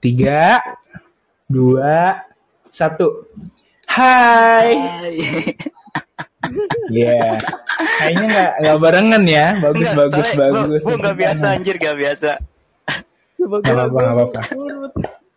Tiga, 0.00 0.56
dua, 1.44 2.24
satu. 2.72 3.28
Hai. 3.84 4.72
Iya. 6.88 7.36
Kayaknya 8.00 8.24
nggak 8.32 8.50
nggak 8.64 8.78
barengan 8.80 9.22
ya. 9.28 9.46
Bagus 9.60 9.88
Enggak, 9.92 9.96
bagus 10.00 10.26
soalnya 10.32 10.52
bagus. 10.64 10.80
Gue 10.82 10.96
gak 10.96 11.16
biasa 11.20 11.44
anjir 11.52 11.74
gak 11.76 11.96
biasa. 12.00 12.30
Coba 13.36 13.56
Gak 13.60 13.72
apa-apa, 13.76 13.98
gak 14.00 14.14
apa-apa. 14.16 14.40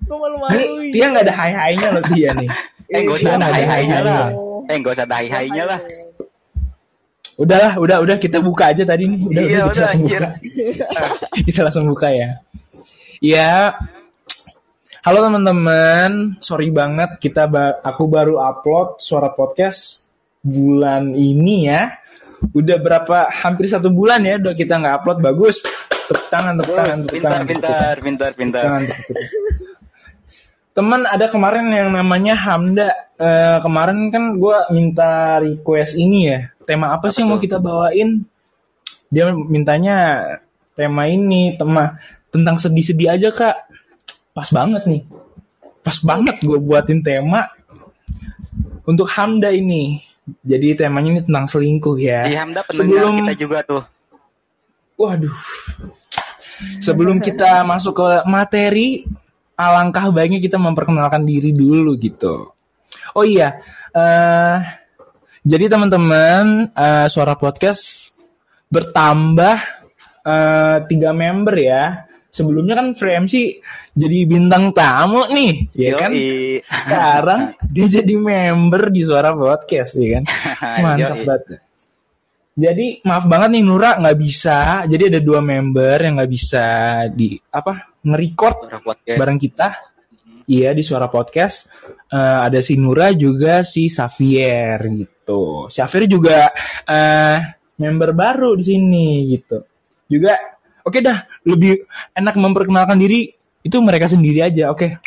Gue 0.04 0.18
malu-malu. 0.20 0.56
Nih, 0.56 0.92
Tia 0.96 1.06
nggak 1.12 1.24
ada 1.28 1.36
hai-hainya 1.36 1.88
loh 1.92 2.04
Tia 2.08 2.32
nih. 2.40 2.50
Eh 2.88 3.00
gak 3.04 3.16
usah 3.20 3.30
ada 3.36 3.38
nggak 3.40 3.54
hai-hainya 3.56 4.00
lah. 4.00 4.26
Oh. 4.32 4.64
Eh 4.72 4.76
gak 4.80 4.94
usah 4.96 5.06
ada 5.08 5.16
hai-hainya 5.20 5.64
lah. 5.68 5.80
Udahlah, 7.34 7.74
udah 7.82 7.98
udah 8.06 8.16
kita 8.22 8.38
buka 8.40 8.72
aja 8.72 8.84
tadi 8.86 9.10
nih. 9.10 9.20
Udah, 9.26 9.42
Iya, 9.44 9.50
kita 9.50 9.66
udah, 9.66 9.84
langsung 9.84 10.04
anjir. 10.06 10.22
buka. 10.22 10.38
kita 11.52 11.60
langsung 11.66 11.86
buka 11.90 12.08
ya. 12.14 12.30
Ya. 13.20 13.52
Halo 15.04 15.20
teman-teman, 15.20 16.40
sorry 16.40 16.72
banget 16.72 17.20
kita 17.20 17.44
ba- 17.44 17.76
aku 17.84 18.08
baru 18.08 18.40
upload 18.40 19.04
suara 19.04 19.28
podcast 19.36 20.08
bulan 20.40 21.12
ini 21.12 21.68
ya. 21.68 22.00
Udah 22.56 22.80
berapa 22.80 23.28
hampir 23.28 23.68
satu 23.68 23.92
bulan 23.92 24.24
ya 24.24 24.40
udah 24.40 24.56
kita 24.56 24.80
nggak 24.80 25.04
upload 25.04 25.20
bagus. 25.20 25.60
Tepuk 26.08 26.28
tangan, 26.32 26.56
tepuk 26.56 26.76
tangan, 26.76 26.98
tepuk 27.04 27.16
Pintar, 27.20 27.32
tangan. 27.32 27.48
pintar, 27.48 27.96
pintar, 28.00 28.32
pintar. 28.32 28.64
tangan. 28.64 28.82
Teman 30.74 31.02
ada 31.04 31.26
kemarin 31.28 31.68
yang 31.68 31.90
namanya 31.92 32.40
Hamda. 32.40 32.90
Eh, 33.20 33.58
kemarin 33.60 34.08
kan 34.08 34.40
gue 34.40 34.58
minta 34.72 35.44
request 35.44 36.00
ini 36.00 36.32
ya. 36.32 36.48
Tema 36.64 36.96
apa, 36.96 37.12
sih 37.12 37.28
yang 37.28 37.36
mau 37.36 37.44
kita 37.44 37.60
bawain? 37.60 38.24
Dia 39.12 39.36
mintanya 39.36 40.24
tema 40.80 41.12
ini, 41.12 41.60
tema 41.60 42.00
tentang 42.32 42.56
sedih-sedih 42.56 43.20
aja 43.20 43.30
kak. 43.36 43.58
Pas 44.34 44.50
banget 44.50 44.84
nih. 44.90 45.02
Pas 45.86 45.98
banget 46.02 46.42
gue 46.42 46.58
buatin 46.58 47.06
tema 47.06 47.48
untuk 48.84 49.08
Hamda 49.14 49.54
ini. 49.54 50.02
Jadi 50.44 50.80
temanya 50.80 51.20
ini 51.20 51.22
tentang 51.22 51.46
selingkuh 51.48 51.98
ya. 52.00 52.26
Si 52.28 52.36
Hamda 52.36 52.64
pendengar 52.66 52.88
Sebelum 52.88 53.14
kita 53.22 53.34
juga 53.38 53.58
tuh. 53.64 53.84
Waduh. 54.98 55.36
Sebelum 56.80 57.18
kita 57.20 57.66
masuk 57.68 58.00
ke 58.00 58.08
materi, 58.30 59.04
alangkah 59.60 60.10
baiknya 60.10 60.40
kita 60.40 60.56
memperkenalkan 60.56 61.28
diri 61.28 61.52
dulu 61.52 61.98
gitu. 62.00 62.56
Oh 63.14 63.26
iya, 63.26 63.60
eh 63.92 64.58
jadi 65.44 65.68
teman-teman, 65.68 66.72
eh, 66.72 67.08
suara 67.12 67.36
podcast 67.36 68.16
bertambah 68.72 69.60
eh, 70.24 70.78
tiga 70.88 71.12
member 71.12 71.56
ya. 71.60 72.08
Sebelumnya 72.34 72.74
kan 72.74 72.98
Free 72.98 73.14
MC 73.14 73.62
jadi 73.94 74.26
bintang 74.26 74.74
tamu 74.74 75.30
nih, 75.30 75.70
ya 75.78 75.94
kan? 76.02 76.10
Yoi. 76.10 76.66
Sekarang 76.66 77.42
dia 77.70 77.86
jadi 78.02 78.14
member 78.18 78.90
di 78.90 79.06
suara 79.06 79.38
podcast, 79.38 80.02
ya 80.02 80.18
kan? 80.18 80.24
Mantap 80.84 81.22
Yoi. 81.22 81.28
banget. 81.30 81.62
Jadi 82.54 83.02
maaf 83.06 83.26
banget 83.26 83.50
nih 83.58 83.64
Nura 83.66 83.98
nggak 83.98 84.18
bisa. 84.18 84.86
Jadi 84.86 85.14
ada 85.14 85.22
dua 85.22 85.42
member 85.42 85.98
yang 85.98 86.22
nggak 86.22 86.32
bisa 86.34 86.66
di 87.10 87.34
apa 87.38 87.98
nge-record 88.02 88.82
bareng 89.18 89.40
kita. 89.42 89.94
Iya 90.50 90.74
di 90.74 90.86
suara 90.86 91.10
podcast. 91.10 91.70
Eh, 92.14 92.40
ada 92.46 92.62
si 92.62 92.78
Nura 92.78 93.10
juga 93.18 93.66
si 93.66 93.90
Xavier 93.90 94.86
gitu. 94.90 95.66
Xavier 95.70 96.06
juga 96.06 96.50
eh 96.86 97.38
member 97.82 98.14
baru 98.14 98.54
di 98.54 98.64
sini 98.66 99.34
gitu. 99.34 99.58
Juga 100.06 100.38
oke 100.86 101.02
dah 101.02 101.33
lebih 101.44 101.84
enak 102.16 102.36
memperkenalkan 102.36 102.98
diri 102.98 103.32
itu 103.64 103.78
mereka 103.80 104.08
sendiri 104.08 104.44
aja. 104.44 104.72
Oke. 104.72 105.00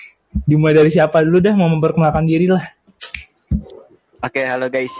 Dimulai 0.45 0.77
dari 0.77 0.93
siapa 0.93 1.25
dulu 1.25 1.41
dah 1.41 1.56
mau 1.56 1.69
memperkenalkan 1.73 2.28
diri 2.28 2.45
lah. 2.48 2.61
Oke, 4.20 4.45
halo 4.45 4.69
guys. 4.69 4.93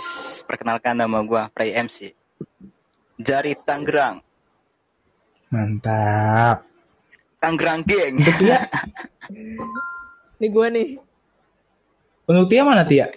Perkenalkan 0.49 0.97
nama 0.97 1.21
gua 1.21 1.53
Pray 1.53 1.77
MC. 1.77 2.13
Dari 3.17 3.53
Tangerang. 3.57 4.21
Mantap. 5.53 6.65
Tangerang 7.37 7.85
geng. 7.85 8.17
Untuk 8.21 8.37
Tia, 8.41 8.65
Nih 10.41 10.51
gue 10.53 10.67
nih. 10.69 10.89
untuk 12.29 12.47
Tia 12.51 12.63
mana 12.65 12.85
Tia? 12.85 13.09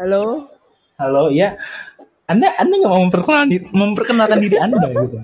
Halo. 0.00 0.48
Halo, 0.96 1.28
ya. 1.28 1.54
Anda 2.28 2.52
Anda 2.60 2.74
nggak 2.76 2.92
mau 2.92 3.02
memperkenalkan 3.08 3.48
diri, 3.48 3.64
memperkenalkan 3.72 4.38
diri 4.44 4.56
Anda 4.60 4.76
dong 4.84 4.94
gitu. 5.08 5.18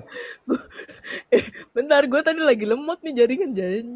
Bentar, 1.77 2.01
gue 2.09 2.21
tadi 2.25 2.41
lagi 2.41 2.65
lemot 2.65 2.97
nih 3.05 3.13
jaringan 3.13 3.53
jaring. 3.53 3.89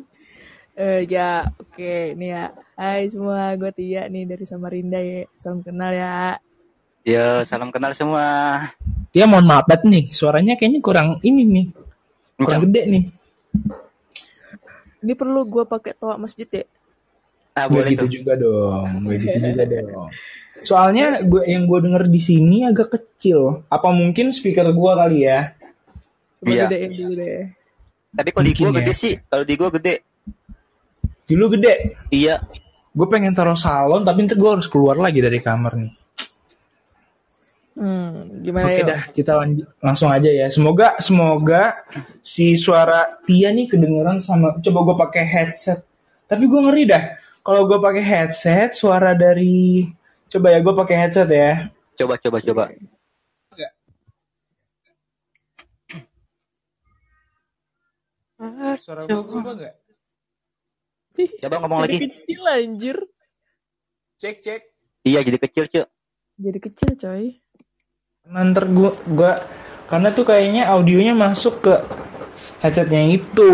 Eh 0.77 1.09
ya, 1.09 1.49
oke. 1.57 2.13
Nih 2.13 2.29
ya. 2.37 2.53
Hai 2.77 3.09
semua, 3.09 3.57
gue 3.57 3.73
Tia 3.73 4.05
nih 4.05 4.29
dari 4.29 4.45
Samarinda 4.45 5.01
ya. 5.01 5.25
Salam 5.33 5.65
kenal 5.65 5.89
ya. 5.89 6.37
Yo, 7.01 7.41
salam 7.49 7.73
kenal 7.73 7.97
semua. 7.97 8.69
Tia 9.09 9.25
mohon 9.25 9.49
maaf 9.49 9.65
banget 9.65 9.89
nih, 9.89 10.05
suaranya 10.13 10.53
kayaknya 10.53 10.85
kurang 10.85 11.17
ini 11.25 11.41
nih, 11.41 11.65
kurang 12.37 12.69
gede 12.69 12.81
nih. 12.85 13.03
Ini 15.01 15.13
perlu 15.17 15.49
gue 15.49 15.65
pakai 15.65 15.97
toa 15.97 16.13
masjid 16.21 16.45
ya? 16.45 16.61
Ah, 17.57 17.65
boleh 17.65 17.97
gitu 17.97 18.21
juga 18.21 18.37
dong, 18.37 19.09
gak 19.09 19.17
gitu 19.17 19.37
juga 19.41 19.63
dong. 19.73 20.13
Soalnya 20.63 21.21
gue 21.23 21.43
yang 21.45 21.65
gue 21.65 21.79
denger 21.83 22.03
di 22.07 22.21
sini 22.21 22.63
agak 22.65 22.93
kecil. 22.93 23.65
Apa 23.67 23.91
mungkin 23.91 24.31
speaker 24.31 24.69
gue 24.69 24.91
kali 24.95 25.19
ya? 25.25 25.53
Coba 26.39 26.49
Iya. 26.49 26.63
gedein 26.71 26.91
dulu 26.95 27.13
deh. 27.19 27.39
Tapi 28.09 28.29
kalau 28.33 28.45
di 28.47 28.53
gua 28.57 28.69
ya. 28.71 28.75
gede 28.81 28.93
sih. 28.95 29.13
Kalau 29.21 29.43
di 29.45 29.53
gua 29.53 29.69
gede. 29.69 29.95
Dulu 31.29 31.45
gede. 31.53 31.73
Iya. 32.09 32.35
Gue 32.89 33.05
pengen 33.05 33.37
taruh 33.37 33.53
salon, 33.53 34.01
tapi 34.01 34.25
ntar 34.25 34.33
gue 34.33 34.49
harus 34.49 34.65
keluar 34.65 34.97
lagi 34.97 35.21
dari 35.21 35.37
kamar 35.37 35.77
nih. 35.77 35.93
Hmm, 37.79 38.43
gimana 38.43 38.67
Oke 38.67 38.81
yuk? 38.83 38.87
dah, 38.91 39.01
kita 39.15 39.31
lanjut 39.39 39.67
langsung 39.79 40.09
aja 40.11 40.27
ya. 40.27 40.51
Semoga 40.51 40.99
semoga 40.99 41.79
si 42.19 42.59
suara 42.59 43.21
Tia 43.23 43.55
nih 43.55 43.71
kedengeran 43.71 44.19
sama. 44.19 44.59
Coba 44.59 44.79
gue 44.83 44.95
pakai 44.99 45.23
headset. 45.23 45.79
Tapi 46.27 46.43
gue 46.43 46.59
ngeri 46.59 46.83
dah. 46.89 47.03
Kalau 47.39 47.63
gue 47.69 47.79
pakai 47.79 48.03
headset, 48.03 48.75
suara 48.75 49.15
dari 49.15 49.87
coba 50.29 50.47
ya 50.53 50.59
gue 50.61 50.73
pakai 50.73 50.95
headset 50.95 51.29
ya. 51.29 51.73
Coba 51.97 52.15
coba 52.21 52.37
coba. 52.39 52.63
Suara 58.79 59.03
gue 59.03 59.19
berubah 59.19 59.53
gak? 59.59 59.75
Coba 61.43 61.55
ngomong 61.59 61.79
Jadi 61.83 61.91
lagi. 61.91 62.07
kecil 62.07 62.41
anjir. 62.47 62.97
Cek 64.19 64.35
cek. 64.39 64.61
Iya, 65.03 65.19
jadi 65.23 65.37
kecil, 65.39 65.63
Cuk. 65.67 65.87
Jadi 66.39 66.59
kecil 66.59 66.89
coy. 66.95 67.23
Nanti 68.27 68.61
gue 68.67 68.91
gua 69.11 69.39
karena 69.91 70.11
tuh 70.15 70.23
kayaknya 70.27 70.71
audionya 70.71 71.11
masuk 71.15 71.67
ke 71.67 71.73
headsetnya 72.63 73.03
itu. 73.11 73.51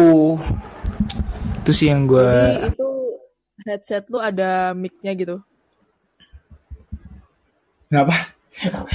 Itu 1.65 1.71
sih 1.73 1.89
yang 1.89 2.05
gue. 2.05 2.21
Jadi 2.21 2.77
itu 2.77 2.89
headset 3.65 4.05
lu 4.13 4.21
ada 4.21 4.77
mic-nya 4.77 5.17
gitu. 5.17 5.41
Kenapa? 7.89 8.15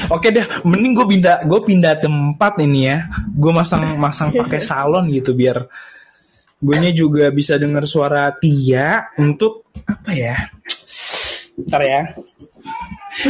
Oke 0.08 0.32
deh, 0.32 0.48
mending 0.64 0.96
gue 0.96 1.06
pindah 1.06 1.44
gue 1.44 1.60
pindah 1.60 2.00
tempat 2.00 2.56
ini 2.64 2.88
ya. 2.88 3.12
Gue 3.36 3.52
masang 3.52 4.00
masang 4.00 4.32
pakai 4.32 4.64
salon 4.64 5.12
gitu 5.12 5.36
biar 5.36 5.68
gue 6.60 6.76
juga 6.92 7.32
bisa 7.32 7.56
dengar 7.56 7.88
suara 7.88 8.28
Tia 8.36 9.12
untuk 9.20 9.68
apa 9.84 10.10
ya? 10.12 10.36
Ntar 11.60 11.82
ya. 11.84 12.02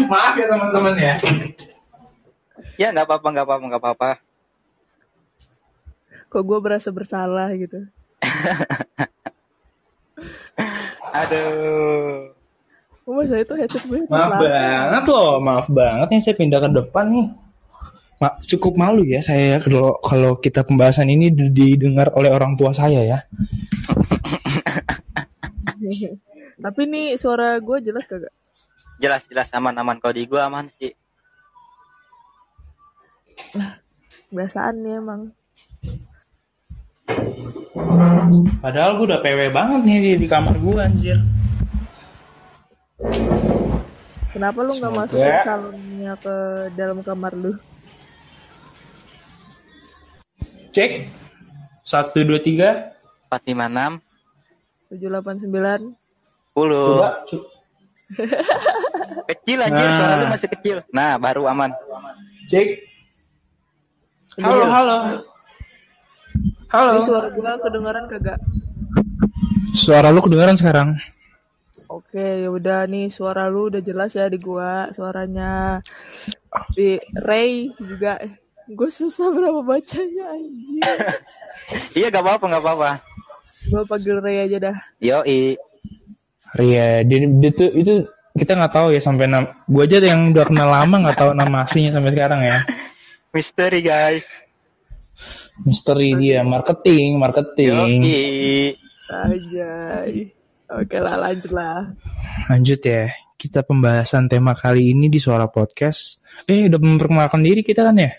Maaf 0.07 0.35
ya 0.39 0.47
teman-teman 0.47 0.95
ya. 0.99 1.15
Ya, 2.79 2.89
nggak 2.95 3.07
apa-apa, 3.07 3.27
nggak 3.29 3.47
apa-apa, 3.47 3.65
nggak 3.69 3.83
apa-apa. 3.83 4.11
Kok 6.31 6.43
gue 6.47 6.59
berasa 6.63 6.89
bersalah 6.95 7.51
gitu. 7.59 7.91
Aduh. 11.21 12.40
Oh, 13.11 13.19
masa 13.19 13.43
itu 13.43 13.59
headset 13.59 13.83
gue 13.83 14.07
Maaf 14.07 14.39
terlalu- 14.39 14.47
banget 14.47 15.05
loh, 15.11 15.43
maaf 15.43 15.67
banget 15.67 16.07
nih 16.09 16.21
saya 16.23 16.35
pindah 16.39 16.63
ke 16.63 16.71
depan 16.71 17.11
nih. 17.11 17.27
Ma- 18.17 18.39
cukup 18.45 18.79
malu 18.79 19.03
ya 19.03 19.19
saya 19.19 19.59
kalau 19.59 19.99
kalau 19.99 20.37
kita 20.37 20.63
pembahasan 20.63 21.11
ini 21.11 21.27
didengar 21.33 22.15
oleh 22.15 22.31
orang 22.31 22.55
tua 22.55 22.71
saya 22.71 23.03
ya. 23.03 23.19
Tapi 26.61 26.83
nih 26.87 27.17
suara 27.17 27.59
gue 27.59 27.83
jelas 27.83 28.07
kagak? 28.07 28.31
Jelas 29.01 29.27
jelas 29.27 29.51
aman 29.51 29.75
aman. 29.75 29.99
Kalau 29.99 30.13
di 30.13 30.29
gua 30.29 30.47
aman 30.47 30.71
sih. 30.71 30.93
Biasaan 34.31 34.77
nih 34.79 35.01
emang. 35.01 35.21
Padahal 38.61 38.95
gue 38.95 39.07
udah 39.09 39.19
PW 39.19 39.51
banget 39.51 39.81
nih 39.83 39.99
di, 39.99 40.11
di 40.21 40.27
kamar 40.29 40.55
gue 40.55 40.77
anjir. 40.79 41.19
Kenapa 44.31 44.59
lu 44.63 44.73
nggak 44.77 44.93
masukin 44.93 45.37
salonnya 45.43 46.13
ke 46.17 46.35
dalam 46.77 47.01
kamar 47.01 47.33
lu? 47.33 47.53
Cek. 50.71 51.09
Satu, 51.83 52.23
dua, 52.23 52.39
tiga. 52.39 52.95
456 53.33 53.99
789. 54.93 55.97
10. 56.53 56.55
Coba. 56.55 57.09
cu- 57.27 57.47
Kecil 59.31 59.59
anjir, 59.61 59.87
Nah. 59.87 59.95
suara 59.97 60.15
lu 60.15 60.27
masih 60.29 60.49
kecil. 60.51 60.77
Nah, 60.91 61.15
baru 61.19 61.47
aman. 61.47 61.71
Cek. 62.47 62.69
Halo, 64.39 64.67
halo. 64.67 64.97
Halo. 66.71 66.91
Ini 66.93 67.03
suara 67.03 67.29
gua 67.31 67.59
kedengaran 67.59 68.05
kagak? 68.07 68.39
Suara 69.73 70.11
lu 70.11 70.23
kedengaran 70.23 70.55
sekarang. 70.55 70.95
Oke, 71.91 72.23
ya 72.23 72.47
udah 72.55 72.87
nih 72.87 73.11
suara 73.11 73.51
lu 73.51 73.67
udah 73.67 73.83
jelas 73.83 74.15
ya 74.15 74.31
di 74.31 74.39
gua 74.39 74.95
suaranya. 74.95 75.83
Di 76.71 77.03
Ray 77.19 77.75
juga 77.83 78.23
gue 78.71 78.91
susah 78.95 79.35
berapa 79.35 79.59
bacanya 79.67 80.31
anjing. 80.31 80.87
Iya, 81.95 82.11
gak 82.11 82.23
apa-apa, 82.27 82.45
gak 82.51 82.63
apa-apa. 82.63 82.91
Gua 83.71 83.83
panggil 83.87 84.23
Ray 84.23 84.47
aja 84.47 84.71
dah. 84.71 84.77
Yoi. 85.03 85.59
Iya, 86.59 87.03
dia, 87.03 87.19
dia 87.27 87.51
tuh 87.55 87.71
itu 87.75 88.07
kita 88.39 88.55
nggak 88.55 88.75
tahu 88.75 88.95
ya 88.95 89.03
sampai 89.03 89.27
nam. 89.27 89.51
Gua 89.67 89.83
aja 89.87 89.99
yang 89.99 90.31
udah 90.31 90.47
kenal 90.47 90.71
lama 90.71 90.95
nggak 91.03 91.19
tahu 91.19 91.31
nama 91.35 91.67
aslinya 91.67 91.99
sampai 91.99 92.15
sekarang 92.15 92.41
ya. 92.47 92.63
Misteri, 93.35 93.83
guys. 93.83 94.27
Misteri 95.67 96.15
dia 96.15 96.47
marketing, 96.47 97.19
marketing. 97.19 97.99
Yoi. 97.99 98.79
Anjay. 99.11 100.40
Oke 100.71 101.03
lah 101.03 101.19
lanjut 101.19 101.51
lah. 101.51 101.91
Lanjut 102.47 102.79
ya. 102.79 103.11
Kita 103.35 103.67
pembahasan 103.67 104.29
tema 104.31 104.53
kali 104.55 104.93
ini 104.95 105.11
di 105.11 105.19
Suara 105.19 105.51
Podcast. 105.51 106.21
Eh, 106.47 106.69
udah 106.71 106.79
memperkenalkan 106.79 107.41
diri 107.43 107.65
kita 107.65 107.83
kan 107.83 107.97
ya? 107.99 108.13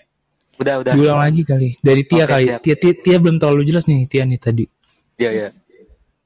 Udah, 0.60 0.82
udah. 0.84 0.94
Diulang 0.94 1.22
lagi 1.22 1.42
kali. 1.48 1.80
Dari 1.80 2.04
Tia 2.04 2.26
Oke, 2.26 2.32
kali. 2.36 2.46
siap. 2.52 2.60
Tia, 2.66 2.76
Tia, 2.76 2.94
Tia 3.00 3.18
belum 3.22 3.38
terlalu 3.40 3.64
jelas 3.64 3.86
nih 3.88 4.10
Tia 4.10 4.28
nih 4.28 4.40
tadi. 4.42 4.66
Iya, 5.22 5.30
iya. 5.32 5.48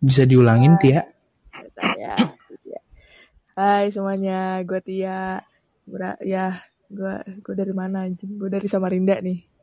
Bisa 0.02 0.26
diulangin 0.26 0.80
Tia? 0.82 1.06
Bentar 1.54 1.94
ya. 2.00 2.16
Ya. 2.66 2.82
Hai 3.54 3.94
semuanya, 3.94 4.64
gue 4.66 4.80
Tia. 4.82 5.44
Bra 5.86 6.18
ya, 6.26 6.58
gue 6.90 7.14
gue 7.46 7.54
dari 7.54 7.74
mana? 7.76 8.10
Gue 8.10 8.50
dari 8.50 8.66
Samarinda 8.66 9.22
nih. 9.22 9.55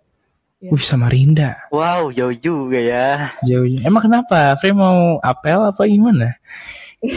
Ya. 0.63 0.71
Wih, 0.71 0.79
Samarinda. 0.79 1.59
Wow, 1.75 2.15
jauh 2.15 2.31
juga 2.39 2.79
ya. 2.79 3.35
Jauhnya. 3.43 3.83
Emang 3.83 4.07
kenapa? 4.07 4.55
Frey 4.63 4.71
mau 4.71 5.19
apel 5.19 5.59
apa 5.59 5.83
gimana? 5.91 6.39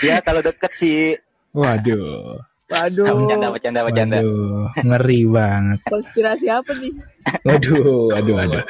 Ya, 0.00 0.16
kalau 0.24 0.40
deket 0.40 0.72
sih. 0.72 1.18
Waduh. 1.52 2.40
Waduh, 2.70 3.26
Bercanda, 3.26 3.48
bercanda, 3.50 3.80
bercanda. 3.82 4.18
Waduh. 4.22 4.70
Ngeri 4.86 5.20
banget. 5.26 5.78
konspirasi 5.90 6.46
apa 6.46 6.70
nih? 6.78 6.94
Waduh, 7.42 8.14
waduh, 8.14 8.34
waduh. 8.38 8.62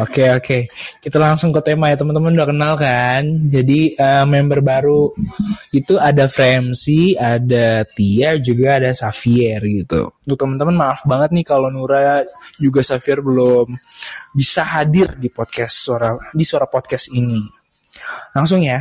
Oke, 0.00 0.24
oke. 0.32 0.58
Kita 1.04 1.20
langsung 1.20 1.52
ke 1.52 1.60
tema 1.60 1.92
ya, 1.92 2.00
teman-teman 2.00 2.32
udah 2.32 2.48
kenal 2.48 2.72
kan? 2.80 3.22
Jadi 3.52 3.92
eh, 3.92 4.24
member 4.24 4.64
baru 4.64 5.12
itu 5.70 6.00
ada 6.00 6.32
Fremsi, 6.32 7.12
ada 7.12 7.84
Tia, 7.84 8.40
juga 8.40 8.80
ada 8.80 8.90
Xavier 8.96 9.60
gitu. 9.60 10.16
Untuk 10.24 10.38
teman-teman 10.40 10.88
maaf 10.88 11.04
banget 11.04 11.36
nih 11.36 11.44
kalau 11.44 11.68
Nura 11.68 12.24
juga 12.56 12.80
Xavier 12.80 13.20
belum 13.20 13.68
bisa 14.32 14.64
hadir 14.64 15.12
di 15.20 15.28
podcast 15.28 15.76
suara 15.76 16.16
di 16.32 16.42
suara 16.48 16.64
podcast 16.64 17.12
ini. 17.12 17.44
Langsung 18.32 18.64
ya, 18.64 18.80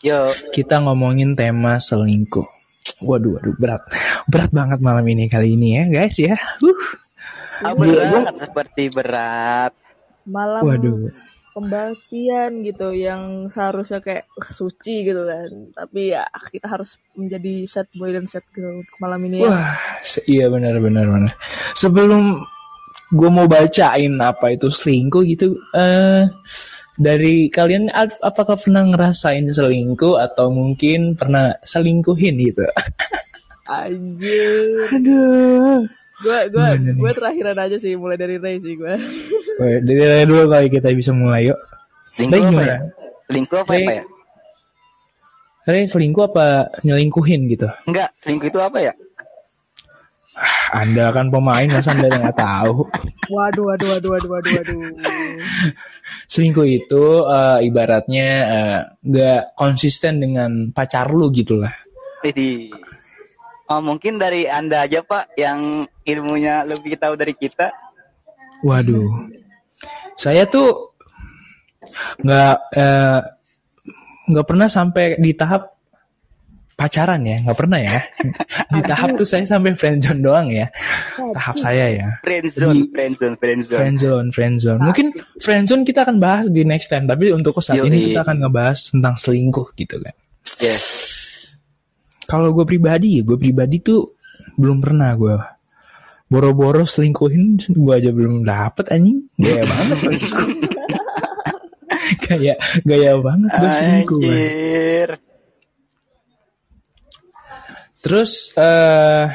Yo, 0.00 0.32
kita 0.50 0.80
ngomongin 0.80 1.36
tema 1.36 1.76
selingkuh. 1.76 2.57
Waduh, 3.02 3.38
waduh, 3.38 3.54
berat. 3.58 3.82
Berat 4.26 4.50
banget 4.50 4.78
malam 4.82 5.04
ini 5.08 5.28
kali 5.28 5.54
ini 5.54 5.78
ya, 5.78 5.84
guys 5.88 6.16
ya. 6.18 6.36
Uh. 6.62 7.74
berat 7.74 8.34
seperti 8.38 8.90
berat. 8.92 9.72
Malam 10.28 10.62
Waduh. 10.62 11.10
pembaktian 11.58 12.62
gitu 12.62 12.94
yang 12.94 13.50
seharusnya 13.50 13.98
kayak 13.98 14.30
suci 14.46 15.02
gitu 15.02 15.26
kan. 15.26 15.50
Tapi 15.74 16.14
ya 16.14 16.22
kita 16.54 16.70
harus 16.70 17.02
menjadi 17.18 17.66
set 17.66 17.90
boy 17.98 18.14
dan 18.14 18.30
set 18.30 18.46
girl 18.54 18.78
untuk 18.78 18.96
malam 19.02 19.18
ini 19.26 19.42
ya. 19.42 19.50
Wah, 19.50 19.74
iya 20.30 20.46
benar 20.46 20.78
benar. 20.78 21.34
Sebelum 21.74 22.38
gue 23.10 23.30
mau 23.32 23.48
bacain 23.50 24.14
apa 24.22 24.54
itu 24.54 24.70
selingkuh 24.70 25.24
gitu, 25.26 25.58
eh 25.74 26.30
dari 26.98 27.46
kalian 27.46 27.88
ap- 27.88 28.18
apakah 28.20 28.54
pernah 28.54 28.82
ngerasain 28.84 29.46
selingkuh 29.46 30.18
atau 30.18 30.50
mungkin 30.50 31.14
pernah 31.14 31.54
selingkuhin 31.62 32.34
gitu? 32.42 32.66
Anjir. 33.64 34.88
Aduh. 34.90 35.84
Gue 36.18 36.38
gue 36.44 36.58
Gimana 36.66 36.74
nih? 36.74 36.94
gue 36.96 37.10
terakhiran 37.14 37.58
aja 37.60 37.76
sih 37.76 37.94
mulai 37.94 38.16
dari 38.16 38.36
Ray 38.36 38.58
sih 38.58 38.74
gue. 38.74 38.90
Dari 39.58 39.82
dari 39.98 40.22
dulu 40.22 40.46
kali 40.46 40.66
kita 40.68 40.90
bisa 40.92 41.10
mulai 41.10 41.50
yuk. 41.50 41.58
Selingkuh 42.14 42.30
Baik, 42.32 42.42
apa 42.44 42.50
gimana? 42.52 42.66
ya? 42.68 42.78
Selingkuh 43.24 43.56
apa, 43.56 43.68
Baik. 43.68 43.82
apa 43.82 43.92
ya? 43.92 44.04
Kalian 45.60 45.86
selingkuh 45.86 46.24
apa 46.24 46.46
nyelingkuhin 46.80 47.40
gitu? 47.48 47.66
Enggak, 47.84 48.08
selingkuh 48.18 48.48
itu 48.48 48.58
apa 48.58 48.78
ya? 48.80 48.92
Anda 50.72 51.14
kan 51.14 51.32
pemain 51.32 51.68
masa 51.68 51.96
Anda 51.96 52.12
nggak 52.12 52.36
tahu. 52.36 52.84
Waduh 53.32 53.64
waduh 53.72 53.88
waduh 53.96 54.10
waduh 54.16 54.30
waduh 54.36 54.52
waduh. 54.60 54.80
Selingkuh 56.28 56.68
itu 56.68 57.04
eh, 57.24 57.58
ibaratnya 57.68 58.28
eh, 58.44 58.80
nggak 59.04 59.56
konsisten 59.56 60.20
dengan 60.20 60.72
pacar 60.72 61.08
lu 61.08 61.32
gitu 61.32 61.60
lah. 61.60 61.72
Jadi, 62.24 62.74
oh, 63.70 63.80
mungkin 63.80 64.18
dari 64.18 64.50
Anda 64.50 64.84
aja 64.84 65.06
Pak 65.06 65.38
yang 65.38 65.86
ilmunya 66.02 66.66
lebih 66.66 66.98
tahu 66.98 67.14
dari 67.14 67.32
kita. 67.32 67.70
Waduh, 68.66 69.30
saya 70.18 70.44
tuh 70.50 70.98
nggak 72.20 72.56
eh, 72.74 73.20
nggak 74.28 74.46
pernah 74.46 74.68
sampai 74.68 75.16
di 75.16 75.32
tahap 75.32 75.77
pacaran 76.78 77.26
ya, 77.26 77.42
nggak 77.42 77.58
pernah 77.58 77.82
ya. 77.82 77.98
Di 78.78 78.80
tahap 78.86 79.18
tuh 79.18 79.26
saya 79.26 79.42
sampai 79.42 79.74
friendzone 79.74 80.22
doang 80.22 80.46
ya, 80.54 80.70
tahap 81.34 81.58
saya 81.58 81.90
ya. 81.90 82.08
Friendzone, 82.22 82.86
Di- 82.86 82.90
friendzone, 82.94 83.34
friendzone. 83.34 83.78
Friendzone, 83.82 84.28
friendzone. 84.30 84.80
Mungkin 84.86 85.06
friendzone 85.42 85.82
kita 85.82 86.06
akan 86.06 86.22
bahas 86.22 86.46
di 86.46 86.62
next 86.62 86.86
time, 86.86 87.10
tapi 87.10 87.34
untuk 87.34 87.58
saat 87.58 87.82
Yoi. 87.82 87.90
ini 87.90 87.98
kita 88.14 88.22
akan 88.22 88.46
ngebahas 88.46 88.78
tentang 88.94 89.18
selingkuh 89.18 89.74
gitu 89.74 89.98
kan. 89.98 90.14
Yes. 90.62 90.86
Kalau 92.30 92.54
gue 92.54 92.62
pribadi 92.62 93.18
ya, 93.18 93.26
gue 93.26 93.34
pribadi 93.34 93.82
tuh 93.82 94.14
belum 94.54 94.78
pernah 94.78 95.10
gue 95.18 95.34
boro-boro 96.28 96.84
selingkuhin 96.84 97.56
gue 97.72 97.92
aja 97.94 98.12
belum 98.12 98.44
dapet 98.44 98.92
anjing 98.92 99.24
gaya 99.40 99.64
banget 99.70 99.96
selingkuh. 99.96 100.48
gaya 102.28 102.54
gaya 102.84 103.12
banget 103.16 103.50
gue 103.56 103.70
selingkuh. 103.72 104.20
Anjir. 104.20 105.08
Terus 107.98 108.54
eh 108.56 109.26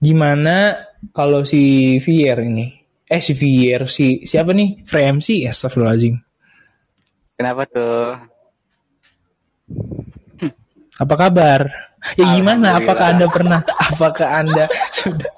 gimana 0.00 0.86
kalau 1.12 1.42
si 1.42 1.96
Vier 2.02 2.44
ini? 2.44 2.66
Eh 3.06 3.22
si 3.22 3.32
Vier 3.32 3.88
si 3.88 4.24
siapa 4.26 4.52
nih? 4.52 4.84
Fremsi 4.84 5.46
Astagfirullahaladzim. 5.46 6.16
Kenapa 7.36 7.62
tuh? 7.68 8.16
apa 10.96 11.14
kabar? 11.16 11.60
Ya 12.16 12.24
gimana? 12.38 12.80
Apakah 12.80 13.06
anda 13.12 13.26
pernah 13.28 13.60
apakah 13.92 14.28
anda 14.40 14.64
sudah 14.94 15.30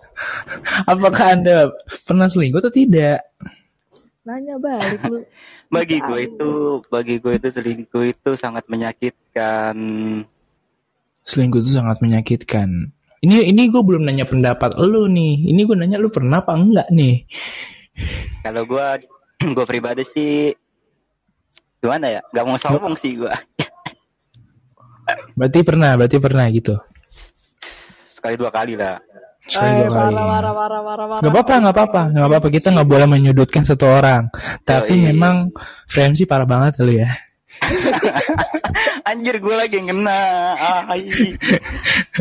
apakah 0.86 1.26
anda 1.34 1.56
pernah 2.06 2.26
selingkuh 2.30 2.60
atau 2.62 2.72
tidak? 2.72 3.22
Nanya 4.26 4.60
balik 4.60 5.00
lu. 5.08 5.24
Bagi 5.74 6.00
gue 6.00 6.24
itu, 6.24 6.80
bagi 6.88 7.20
gue 7.20 7.36
itu 7.36 7.52
selingkuh 7.52 8.04
itu 8.08 8.30
sangat 8.40 8.64
menyakitkan. 8.72 9.76
Selingkuh 11.28 11.60
itu 11.60 11.76
sangat 11.76 12.00
menyakitkan. 12.00 12.88
Ini 13.18 13.50
ini 13.50 13.68
gue 13.68 13.82
belum 13.82 14.06
nanya 14.06 14.24
pendapat 14.24 14.78
lu 14.78 15.04
nih. 15.06 15.44
Ini 15.44 15.60
gue 15.62 15.76
nanya 15.76 15.98
lu 15.98 16.08
pernah 16.08 16.40
apa 16.40 16.54
enggak 16.54 16.88
nih? 16.88 17.26
Kalau 18.40 18.62
gue, 18.64 18.86
gue 19.56 19.64
pribadi 19.66 20.02
sih 20.06 20.54
gimana 21.78 22.06
ya? 22.08 22.20
Gak 22.30 22.44
mau 22.46 22.56
sombong 22.56 22.94
sih 22.94 23.18
gue. 23.18 23.30
Berarti 25.34 25.60
pernah, 25.62 25.96
berarti 25.96 26.16
pernah 26.18 26.46
gitu. 26.48 26.74
Sekali 28.14 28.34
dua 28.34 28.50
kali 28.50 28.74
lah. 28.74 28.98
Sekali 29.48 29.70
Eh, 29.72 29.76
dua 29.82 29.88
kali. 29.88 30.12
marah, 30.14 30.24
marah, 30.26 30.52
marah, 30.52 30.80
marah, 30.82 31.06
marah. 31.08 31.22
Gak 31.24 31.32
apa-apa, 31.32 31.54
gak 31.58 31.74
apa-apa, 31.74 32.02
gak 32.12 32.28
apa-apa. 32.28 32.48
Kita 32.52 32.68
nggak 32.70 32.88
boleh 32.88 33.06
menyudutkan 33.08 33.62
satu 33.64 33.86
orang. 33.88 34.28
Tapi 34.62 34.94
Yoi. 34.94 35.04
memang 35.10 35.48
frame 35.86 36.14
sih 36.14 36.26
parah 36.28 36.46
banget 36.46 36.78
lu 36.82 36.92
ya. 36.94 37.10
Anjir 39.08 39.36
gue 39.40 39.54
lagi 39.54 39.74
yang 39.80 39.88
kena. 39.94 40.20
Ah. 40.54 40.82
Enggak, 40.92 41.40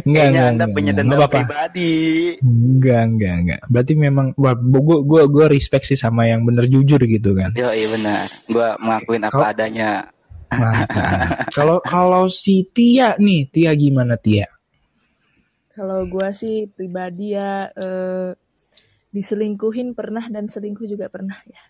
Kayaknya 0.04 0.06
enggak, 0.06 0.46
anda 0.48 0.64
enggak, 0.66 0.76
punya 0.76 0.92
dendam 0.94 1.20
pribadi. 1.28 1.96
Enggak, 2.42 3.02
enggak, 3.08 3.36
enggak. 3.44 3.62
Berarti 3.68 3.94
memang, 3.98 4.28
wah, 4.38 4.56
gue 4.56 4.98
gue 5.04 5.22
gue 5.28 5.46
respect 5.52 5.86
sih 5.90 6.00
sama 6.00 6.28
yang 6.30 6.46
bener 6.48 6.66
jujur 6.70 7.02
gitu 7.04 7.34
kan. 7.36 7.52
Yo 7.58 7.70
iya 7.72 7.88
benar. 7.92 8.24
Gue 8.48 8.68
mengakuin 8.80 9.24
apa 9.28 9.34
Kau- 9.36 9.46
adanya. 9.46 9.92
Kalau 11.58 11.84
kalau 11.84 12.32
si 12.32 12.64
Tia 12.72 13.20
nih, 13.20 13.52
Tia 13.52 13.76
gimana 13.76 14.16
Tia? 14.16 14.48
Kalau 15.76 16.08
gua 16.10 16.34
sih 16.34 16.66
pribadi 16.72 17.38
ya 17.38 17.68
eh, 17.70 18.32
diselingkuhin 19.14 19.94
pernah 19.94 20.26
dan 20.32 20.50
selingkuh 20.50 20.88
juga 20.90 21.06
pernah 21.12 21.38
ya. 21.46 21.62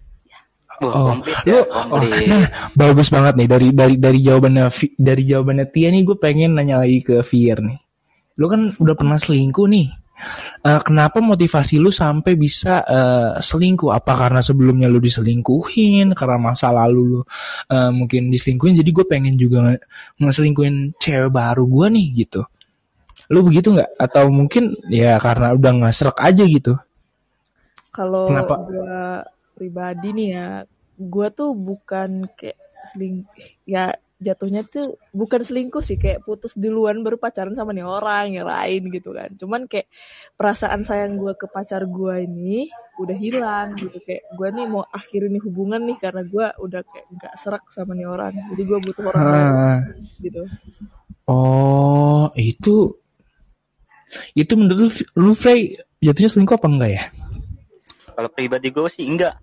Oh, 0.77 1.09
komplit 1.09 1.33
lu, 1.41 1.57
ya, 1.57 1.61
oh, 1.89 1.97
nah, 2.29 2.45
bagus 2.77 3.09
banget 3.09 3.33
nih 3.33 3.49
dari 3.49 3.67
dari 3.73 3.95
dari 3.97 4.19
jawabannya 4.21 4.69
dari 4.93 5.23
jawabannya 5.25 5.65
Tia 5.73 5.89
nih 5.89 6.05
gue 6.05 6.17
pengen 6.21 6.53
nanya 6.53 6.85
lagi 6.85 7.01
ke 7.01 7.17
Fir 7.25 7.65
nih. 7.65 7.79
Lu 8.37 8.45
kan 8.45 8.69
udah 8.77 8.93
pernah 8.93 9.17
selingkuh 9.17 9.65
nih. 9.65 9.89
Eh, 10.65 10.81
kenapa 10.81 11.21
motivasi 11.21 11.77
lu 11.77 11.89
sampai 11.93 12.33
bisa 12.37 12.81
eh, 12.85 13.41
selingkuh? 13.41 13.89
Apa 13.89 14.13
karena 14.17 14.41
sebelumnya 14.45 14.85
lu 14.85 15.01
diselingkuhin? 15.01 16.13
Karena 16.13 16.37
masa 16.37 16.69
lalu 16.69 17.01
lu 17.17 17.21
eh, 17.73 17.91
mungkin 17.93 18.29
diselingkuhin, 18.29 18.77
jadi 18.77 18.89
gue 18.93 19.05
pengen 19.09 19.33
juga 19.33 19.65
nge- 19.65 19.83
ngeselingkuhin 20.21 20.97
cewek 21.01 21.33
baru 21.33 21.65
gue 21.65 21.87
nih 21.89 22.07
gitu. 22.25 22.41
Lu 23.33 23.41
begitu 23.45 23.73
nggak? 23.73 23.97
Atau 23.97 24.29
mungkin 24.29 24.77
ya 24.93 25.17
karena 25.17 25.57
udah 25.57 25.71
nggak 25.81 25.93
serak 25.93 26.17
aja 26.21 26.45
gitu? 26.45 26.77
Kalau 27.89 28.29
Kenapa? 28.29 28.61
gue 28.61 28.93
pribadi 29.57 30.13
nih 30.13 30.29
ya, 30.37 30.47
gue 30.95 31.27
tuh 31.33 31.57
bukan 31.57 32.29
kayak 32.37 32.57
seling, 32.85 33.25
ya 33.65 33.91
jatuhnya 34.17 34.65
tuh 34.65 34.97
bukan 35.13 35.45
selingkuh 35.45 35.81
sih, 35.85 35.97
kayak 35.97 36.25
putus 36.25 36.57
duluan 36.57 37.05
baru 37.05 37.21
pacaran 37.21 37.53
sama 37.53 37.69
nih 37.69 37.85
orang 37.85 38.33
yang 38.33 38.49
lain 38.49 38.89
gitu 38.89 39.13
kan. 39.13 39.29
Cuman 39.37 39.69
kayak 39.69 39.89
perasaan 40.33 40.81
sayang 40.81 41.21
gue 41.21 41.33
ke 41.37 41.45
pacar 41.45 41.85
gue 41.85 42.25
ini 42.25 42.69
udah 42.97 43.13
hilang 43.13 43.77
gitu 43.77 44.01
kayak 44.01 44.25
gue 44.33 44.47
nih 44.57 44.65
mau 44.65 44.81
akhirin 44.89 45.37
nih 45.37 45.43
hubungan 45.45 45.85
nih 45.85 45.97
karena 46.01 46.25
gue 46.25 46.45
udah 46.49 46.81
kayak 46.81 47.05
nggak 47.13 47.33
serak 47.37 47.63
sama 47.69 47.93
nih 47.93 48.09
orang. 48.09 48.33
Jadi 48.53 48.61
gue 48.65 48.79
butuh 48.81 49.03
orang 49.05 49.21
Ah. 49.25 49.79
gitu. 50.17 50.49
Oh, 51.29 52.33
itu 52.33 52.97
itu 54.33 54.53
menurut 54.57 54.79
lu, 54.81 54.89
lu 55.19 55.33
Frey 55.37 55.77
jatuhnya 56.01 56.31
selingkuh 56.33 56.57
apa 56.57 56.67
enggak 56.71 56.89
ya? 56.89 57.03
Kalau 58.17 58.29
pribadi 58.33 58.73
gue 58.73 58.89
sih 58.89 59.05
enggak. 59.05 59.37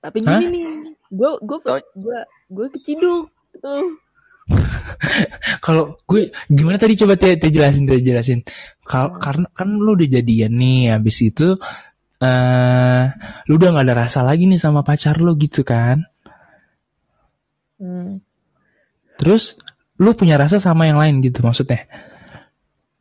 Tapi 0.00 0.18
Hah? 0.22 0.38
gini 0.38 0.46
nih, 0.52 0.66
gue 1.10 1.30
gue 1.42 1.58
gue 1.96 2.18
gue 2.52 2.66
keciduk 2.78 3.26
tuh. 3.58 3.86
Kalau 5.64 5.98
gue 6.06 6.30
gimana 6.46 6.78
tadi 6.78 6.94
coba 6.94 7.18
Tia, 7.18 7.34
Tia 7.34 7.50
jelasin, 7.50 7.90
Tia 7.90 7.98
jelasin. 7.98 8.40
Kalau 8.86 9.18
karena 9.18 9.50
kan 9.50 9.74
lu 9.74 9.98
udah 9.98 10.06
jadian 10.06 10.54
nih, 10.54 10.94
habis 10.94 11.18
itu 11.20 11.58
eh 12.16 13.04
lu 13.44 13.60
udah 13.60 13.68
nggak 13.76 13.86
ada 13.90 13.96
rasa 14.06 14.24
lagi 14.24 14.46
nih 14.48 14.56
sama 14.56 14.80
pacar 14.86 15.18
lu 15.18 15.34
gitu 15.36 15.66
kan? 15.66 16.00
Hmm. 17.76 18.22
Terus 19.18 19.56
lu 19.98 20.12
punya 20.12 20.36
rasa 20.36 20.60
sama 20.60 20.86
yang 20.86 20.96
lain 21.00 21.20
gitu 21.20 21.40
maksudnya? 21.44 21.84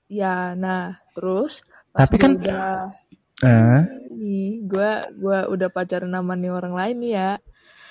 Ya, 0.07 0.51
nah 0.55 0.99
terus 1.13 1.63
Tapi 1.95 2.15
kan- 2.19 2.35
udah 2.35 2.91
Nih, 4.15 4.63
gue 4.65 4.91
gua 5.21 5.37
udah 5.51 5.69
pacaran 5.69 6.11
sama 6.11 6.33
nih 6.33 6.51
orang 6.51 6.73
lain 6.73 6.95
nih 7.03 7.11
ya, 7.13 7.31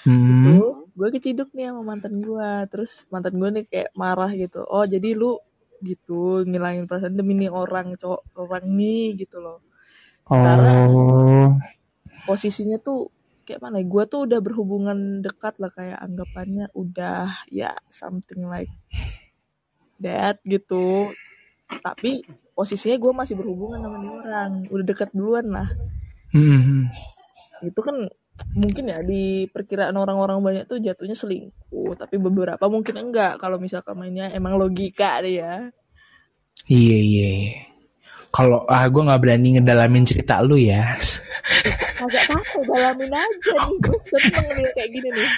hmm, 0.08 0.42
tuh 0.44 0.66
gue 0.94 1.08
keciduk 1.14 1.50
nih 1.54 1.70
sama 1.70 1.82
mantan 1.82 2.18
gue, 2.23 2.50
terus 2.70 3.06
mantan 3.12 3.34
gue 3.38 3.49
nih 3.61 3.64
kayak 3.68 3.90
marah 3.94 4.30
gitu, 4.32 4.62
oh 4.64 4.84
jadi 4.87 5.14
lu 5.14 5.38
gitu 5.84 6.42
ngilangin 6.49 6.88
perasaan 6.88 7.14
demi 7.14 7.37
nih 7.37 7.52
orang 7.52 7.94
cowok 8.00 8.25
orang 8.40 8.64
nih 8.73 9.20
gitu 9.20 9.37
loh. 9.42 9.61
Karena 10.25 10.88
oh, 10.88 11.52
posisinya 12.25 12.80
tuh 12.80 13.12
kayak 13.44 13.61
mana? 13.61 13.84
Gue 13.84 14.08
tuh 14.08 14.25
udah 14.25 14.40
berhubungan 14.40 15.20
dekat 15.20 15.61
lah 15.61 15.68
kayak 15.68 16.00
anggapannya 16.00 16.73
udah 16.73 17.44
ya 17.52 17.76
something 17.92 18.49
like 18.49 18.73
that 20.00 20.40
gitu. 20.49 21.12
Tapi 21.68 22.25
posisinya 22.54 22.96
gue 22.96 23.12
masih 23.12 23.34
berhubungan 23.34 23.82
sama 23.82 23.96
nih 23.99 24.12
orang, 24.14 24.50
udah 24.70 24.84
dekat 24.87 25.11
duluan 25.12 25.46
lah. 25.50 25.68
hmm, 26.32 26.88
Itu 27.66 27.80
kan 27.82 28.08
mungkin 28.54 28.90
ya 28.90 28.99
di 29.02 29.46
perkiraan 29.50 29.94
orang-orang 29.94 30.38
banyak 30.42 30.64
tuh 30.70 30.78
jatuhnya 30.82 31.14
selingkuh, 31.14 31.94
tapi 31.99 32.18
beberapa 32.18 32.66
mungkin 32.66 33.11
enggak 33.11 33.42
kalau 33.42 33.58
misalkan 33.58 33.99
mainnya 33.99 34.30
emang 34.30 34.58
logika 34.58 35.23
deh 35.23 35.42
ya. 35.42 35.54
iya 36.70 36.99
iya. 36.99 37.28
iya. 37.50 37.54
Kalau 38.34 38.66
ah 38.66 38.82
gue 38.90 38.99
nggak 38.99 39.23
berani 39.23 39.49
ngedalamin 39.54 40.02
cerita 40.02 40.42
lu 40.42 40.58
ya. 40.58 40.99
Agak 42.02 42.34
apa 42.34 42.58
dalamin 42.66 43.14
aja 43.14 43.50
nih, 43.54 43.78
gue 43.78 43.99
seneng 44.11 44.46
nih 44.58 44.66
kayak 44.75 44.90
gini 44.90 45.08
nih. 45.14 45.28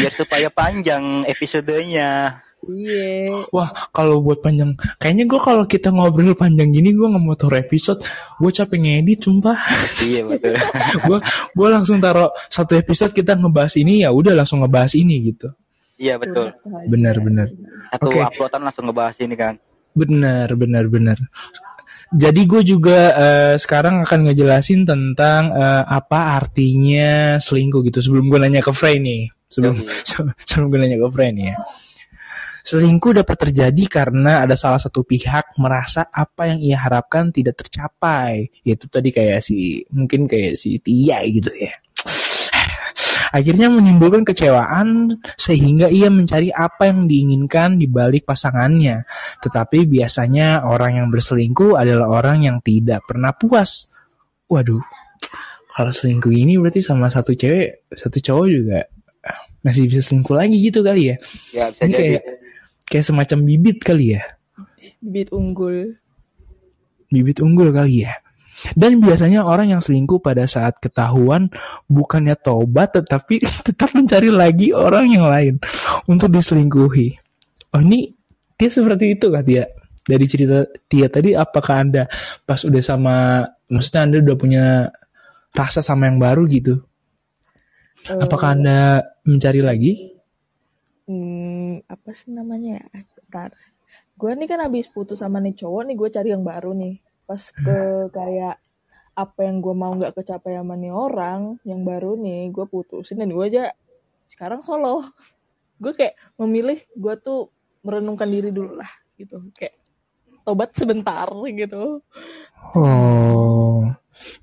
Biar 0.00 0.12
supaya 0.16 0.48
panjang 0.48 1.28
episodenya. 1.28 2.40
Iya. 2.66 3.46
Wah, 3.54 3.70
kalau 3.94 4.18
buat 4.18 4.42
panjang, 4.42 4.74
kayaknya 4.98 5.30
gue 5.30 5.40
kalau 5.40 5.64
kita 5.64 5.94
ngobrol 5.94 6.34
panjang 6.34 6.74
gini, 6.74 6.90
gue 6.90 7.06
nggak 7.06 7.22
mau 7.22 7.38
taruh 7.38 7.62
episode, 7.62 8.02
gue 8.42 8.50
capek 8.50 8.78
ngedit, 8.82 9.22
sumpah. 9.22 9.56
iya 10.02 10.26
betul. 10.26 10.58
gue 11.08 11.18
gue 11.54 11.68
langsung 11.70 12.02
taruh 12.02 12.28
satu 12.50 12.74
episode 12.74 13.14
kita 13.14 13.38
ngebahas 13.38 13.78
ini, 13.78 14.02
ya 14.02 14.10
udah 14.10 14.34
langsung 14.34 14.60
ngebahas 14.60 14.92
ini 14.98 15.32
gitu. 15.32 15.48
iya 15.98 16.18
betul. 16.18 16.54
Benar, 16.90 17.22
benar. 17.22 17.48
Satu 17.94 18.10
Oke. 18.10 18.20
uploadan 18.26 18.62
langsung 18.66 18.84
ngebahas 18.90 19.16
ini 19.22 19.34
kan. 19.38 19.54
Benar, 19.94 20.48
benar, 20.54 20.84
benar. 20.90 21.18
Jadi 22.08 22.40
gue 22.48 22.62
juga 22.64 22.98
eh, 23.16 23.54
sekarang 23.60 24.00
akan 24.02 24.28
ngejelasin 24.28 24.88
tentang 24.88 25.52
eh, 25.52 25.84
apa 25.84 26.40
artinya 26.40 27.36
selingkuh 27.36 27.84
gitu. 27.84 28.00
Sebelum 28.00 28.32
gue 28.32 28.38
nanya 28.40 28.64
ke 28.64 28.72
Frey 28.72 28.96
nih, 28.96 29.28
sebelum 29.46 29.84
sebelum 30.48 30.66
gue 30.72 30.78
nanya 30.80 30.98
ke 31.00 31.08
Frey 31.12 31.30
nih 31.32 31.52
ya. 31.52 31.56
Selingkuh 32.68 33.16
dapat 33.16 33.48
terjadi 33.48 33.84
karena 33.88 34.44
ada 34.44 34.52
salah 34.52 34.76
satu 34.76 35.00
pihak 35.00 35.56
merasa 35.56 36.12
apa 36.12 36.52
yang 36.52 36.60
ia 36.60 36.76
harapkan 36.76 37.32
tidak 37.32 37.64
tercapai. 37.64 38.52
Yaitu 38.60 38.92
tadi 38.92 39.08
kayak 39.08 39.40
si 39.40 39.80
mungkin 39.88 40.28
kayak 40.28 40.60
si 40.60 40.76
Tia 40.76 41.24
gitu 41.24 41.48
ya. 41.48 41.72
Akhirnya 43.32 43.72
menimbulkan 43.72 44.20
kecewaan 44.20 45.16
sehingga 45.40 45.88
ia 45.88 46.12
mencari 46.12 46.52
apa 46.52 46.92
yang 46.92 47.08
diinginkan 47.08 47.80
di 47.80 47.88
balik 47.88 48.28
pasangannya. 48.28 49.08
Tetapi 49.40 49.88
biasanya 49.88 50.68
orang 50.68 51.00
yang 51.00 51.08
berselingkuh 51.08 51.72
adalah 51.72 52.20
orang 52.20 52.44
yang 52.44 52.60
tidak 52.60 53.00
pernah 53.08 53.32
puas. 53.32 53.88
Waduh, 54.44 54.84
kalau 55.72 55.92
selingkuh 55.92 56.32
ini 56.36 56.60
berarti 56.60 56.84
sama 56.84 57.08
satu 57.08 57.32
cewek, 57.32 57.88
satu 57.96 58.20
cowok 58.20 58.46
juga 58.48 58.80
masih 59.60 59.90
bisa 59.90 60.00
selingkuh 60.00 60.36
lagi 60.36 60.56
gitu 60.56 60.80
kali 60.80 61.12
ya. 61.12 61.16
Ya 61.52 61.64
bisa 61.68 61.84
Ini 61.84 61.92
jadi. 61.92 62.00
kayak 62.00 62.24
kayak 62.88 63.06
semacam 63.06 63.38
bibit 63.44 63.78
kali 63.84 64.16
ya. 64.18 64.22
Bibit 64.98 65.30
unggul. 65.30 65.94
Bibit 67.08 67.38
unggul 67.40 67.70
kali 67.70 68.08
ya. 68.08 68.16
Dan 68.74 68.98
biasanya 68.98 69.46
orang 69.46 69.70
yang 69.70 69.78
selingkuh 69.78 70.18
pada 70.18 70.42
saat 70.50 70.82
ketahuan 70.82 71.46
bukannya 71.86 72.34
tobat 72.34 72.90
tetapi 72.90 73.46
tetap 73.70 73.94
mencari 73.94 74.34
lagi 74.34 74.74
orang 74.74 75.14
yang 75.14 75.30
lain 75.30 75.62
untuk 76.10 76.34
diselingkuhi. 76.34 77.14
Oh 77.76 77.82
ini 77.84 78.10
dia 78.58 78.70
seperti 78.72 79.14
itu 79.14 79.30
kah 79.30 79.44
Tia? 79.44 79.64
Dari 80.02 80.24
cerita 80.26 80.66
Tia 80.88 81.06
tadi 81.06 81.36
apakah 81.38 81.74
Anda 81.86 82.02
pas 82.42 82.58
udah 82.66 82.82
sama 82.82 83.44
maksudnya 83.70 84.00
Anda 84.08 84.16
udah 84.26 84.36
punya 84.40 84.64
rasa 85.54 85.78
sama 85.78 86.10
yang 86.10 86.18
baru 86.18 86.48
gitu? 86.50 86.82
Eh, 88.08 88.18
Apakah 88.18 88.58
Anda 88.58 89.04
mencari 89.22 89.62
lagi? 89.62 90.17
Apa 91.88 92.12
sih 92.12 92.28
namanya 92.28 92.84
ya? 92.84 93.02
Bentar. 93.16 93.50
Gue 94.20 94.36
nih 94.36 94.44
kan 94.44 94.60
habis 94.60 94.84
putus 94.92 95.24
sama 95.24 95.40
nih 95.40 95.56
cowok 95.56 95.82
nih, 95.88 95.96
gue 95.96 96.08
cari 96.12 96.28
yang 96.36 96.44
baru 96.44 96.76
nih. 96.76 97.00
Pas 97.24 97.40
ke 97.40 97.78
kayak 98.12 98.60
apa 99.16 99.40
yang 99.42 99.58
gue 99.64 99.74
mau 99.74 99.90
nggak 99.96 100.14
kecapai 100.14 100.54
sama 100.54 100.76
nih 100.78 100.92
orang 100.92 101.56
yang 101.64 101.82
baru 101.82 102.14
nih, 102.14 102.52
gue 102.52 102.68
putusin 102.68 103.18
dan 103.18 103.32
gue 103.32 103.44
aja 103.48 103.72
sekarang 104.28 104.60
solo. 104.60 105.02
Gue 105.80 105.96
kayak 105.96 106.14
memilih 106.36 106.78
gue 106.92 107.14
tuh 107.18 107.48
merenungkan 107.80 108.28
diri 108.28 108.52
dulu 108.52 108.76
lah 108.76 108.90
gitu. 109.16 109.48
Kayak 109.56 109.80
tobat 110.44 110.76
sebentar 110.76 111.28
gitu. 111.48 112.04
Oh, 112.76 113.80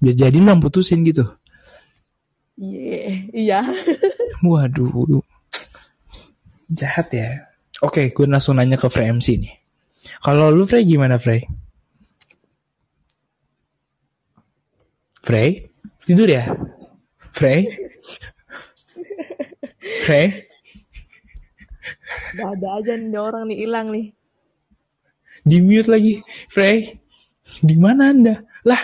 biar 0.02 0.16
jadi 0.18 0.38
lo 0.42 0.58
putusin 0.58 1.06
gitu. 1.06 1.30
Iya, 2.56 3.30
iya. 3.36 3.60
Waduh, 4.48 5.22
jahat 6.72 7.08
ya. 7.14 7.30
Oke, 7.84 8.10
gue 8.16 8.26
langsung 8.26 8.56
nanya 8.56 8.80
ke 8.80 8.88
Frey 8.88 9.12
MC 9.12 9.38
nih. 9.38 9.54
Kalau 10.24 10.50
lu 10.54 10.64
Frey 10.64 10.88
gimana 10.88 11.20
Frey? 11.20 11.44
Frey? 15.26 15.70
Tidur 16.06 16.30
ya? 16.30 16.46
Frey? 17.34 17.66
Frey? 20.06 20.46
Gak 22.36 22.50
ada 22.60 22.68
aja 22.80 22.94
nih 22.96 23.20
orang 23.20 23.44
nih 23.50 23.58
hilang 23.66 23.88
nih. 23.90 24.08
Di 25.46 25.58
mute 25.62 25.90
lagi. 25.90 26.14
Frey? 26.50 27.02
Di 27.62 27.76
mana 27.78 28.10
Anda? 28.10 28.42
Lah, 28.66 28.82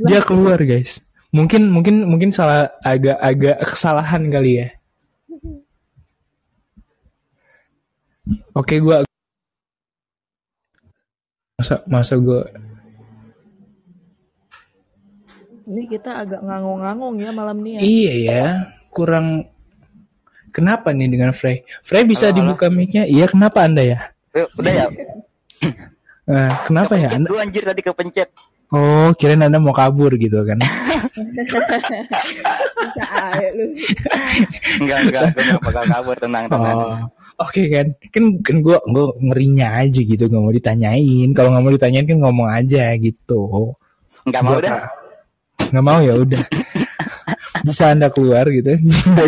dia 0.00 0.20
keluar 0.24 0.56
guys. 0.64 1.04
Mungkin 1.28 1.68
mungkin 1.68 2.08
mungkin 2.08 2.32
salah 2.32 2.72
agak-agak 2.80 3.60
kesalahan 3.68 4.32
kali 4.32 4.64
ya. 4.64 4.68
Oke, 8.58 8.82
gua 8.82 9.06
masa 11.58 11.82
masa 11.86 12.14
gua 12.18 12.42
Ini 15.68 15.84
kita 15.86 16.26
agak 16.26 16.42
ngangong-ngangong 16.42 17.22
ya 17.22 17.30
malam 17.30 17.62
ini 17.62 17.76
ya. 17.76 17.80
Iya 17.84 18.14
ya. 18.18 18.44
kurang 18.88 19.44
kenapa 20.48 20.96
nih 20.96 21.12
dengan 21.12 21.30
Frey? 21.36 21.60
Frey 21.84 22.08
bisa 22.08 22.32
Halo, 22.32 22.40
dibuka 22.40 22.72
mic-nya? 22.72 23.04
Iya, 23.04 23.28
kenapa 23.28 23.68
Anda 23.68 23.84
ya? 23.84 23.98
Eh, 24.32 24.48
udah 24.58 24.72
ya? 24.74 24.86
Eh, 26.28 26.52
kenapa 26.68 26.92
ya? 27.00 27.16
Anda? 27.16 27.32
Lu 27.32 27.40
anjir 27.40 27.64
tadi 27.64 27.80
kepencet. 27.80 28.28
Oh, 28.68 29.16
kirain 29.16 29.40
Anda 29.40 29.56
mau 29.56 29.72
kabur 29.72 30.12
gitu 30.20 30.44
kan. 30.44 30.60
Bisa 32.84 33.04
aja 33.08 33.48
lu. 33.56 33.72
Enggak, 34.76 34.98
enggak, 35.08 35.22
gue 35.32 35.56
gak 35.56 35.62
bakal 35.64 35.84
kabur, 35.88 36.16
tenang, 36.20 36.44
tenang. 36.52 36.76
Oh. 36.76 37.00
Oke 37.38 37.70
kan, 37.70 37.86
kan 38.10 38.24
kan 38.42 38.56
gue 38.58 38.74
gue 38.74 39.06
ngerinya 39.22 39.78
aja 39.78 40.00
gitu, 40.02 40.26
nggak 40.26 40.42
mau 40.42 40.50
ditanyain. 40.50 41.28
Kalau 41.30 41.54
nggak 41.54 41.62
mau 41.62 41.72
ditanyain 41.72 42.06
kan 42.06 42.18
ngomong 42.18 42.48
aja 42.50 42.90
gitu. 42.98 43.72
Enggak 44.26 44.42
mau 44.42 44.58
Gua 44.58 44.62
dah. 44.66 44.70
ka- 44.74 44.90
nggak 45.70 45.84
mau 45.86 45.98
ya 46.02 46.14
udah. 46.18 46.42
Bisa 47.66 47.94
anda 47.94 48.10
keluar 48.10 48.42
gitu? 48.50 48.74
Nggak, 48.74 49.26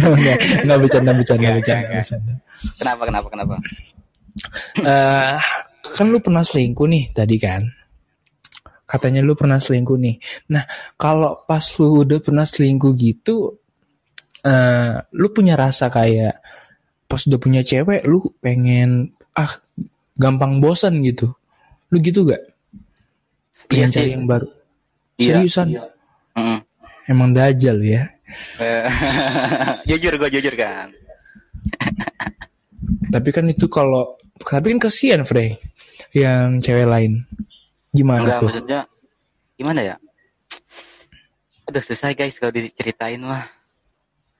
nggak 0.68 0.78
bercanda, 0.80 1.10
bercanda, 1.12 1.42
Nggak, 1.48 1.54
bercanda, 1.60 1.86
nggak, 1.86 2.00
bercanda. 2.04 2.32
Kenapa, 2.76 3.02
kenapa, 3.08 3.26
kenapa? 3.32 3.54
Eh, 4.76 5.36
kan 5.96 6.06
lu 6.08 6.18
pernah 6.20 6.44
selingkuh 6.44 6.88
nih 6.88 7.04
tadi 7.12 7.36
kan? 7.40 7.62
Katanya 8.84 9.24
lu 9.24 9.32
pernah 9.32 9.56
selingkuh 9.58 9.96
nih. 9.96 10.16
Nah, 10.52 10.64
kalau 10.94 11.40
pas 11.42 11.64
lu 11.80 12.04
udah 12.04 12.20
pernah 12.20 12.44
selingkuh 12.44 12.92
gitu, 12.94 13.58
eh, 14.40 14.94
lu 15.12 15.28
punya 15.32 15.56
rasa 15.56 15.88
kayak 15.88 16.38
pas 17.06 17.22
udah 17.22 17.40
punya 17.40 17.62
cewek, 17.62 18.02
lu 18.06 18.22
pengen 18.42 19.14
ah 19.34 19.50
gampang 20.18 20.58
bosan 20.58 21.02
gitu. 21.06 21.32
Lu 21.90 22.02
gitu 22.02 22.26
gak? 22.26 22.42
Pengen 23.70 23.90
Iya 23.90 23.94
cari 23.94 24.10
yang 24.14 24.26
baru. 24.26 24.48
Iya. 25.16 25.26
Seriusan? 25.40 25.68
Mm-mm. 26.36 26.58
Emang 27.06 27.30
dajal 27.30 27.78
ya. 27.82 28.10
Eh, 28.58 28.86
jujur, 29.88 30.18
gue 30.18 30.30
jujur 30.38 30.54
kan. 30.58 30.90
Tapi 33.14 33.28
kan 33.30 33.46
itu 33.46 33.70
kalau 33.70 34.18
tapi 34.36 34.76
kan 34.76 34.90
kasihan 34.90 35.24
Frey 35.24 35.56
yang 36.12 36.60
cewek 36.60 36.84
lain. 36.84 37.24
Gimana 37.94 38.28
Enggak, 38.28 38.40
tuh? 38.44 38.48
maksudnya 38.52 38.80
gimana 39.56 39.80
ya? 39.80 39.96
Aduh, 41.66 41.80
susah 41.80 42.12
guys 42.12 42.36
kalau 42.36 42.52
diceritain 42.52 43.22
mah. 43.24 43.48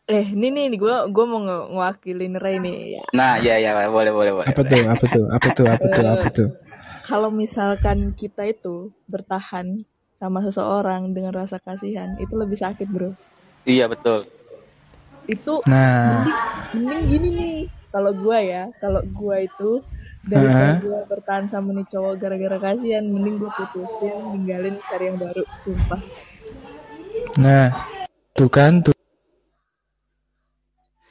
Eh, 0.07 0.23
ini 0.23 0.55
nih 0.55 0.79
gue 0.79 0.95
gue 1.11 1.25
mau 1.27 1.43
nge- 1.43 1.67
ngewakilin 1.75 2.35
Ray 2.39 2.63
nih 2.63 2.77
ya. 2.95 3.05
Nah, 3.11 3.43
ya 3.43 3.59
ya 3.59 3.75
boleh 3.91 4.15
boleh 4.15 4.33
boleh. 4.39 4.47
Apa 4.55 4.63
tuh? 4.63 4.83
Apa 4.87 5.07
tuh? 5.11 5.25
Apa 5.27 5.49
tuh? 5.51 5.67
Apa 5.67 5.87
tuh? 5.91 6.05
Apa 6.15 6.29
tuh? 6.31 6.49
Kalau 7.03 7.31
misalkan 7.35 8.15
kita 8.15 8.47
itu 8.47 8.95
bertahan 9.11 9.83
sama 10.23 10.47
seseorang 10.47 11.11
dengan 11.11 11.35
rasa 11.35 11.59
kasihan, 11.59 12.15
itu 12.23 12.39
lebih 12.39 12.55
sakit, 12.55 12.87
Bro. 12.87 13.19
Iya 13.67 13.91
betul. 13.91 14.31
Itu 15.27 15.67
Nah, 15.67 16.23
mending, 16.23 16.39
mending 16.71 17.03
gini 17.11 17.29
nih. 17.35 17.57
Kalau 17.91 18.15
gua 18.15 18.39
ya, 18.39 18.71
kalau 18.79 19.03
gua 19.11 19.43
itu 19.43 19.83
daripada 20.23 20.71
Heeh. 20.71 20.77
gua 20.87 20.99
bertahan 21.11 21.51
sama 21.51 21.75
nih 21.75 21.87
cowok 21.91 22.15
gara-gara 22.23 22.59
kasihan, 22.63 23.03
mending 23.11 23.43
gua 23.43 23.51
putusin, 23.51 24.15
ninggalin 24.31 24.79
cari 24.87 25.05
yang 25.11 25.19
baru, 25.19 25.43
sumpah. 25.59 25.99
nah, 27.43 27.75
tuh 28.39 28.47
kan 28.47 28.87
tuh. 28.87 28.96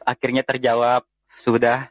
Akhirnya 0.06 0.46
terjawab 0.46 1.02
sudah. 1.36 1.90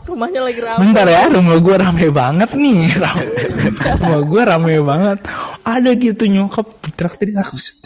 Rumahnya 0.00 0.40
lagi 0.42 0.60
ramai. 0.60 0.80
Bentar 0.82 1.06
ya, 1.06 1.22
rumah 1.28 1.56
gue 1.56 1.76
rame 1.76 2.06
banget 2.10 2.50
nih. 2.52 2.80
Rame. 2.96 3.24
rumah 4.00 4.22
gue 4.22 4.42
rame 4.42 4.74
banget. 4.82 5.18
Ada 5.62 5.90
gitu 5.94 6.24
nyokap 6.26 6.66
teriak-teriak. 6.82 7.48
Buset. 7.48 7.78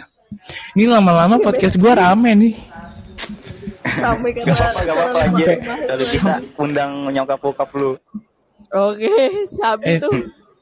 Ini 0.75 0.89
lama-lama 0.89 1.39
podcast 1.39 1.77
gue 1.77 1.93
rame 1.93 2.31
nih. 2.33 2.55
Ramai 3.85 4.31
karena 4.33 4.49
Gak 4.49 4.89
apa-apa, 4.89 5.19
rumah. 5.29 5.47
Kalau 5.85 6.01
bisa 6.01 6.33
undang 6.57 6.93
nyokap 7.13 7.39
bokap 7.39 7.71
lu. 7.77 7.93
Oke, 8.73 9.13
sabi 9.47 9.85
Eh, 9.87 10.01
tuh. 10.01 10.13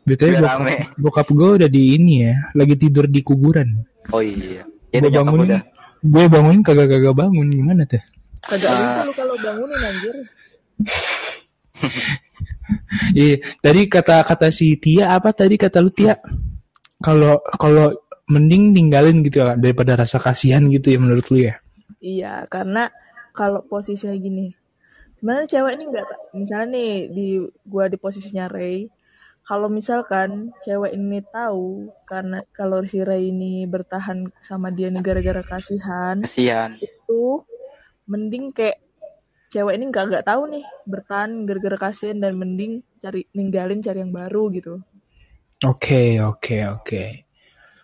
Betul 0.02 0.35
Biar 0.35 0.42
bokap, 0.42 0.58
rame. 0.58 0.74
bokap 0.98 1.28
gue 1.30 1.48
udah 1.62 1.68
di 1.70 1.82
ini 1.94 2.26
ya, 2.26 2.35
lagi 2.52 2.74
tidur 2.74 3.06
di 3.06 3.22
kuburan. 3.22 3.87
Oh 4.11 4.18
iya. 4.18 4.66
Ya 4.92 5.00
Gue 5.00 5.11
bangunin, 5.11 5.48
udah. 5.48 5.62
gue 6.05 6.24
bangunin 6.28 6.61
kagak-kagak 6.61 7.14
bangun 7.16 7.48
gimana 7.48 7.83
tuh? 7.88 8.02
Kagak 8.44 8.70
bisa 8.70 9.02
lu 9.09 9.12
kalau 9.16 9.35
bangunin 9.40 9.81
anjir. 9.81 10.14
Iya, 13.12 13.37
tadi 13.61 13.85
kata-kata 13.90 14.48
si 14.48 14.78
Tia 14.81 15.12
apa 15.12 15.35
tadi 15.35 15.57
kata 15.61 15.83
lu 15.83 15.90
Tia? 15.92 16.16
Kalau 17.02 17.42
kalau 17.59 17.90
mending 18.31 18.72
ninggalin 18.72 19.20
gitu 19.26 19.42
ya 19.44 19.59
daripada 19.59 19.98
rasa 19.98 20.16
kasihan 20.22 20.62
gitu 20.70 20.88
ya 20.94 20.98
menurut 21.02 21.26
lu 21.35 21.42
ya. 21.42 21.59
Iya, 22.00 22.46
karena 22.48 22.88
kalau 23.37 23.61
posisinya 23.66 24.14
gini, 24.16 24.55
sebenarnya 25.18 25.46
cewek 25.50 25.72
ini 25.76 25.85
nggak, 25.90 26.07
ta- 26.07 26.24
misalnya 26.33 26.68
nih 26.78 26.90
di 27.11 27.26
gua 27.66 27.85
di 27.90 27.98
posisinya 27.98 28.46
Ray, 28.48 28.88
kalau 29.42 29.66
misalkan 29.66 30.55
cewek 30.62 30.94
ini 30.94 31.18
tahu 31.26 31.90
karena 32.07 32.46
kalau 32.55 32.87
si 32.87 33.02
Ray 33.02 33.35
ini 33.35 33.66
bertahan 33.66 34.31
sama 34.38 34.70
dia 34.70 34.88
nih 34.88 35.02
gara-gara 35.02 35.42
kasihan, 35.42 36.22
Kasihan. 36.22 36.78
itu 36.78 37.42
mending 38.07 38.55
kayak 38.55 38.78
cewek 39.50 39.76
ini 39.76 39.90
nggak 39.90 40.05
nggak 40.09 40.26
tahu 40.26 40.42
nih 40.48 40.64
bertahan 40.87 41.44
gara-gara 41.44 41.76
kasihan 41.90 42.22
dan 42.22 42.38
mending 42.38 42.87
cari 43.02 43.26
ninggalin 43.35 43.83
cari 43.83 43.98
yang 44.00 44.14
baru 44.14 44.48
gitu. 44.55 44.78
Oke, 45.62 46.18
oke, 46.22 46.57
oke. 46.78 47.02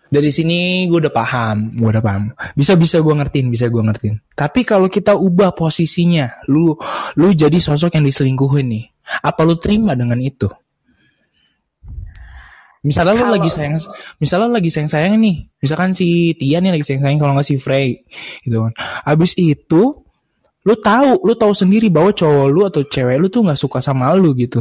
Dari 0.09 0.33
sini 0.33 0.89
gue 0.89 1.05
udah 1.05 1.13
paham, 1.13 1.77
gue 1.77 1.85
udah 1.85 2.01
paham. 2.01 2.33
Bisa 2.57 2.73
bisa 2.73 2.97
gue 2.97 3.13
ngertiin, 3.13 3.47
bisa 3.53 3.69
gue 3.69 3.77
ngertiin. 3.77 4.33
Tapi 4.33 4.65
kalau 4.65 4.89
kita 4.89 5.13
ubah 5.13 5.53
posisinya, 5.53 6.43
lu 6.49 6.73
lu 7.13 7.29
jadi 7.31 7.61
sosok 7.61 7.93
yang 7.93 8.03
diselingkuhin 8.09 8.67
nih. 8.73 8.85
Apa 9.21 9.45
lu 9.45 9.55
terima 9.61 9.93
dengan 9.93 10.17
itu? 10.17 10.49
Misalnya 12.79 13.11
lu 13.13 13.27
Kalau- 13.27 13.35
lagi 13.35 13.49
sayang, 13.51 13.75
misalnya 14.17 14.45
lu 14.47 14.55
lagi 14.55 14.71
sayang 14.71 14.87
sayang 14.87 15.13
nih, 15.19 15.51
misalkan 15.59 15.91
si 15.91 16.31
Tia 16.33 16.63
nih 16.63 16.71
lagi 16.71 16.85
sayang 16.87 17.03
sayang 17.03 17.19
kalau 17.19 17.35
nggak 17.35 17.47
si 17.47 17.59
Frey, 17.59 18.07
gitu 18.41 18.63
kan. 18.63 18.73
Abis 19.03 19.35
itu, 19.35 19.99
lu 20.63 20.75
tahu, 20.75 21.19
lu 21.23 21.33
tahu 21.33 21.51
sendiri 21.51 21.91
bahwa 21.91 22.11
cowok 22.11 22.47
lu 22.47 22.61
atau 22.63 22.81
cewek 22.81 23.15
lu 23.15 23.27
tuh 23.27 23.43
nggak 23.43 23.57
suka 23.57 23.79
sama 23.79 24.11
lu 24.13 24.31
gitu 24.33 24.59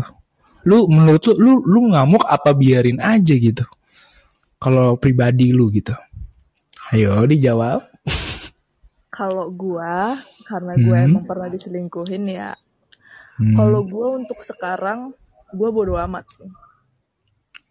lu 0.63 0.85
menurut 0.85 1.23
lu 1.27 1.35
lu 1.39 1.53
lu 1.65 1.81
ngamuk 1.91 2.23
apa 2.23 2.53
biarin 2.53 2.99
aja 2.99 3.35
gitu 3.35 3.63
kalau 4.59 4.95
pribadi 4.95 5.51
lu 5.51 5.71
gitu 5.71 5.95
ayo 6.91 7.23
dijawab 7.25 7.83
Kalau 9.11 9.51
gua, 9.51 10.15
karena 10.45 10.79
gua 10.79 10.97
Hmm. 10.99 11.07
emang 11.11 11.25
pernah 11.25 11.49
diselingkuhin 11.49 12.25
ya, 12.29 12.55
Hmm. 13.37 13.55
kalau 13.57 13.83
gua 13.83 14.15
untuk 14.15 14.39
sekarang, 14.41 15.11
gua 15.51 15.69
bodo 15.71 15.99
amat 15.99 16.23
sih. 16.31 16.47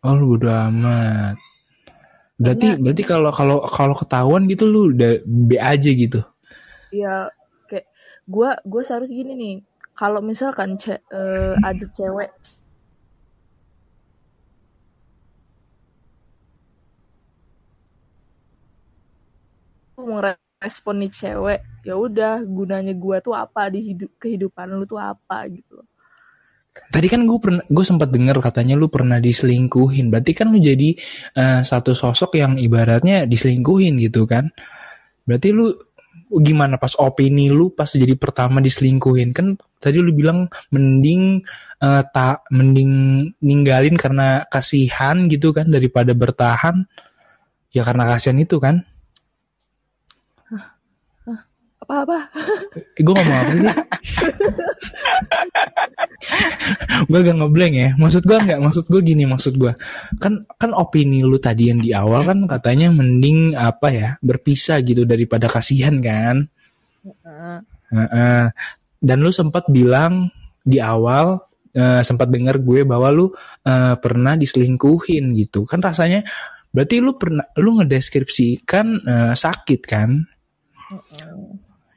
Oh 0.06 0.14
lu 0.18 0.26
bodo 0.38 0.50
amat. 0.50 1.36
Berarti 2.38 2.68
berarti 2.78 3.04
kalau 3.12 3.32
kalau 3.34 3.58
kalau 3.66 3.96
ketahuan 3.98 4.46
gitu 4.52 4.70
lu 4.70 4.94
udah 4.94 5.12
B 5.26 5.58
aja 5.58 5.90
gitu? 5.90 6.22
Ya 6.94 7.34
kayak 7.70 7.86
gua 8.30 8.50
gua 8.62 8.82
seharusnya 8.86 9.18
gini 9.18 9.34
nih. 9.34 9.56
Kalau 9.98 10.22
misalkan 10.22 10.78
ce- 10.78 11.02
eh, 11.10 11.54
ada 11.58 11.86
cewek 11.90 12.30
merespon 19.98 20.96
nih 21.02 21.12
cewek 21.20 21.60
ya 21.88 21.94
udah 22.06 22.34
gunanya 22.58 22.94
gua 23.04 23.18
tuh 23.26 23.34
apa 23.44 23.62
di 23.74 23.80
hidup 23.94 24.12
kehidupan 24.22 24.68
lu 24.78 24.86
tuh 24.92 25.00
apa 25.02 25.38
gitu 25.56 25.72
loh 25.82 25.87
tadi 26.88 27.08
kan 27.12 27.24
gue 27.24 27.40
pernah 27.40 27.63
gue 27.66 27.86
sempat 27.86 28.10
dengar 28.10 28.38
katanya 28.40 28.78
lu 28.78 28.88
pernah 28.88 29.18
diselingkuhin. 29.22 30.10
Berarti 30.10 30.32
kan 30.34 30.52
lu 30.52 30.60
jadi 30.62 30.96
eh, 31.36 31.62
satu 31.66 31.92
sosok 31.94 32.38
yang 32.40 32.56
ibaratnya 32.56 33.28
diselingkuhin 33.28 34.00
gitu 34.02 34.26
kan? 34.26 34.50
Berarti 35.28 35.50
lu 35.52 35.74
gimana 36.28 36.76
pas 36.76 36.92
opini 37.00 37.48
lu 37.48 37.72
pas 37.72 37.88
jadi 37.88 38.16
pertama 38.16 38.60
diselingkuhin? 38.60 39.32
Kan 39.36 39.60
tadi 39.80 40.00
lu 40.00 40.12
bilang 40.16 40.48
mending 40.74 41.44
eh, 41.82 42.04
tak 42.13 42.48
mending 42.54 42.92
ninggalin 43.44 43.96
karena 43.96 44.46
kasihan 44.48 45.28
gitu 45.28 45.52
kan 45.52 45.68
daripada 45.70 46.12
bertahan. 46.16 46.88
Ya 47.76 47.84
karena 47.84 48.08
kasihan 48.08 48.40
itu 48.40 48.58
kan? 48.58 48.88
Apa 51.78 52.04
apa 52.04 52.20
gue 53.00 53.13
ngomong 53.16 53.38
apa 53.38 53.52
sih 53.56 53.70
gue 57.10 57.20
gak 57.24 57.38
ngeblank 57.38 57.74
ya 57.74 57.89
maksud 57.96 58.24
gue 58.26 58.38
nggak 58.38 58.62
maksud 58.62 58.86
gue 58.89 59.02
gini 59.04 59.24
maksud 59.30 59.54
gue 59.56 59.74
kan 60.17 60.43
kan 60.58 60.72
opini 60.74 61.22
lu 61.24 61.38
tadi 61.38 61.70
yang 61.70 61.80
di 61.80 61.91
awal 61.93 62.26
kan 62.26 62.48
katanya 62.50 62.91
mending 62.91 63.54
apa 63.54 63.88
ya 63.93 64.10
berpisah 64.20 64.82
gitu 64.82 65.06
daripada 65.08 65.48
kasihan 65.48 65.98
kan 66.02 66.48
Heeh. 67.06 67.60
Heeh. 67.93 68.46
dan 69.00 69.17
lu 69.24 69.32
sempat 69.32 69.70
bilang 69.72 70.28
di 70.67 70.84
awal 70.84 71.39
eh, 71.72 72.04
sempat 72.04 72.28
dengar 72.28 72.60
gue 72.60 72.84
bahwa 72.84 73.08
lu 73.13 73.32
eh, 73.63 73.96
pernah 73.96 74.36
diselingkuhin 74.36 75.38
gitu 75.38 75.63
kan 75.63 75.80
rasanya 75.80 76.28
Berarti 76.78 77.02
lu 77.02 77.17
pernah 77.17 77.41
lu 77.58 77.82
ngedeskripsikan 77.82 78.88
eh, 79.02 79.34
sakit 79.34 79.82
kan? 79.88 80.22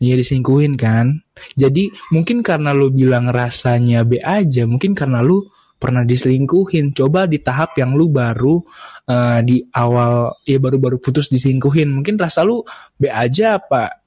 Iya 0.01 0.14
diselingkuhin 0.16 0.81
kan. 0.81 1.20
Jadi 1.55 1.88
mungkin 2.11 2.40
karena 2.40 2.70
lu 2.72 2.88
bilang 2.88 3.29
rasanya 3.29 4.03
B 4.03 4.18
aja, 4.18 4.64
mungkin 4.64 4.92
karena 4.92 5.20
lu 5.20 5.46
pernah 5.81 6.05
diselingkuhin. 6.05 6.92
Coba 6.92 7.24
di 7.24 7.40
tahap 7.40 7.72
yang 7.76 7.96
lu 7.96 8.09
baru 8.09 8.61
eh, 9.07 9.40
di 9.42 9.57
awal 9.72 10.37
ya 10.44 10.61
baru-baru 10.61 11.00
putus 11.00 11.29
diselingkuhin, 11.29 11.88
mungkin 11.88 12.20
rasa 12.20 12.44
lu 12.44 12.61
B 12.94 13.09
aja 13.09 13.57
apa? 13.57 14.05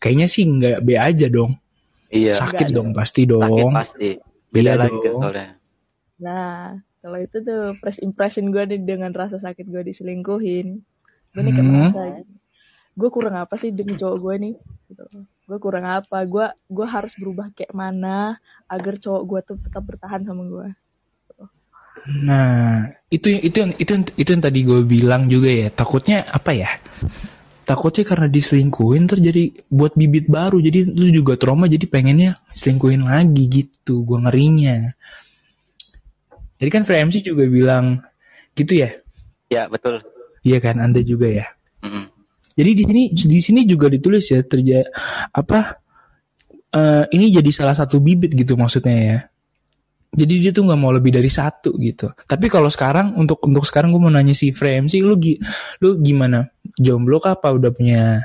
Kayaknya 0.00 0.26
sih 0.26 0.44
nggak 0.48 0.78
B 0.80 0.88
aja 0.96 1.28
dong. 1.28 1.60
Iya. 2.08 2.32
Sakit 2.34 2.72
dong 2.72 2.90
pasti 2.90 3.22
Sakit 3.22 3.30
dong. 3.30 3.70
pasti. 3.70 4.10
Beda 4.50 4.74
Iya 4.74 4.80
lagi 4.80 4.96
kan 4.96 5.06
dong. 5.06 5.20
soalnya. 5.22 5.48
Nah, 6.20 6.74
kalau 7.00 7.16
itu 7.16 7.36
tuh 7.40 7.62
first 7.78 8.00
impression 8.00 8.48
gue 8.48 8.64
nih 8.66 8.80
dengan 8.82 9.12
rasa 9.12 9.36
sakit 9.36 9.64
gue 9.64 9.82
diselingkuhin. 9.84 10.68
Gue 11.30 11.40
nih 11.40 11.52
kayak 11.54 11.62
Hmm. 11.64 11.74
merasa, 11.86 12.02
gue 12.90 13.08
kurang 13.08 13.36
apa 13.38 13.54
sih 13.54 13.70
demi 13.70 13.94
cowok 13.94 14.16
gue 14.18 14.34
nih? 14.42 14.54
Gitu. 14.90 15.04
Gue 15.50 15.58
kurang 15.58 15.82
apa? 15.82 16.22
Gue 16.30 16.46
gue 16.70 16.86
harus 16.86 17.10
berubah 17.18 17.50
kayak 17.50 17.74
mana 17.74 18.38
agar 18.70 18.94
cowok 19.02 19.22
gue 19.26 19.40
tuh 19.50 19.56
tetap 19.58 19.82
bertahan 19.82 20.22
sama 20.22 20.46
gue. 20.46 20.68
Nah, 22.22 22.86
itu 23.10 23.34
yang 23.34 23.42
itu 23.42 23.56
yang 23.58 23.72
itu 23.74 23.90
yang, 23.90 24.04
itu 24.14 24.28
yang 24.30 24.42
tadi 24.46 24.60
gue 24.62 24.80
bilang 24.86 25.26
juga 25.26 25.50
ya. 25.50 25.66
Takutnya 25.74 26.22
apa 26.22 26.54
ya? 26.54 26.70
Takutnya 27.66 28.06
karena 28.06 28.30
diselingkuhin 28.30 29.10
terus 29.10 29.26
jadi 29.26 29.50
buat 29.66 29.98
bibit 29.98 30.30
baru. 30.30 30.62
Jadi 30.62 30.86
lu 30.86 31.10
juga 31.10 31.34
trauma 31.34 31.66
jadi 31.66 31.82
pengennya 31.90 32.38
selingkuhin 32.54 33.02
lagi 33.02 33.50
gitu. 33.50 34.06
Gue 34.06 34.22
ngerinya. 34.22 34.86
Jadi 36.62 36.70
kan 36.70 36.86
Free 36.86 37.02
MC 37.10 37.26
juga 37.26 37.42
bilang 37.50 38.06
gitu 38.54 38.86
ya. 38.86 38.94
Ya 39.50 39.66
betul. 39.66 39.98
Iya 40.46 40.62
kan, 40.62 40.78
Anda 40.78 41.02
juga 41.02 41.26
ya. 41.26 41.46
Mm-mm. 41.82 42.19
Jadi 42.60 42.70
di 42.76 42.84
sini 42.84 43.02
di 43.16 43.40
sini 43.40 43.60
juga 43.64 43.88
ditulis 43.88 44.28
ya 44.28 44.44
terja 44.44 44.84
apa 45.32 45.80
eh, 46.70 47.04
ini 47.16 47.32
jadi 47.32 47.48
salah 47.48 47.72
satu 47.72 47.96
bibit 47.98 48.36
gitu 48.36 48.52
maksudnya 48.60 48.96
ya. 49.00 49.18
Jadi 50.10 50.42
dia 50.42 50.50
tuh 50.50 50.66
nggak 50.66 50.76
mau 50.76 50.90
lebih 50.92 51.14
dari 51.14 51.30
satu 51.30 51.72
gitu. 51.80 52.10
Tapi 52.12 52.50
kalau 52.52 52.68
sekarang 52.68 53.14
untuk 53.16 53.40
untuk 53.46 53.62
sekarang 53.64 53.94
gue 53.94 54.02
mau 54.02 54.10
nanya 54.10 54.34
si 54.34 54.50
Frame 54.50 54.90
sih 54.90 55.00
lu 55.00 55.16
gi- 55.16 55.38
lu 55.80 55.96
gimana? 56.02 56.50
Jomblo 56.76 57.16
kah 57.16 57.38
apa 57.38 57.48
udah 57.48 57.70
punya 57.72 58.18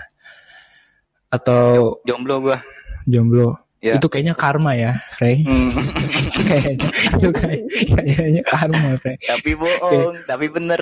atau 1.29 2.01
Jomblo 2.03 2.41
gua. 2.41 2.57
jomblo? 3.05 3.53
Ya. 3.85 4.01
Itu 4.01 4.09
kayaknya 4.09 4.33
karma 4.33 4.73
ya, 4.73 4.97
Frey. 5.13 5.45
Hmm. 5.45 5.69
kayaknya 6.49 6.89
itu 6.89 7.29
kayak, 7.29 7.61
kayaknya 7.93 8.41
karma, 8.49 8.97
Frey. 8.97 9.13
tapi 9.21 9.51
bohong, 9.53 10.25
tapi 10.25 10.45
bener. 10.49 10.81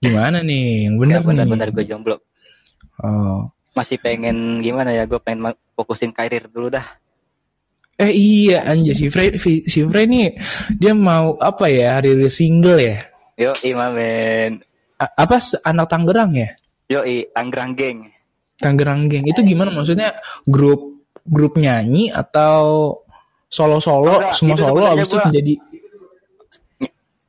Gimana 0.00 0.40
nih? 0.40 0.88
Yang 0.88 0.96
bener 0.96 1.20
nih. 1.20 1.26
bener-bener 1.28 1.68
gue 1.76 1.84
jomblo. 1.84 2.16
Oh. 3.04 3.48
Masih 3.76 4.00
pengen 4.00 4.64
gimana 4.64 4.90
ya? 4.96 5.04
Gue 5.04 5.20
pengen 5.20 5.52
fokusin 5.76 6.10
karir 6.10 6.48
dulu 6.48 6.72
dah. 6.72 6.84
Eh 8.00 8.16
iya 8.16 8.64
anjir 8.64 8.96
si 8.96 9.12
Frey 9.12 9.36
si 9.36 9.84
Frey 9.84 10.08
nih 10.08 10.32
dia 10.80 10.96
mau 10.96 11.36
apa 11.36 11.68
ya 11.68 12.00
rilis 12.00 12.40
single 12.40 12.80
ya? 12.80 12.96
Yo, 13.36 13.52
imamen. 13.60 14.64
Apa 14.96 15.36
anak 15.68 15.92
Tangerang 15.92 16.32
ya? 16.32 16.48
Yo, 16.88 17.04
Tangerang 17.36 17.76
geng. 17.76 18.08
Tangerang 18.60 19.08
Geng. 19.08 19.24
Itu 19.24 19.40
gimana 19.40 19.72
maksudnya 19.72 20.20
grup 20.44 21.00
grup 21.24 21.56
nyanyi 21.56 22.12
atau 22.12 22.92
solo-solo 23.48 24.20
Enggak, 24.20 24.36
semua 24.36 24.56
solo 24.60 24.84
habis 24.84 25.08
itu 25.08 25.16
gua- 25.16 25.26
menjadi 25.32 25.54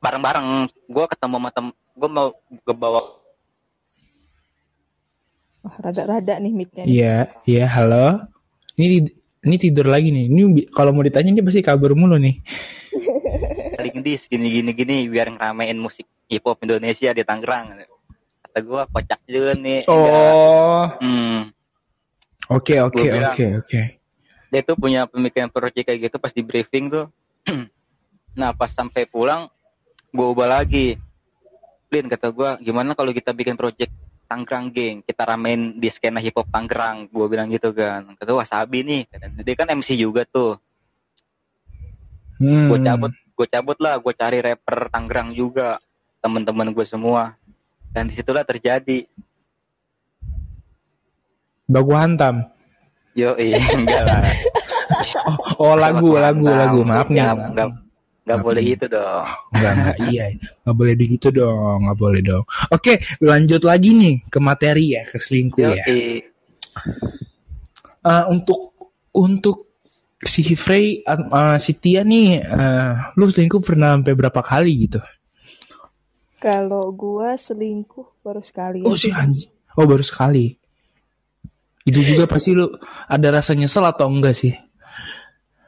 Bareng-bareng. 0.02 0.66
Gue 0.90 1.06
ketemu 1.08 1.36
sama 1.38 1.50
tem, 1.54 1.66
gue 1.92 2.08
mau 2.08 2.32
ke 2.50 2.72
bawah. 2.72 3.20
Wah, 5.62 5.76
rada-rada 5.78 6.42
nih 6.42 6.52
mic-nya. 6.52 6.84
Iya, 6.84 7.16
iya 7.46 7.66
halo. 7.70 8.26
Ini 8.74 9.06
ini 9.42 9.56
tidur 9.60 9.86
lagi 9.86 10.10
nih. 10.10 10.26
Ini 10.26 10.42
kalau 10.74 10.90
mau 10.90 11.06
ditanya 11.06 11.30
ini 11.30 11.42
pasti 11.44 11.62
kabar 11.62 11.94
mulu 11.94 12.18
nih. 12.18 12.42
Paling 13.78 14.02
dis 14.02 14.26
gini 14.26 14.50
gini 14.50 14.70
gini 14.74 15.06
biar 15.06 15.30
ngeramein 15.34 15.78
musik 15.78 16.06
hip 16.26 16.42
hop 16.42 16.58
Indonesia 16.66 17.14
di 17.14 17.22
Tangerang. 17.22 17.78
Kata 18.42 18.58
gue 18.58 18.82
kocak 18.90 19.20
juga 19.24 19.52
nih. 19.54 19.86
Oh. 19.86 20.90
Hmm. 20.98 21.54
Oke, 22.50 22.76
oke, 22.82 23.00
Gua 23.06 23.32
oke, 23.32 23.46
oke. 23.64 23.80
dia 24.52 24.60
tuh 24.60 24.76
punya 24.76 25.08
pemikiran 25.08 25.48
project 25.48 25.88
kayak 25.88 26.10
gitu 26.10 26.16
pas 26.20 26.28
di 26.28 26.44
briefing 26.44 26.92
tuh 26.92 27.08
nah 28.36 28.52
pas 28.52 28.68
sampai 28.68 29.08
pulang 29.08 29.48
gue 30.12 30.26
ubah 30.28 30.60
lagi 30.60 31.00
Lin 31.92 32.08
kata 32.08 32.32
gue 32.32 32.50
gimana 32.62 32.96
kalau 32.96 33.12
kita 33.12 33.30
bikin 33.30 33.54
project 33.54 33.92
Tangerang 34.24 34.72
geng 34.72 35.04
kita 35.04 35.22
ramein 35.22 35.76
di 35.76 35.86
skena 35.86 36.16
hip 36.16 36.32
hop 36.32 36.48
Tangerang 36.48 37.04
gue 37.06 37.26
bilang 37.26 37.46
gitu 37.46 37.68
kan 37.70 38.16
kata 38.16 38.32
wasabi 38.32 38.80
nih 38.80 39.02
dia 39.38 39.54
kan 39.54 39.68
MC 39.70 39.94
juga 39.94 40.24
tuh 40.24 40.56
Hmm. 42.42 42.66
gue 42.66 42.80
cabut 42.80 43.12
gue 43.12 43.46
cabut 43.46 43.78
lah 43.78 43.94
gue 43.96 44.12
cari 44.12 44.40
rapper 44.40 44.90
Tangerang 44.90 45.30
juga 45.30 45.78
teman-teman 46.18 46.72
gue 46.72 46.82
semua 46.82 47.38
dan 47.92 48.08
di 48.08 48.16
situlah 48.16 48.42
terjadi 48.42 49.06
Baku 51.64 51.92
hantam. 51.94 52.42
yo 53.14 53.36
enggak 53.76 54.02
lah 54.02 54.22
Oh, 55.56 55.78
lagu, 55.78 56.18
Sama 56.18 56.24
lagu, 56.24 56.46
lagu. 56.48 56.78
Tam. 56.82 56.88
Maaf 56.90 57.06
nih. 57.06 57.14
Enggak, 57.14 57.32
maaf. 57.32 57.48
enggak, 57.52 57.68
enggak 58.22 58.38
Maaf 58.38 58.46
boleh 58.46 58.62
nih. 58.62 58.74
itu 58.78 58.86
dong 58.86 59.26
Enggak, 59.50 59.72
enggak, 59.74 59.96
iya. 60.10 60.24
Enggak 60.62 60.76
boleh 60.78 60.94
begitu 60.94 61.26
dong, 61.34 61.78
enggak 61.82 61.98
boleh 61.98 62.20
dong. 62.22 62.44
Oke, 62.70 62.92
lanjut 63.18 63.62
lagi 63.66 63.90
nih 63.94 64.14
ke 64.30 64.38
materi 64.38 64.94
ya, 64.94 65.02
ke 65.06 65.18
selingkuh 65.18 65.62
Yo, 65.62 65.74
ya. 65.74 65.84
Eh, 68.02 68.24
untuk 68.30 68.74
untuk 69.14 69.72
si 70.22 70.42
Frey, 70.54 71.02
uh, 71.06 71.58
si 71.58 71.74
Tia 71.76 72.06
nih, 72.06 72.42
eh, 72.42 72.92
lu 73.18 73.26
selingkuh 73.26 73.58
pernah 73.58 73.98
sampai 73.98 74.14
berapa 74.14 74.40
kali 74.40 74.72
gitu? 74.86 75.02
Kalau 76.38 76.90
gue 76.90 77.38
selingkuh 77.38 78.22
baru 78.22 78.42
sekali. 78.42 78.82
Oh 78.82 78.98
si 78.98 79.14
anjing. 79.14 79.50
Oh 79.78 79.86
baru 79.86 80.02
sekali. 80.02 80.50
Itu 81.82 82.02
juga 82.02 82.30
pasti 82.30 82.54
lu 82.54 82.70
ada 83.06 83.28
rasa 83.30 83.54
nyesel 83.58 83.82
atau 83.86 84.06
enggak 84.06 84.34
sih? 84.34 84.54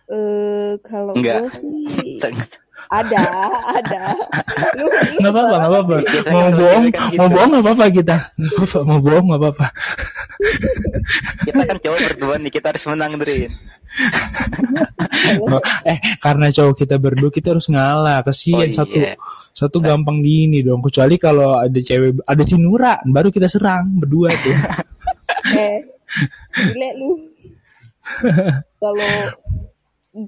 Eh, 0.04 0.70
kalau 0.84 1.12
Enggak. 1.16 1.48
gue 1.48 1.50
sih 1.56 2.20
ada, 2.92 3.24
ada. 3.72 4.02
Lu, 4.76 4.84
Enggak 5.16 5.32
apa-apa, 5.32 5.54
enggak 5.56 5.70
apa-apa. 5.72 5.94
Mau 6.28 6.48
bohong, 6.52 6.84
gitu. 6.92 7.16
mau 7.16 7.28
bohong 7.32 7.50
enggak 7.50 7.64
apa-apa 7.64 7.84
kita. 7.88 8.16
Nggak 8.36 8.52
apa-apa, 8.52 8.78
mau 8.84 9.00
bohong 9.00 9.24
enggak 9.24 9.40
apa-apa. 9.40 9.66
kita 11.48 11.62
kan 11.64 11.76
cowok 11.80 12.00
berdua 12.12 12.34
nih 12.36 12.52
kita 12.52 12.66
harus 12.74 12.84
menang 12.90 13.16
Drin 13.16 13.52
eh 15.86 15.98
karena 16.18 16.50
cowok 16.50 16.74
kita 16.74 16.96
berdua 16.98 17.30
kita 17.30 17.54
harus 17.54 17.70
ngalah 17.70 18.20
kasihan 18.26 18.66
Oh, 18.66 18.66
iya. 18.66 18.74
satu 18.74 18.98
satu 19.54 19.76
gampang 19.78 20.18
gini 20.20 20.60
dong 20.60 20.82
kecuali 20.82 21.14
kalau 21.16 21.62
ada 21.62 21.78
cewek 21.78 22.18
ada 22.26 22.42
si 22.42 22.58
Nura 22.58 22.98
baru 23.06 23.30
kita 23.30 23.46
serang 23.46 24.02
berdua 24.02 24.34
tuh 24.34 24.56
eh, 25.54 25.78
gile 26.52 26.90
lu. 26.98 27.10
Kalau 28.76 29.12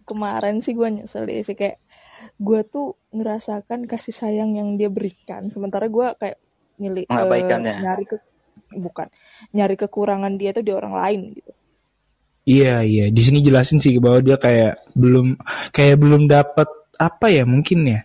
kemarin 0.05 0.59
sih 0.59 0.75
gue 0.75 0.89
nyesel 0.91 1.27
ya 1.27 1.41
sih 1.41 1.55
kayak 1.55 1.79
gue 2.37 2.61
tuh 2.67 2.99
ngerasakan 3.15 3.87
kasih 3.87 4.13
sayang 4.13 4.59
yang 4.59 4.75
dia 4.75 4.91
berikan. 4.91 5.47
Sementara 5.49 5.87
gue 5.87 6.07
kayak 6.19 6.37
nyeli, 6.77 7.05
eh, 7.05 7.09
Mengabaikannya. 7.09 7.75
nyari 7.81 8.05
ke 8.05 8.17
bukan 8.75 9.07
nyari 9.55 9.77
kekurangan 9.79 10.35
dia 10.35 10.51
tuh 10.51 10.65
di 10.67 10.73
orang 10.75 10.95
lain 10.97 11.21
gitu. 11.39 11.53
Iya 12.47 12.83
iya. 12.83 13.05
Di 13.11 13.23
sini 13.23 13.39
jelasin 13.43 13.79
sih 13.79 13.99
bahwa 13.99 14.23
dia 14.23 14.37
kayak 14.39 14.91
belum 14.95 15.39
kayak 15.71 15.97
belum 15.99 16.27
dapat 16.27 16.67
apa 16.99 17.27
ya 17.31 17.47
mungkin 17.47 17.87
ya. 17.87 18.01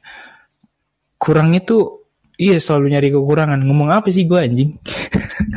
Kurangnya 1.17 1.61
tuh 1.61 2.09
iya 2.37 2.57
selalu 2.57 2.93
nyari 2.93 3.09
kekurangan. 3.13 3.61
Ngomong 3.61 3.89
apa 3.93 4.09
sih 4.09 4.25
gue 4.25 4.39
anjing? 4.41 4.71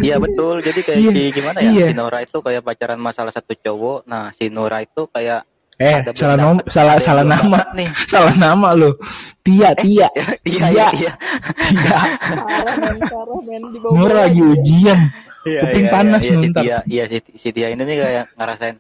Iya 0.05 0.21
betul. 0.21 0.61
Jadi 0.61 0.81
kayak 0.85 0.99
Iya, 1.01 1.11
si 1.13 1.23
gimana 1.33 1.59
ya 1.65 1.71
iya. 1.73 1.87
si 1.93 1.95
Nora 1.97 2.19
itu 2.21 2.39
kayak 2.41 2.63
pacaran 2.65 3.01
masalah 3.01 3.33
satu 3.33 3.57
cowok. 3.57 4.05
Nah 4.05 4.33
si 4.37 4.49
Nora 4.53 4.85
itu 4.85 5.09
kayak 5.09 5.49
eh 5.77 5.95
ada 6.01 6.11
salah 6.15 6.37
nom 6.39 6.57
salah 6.71 6.97
salah 7.07 7.25
nama. 7.27 7.59
nih? 7.75 7.91
Salah 8.07 8.35
nama 8.35 8.69
lo 8.73 8.95
Tia 9.43 9.75
Tia. 9.75 10.07
iya 10.07 10.09
Iya. 10.47 10.67
iya 10.71 10.87
iya. 10.95 11.13
Tia. 11.59 11.99
Di 13.75 13.79
bawah 13.83 13.95
Nura 13.95 14.27
lagi 14.29 14.41
ujian. 14.41 14.99
Iya 15.45 15.61
Kuping 15.61 15.85
iya, 15.85 15.93
panas 15.93 16.23
iya, 16.25 16.33
iya, 16.33 16.41
si. 16.41 16.49
Tia 16.57 16.79
iya 16.89 17.05
si, 17.05 17.17
si 17.37 17.49
Tia 17.53 17.69
ini 17.69 17.83
nih 17.85 17.97
kayak 18.01 18.25
ngerasain 18.33 18.77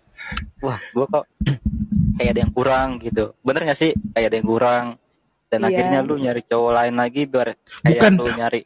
wah 0.64 0.80
gua 0.96 1.04
kok 1.10 1.24
kayak 2.16 2.30
ada 2.32 2.40
yang 2.40 2.52
kurang 2.54 2.88
gitu. 2.98 3.36
Bener 3.42 3.60
gak 3.64 3.76
sih? 3.76 3.92
Kayak 4.14 4.26
ada 4.32 4.36
yang 4.38 4.48
kurang. 4.48 4.84
Dan 5.50 5.58
Iya. 5.60 5.68
akhirnya 5.68 5.98
lu 6.00 6.14
nyari 6.16 6.42
cowok 6.42 6.72
lain 6.72 6.94
lagi 6.96 7.22
biar 7.26 7.48
kayak 7.52 7.84
Bukan. 7.84 8.12
lu 8.16 8.30
nyari. 8.32 8.60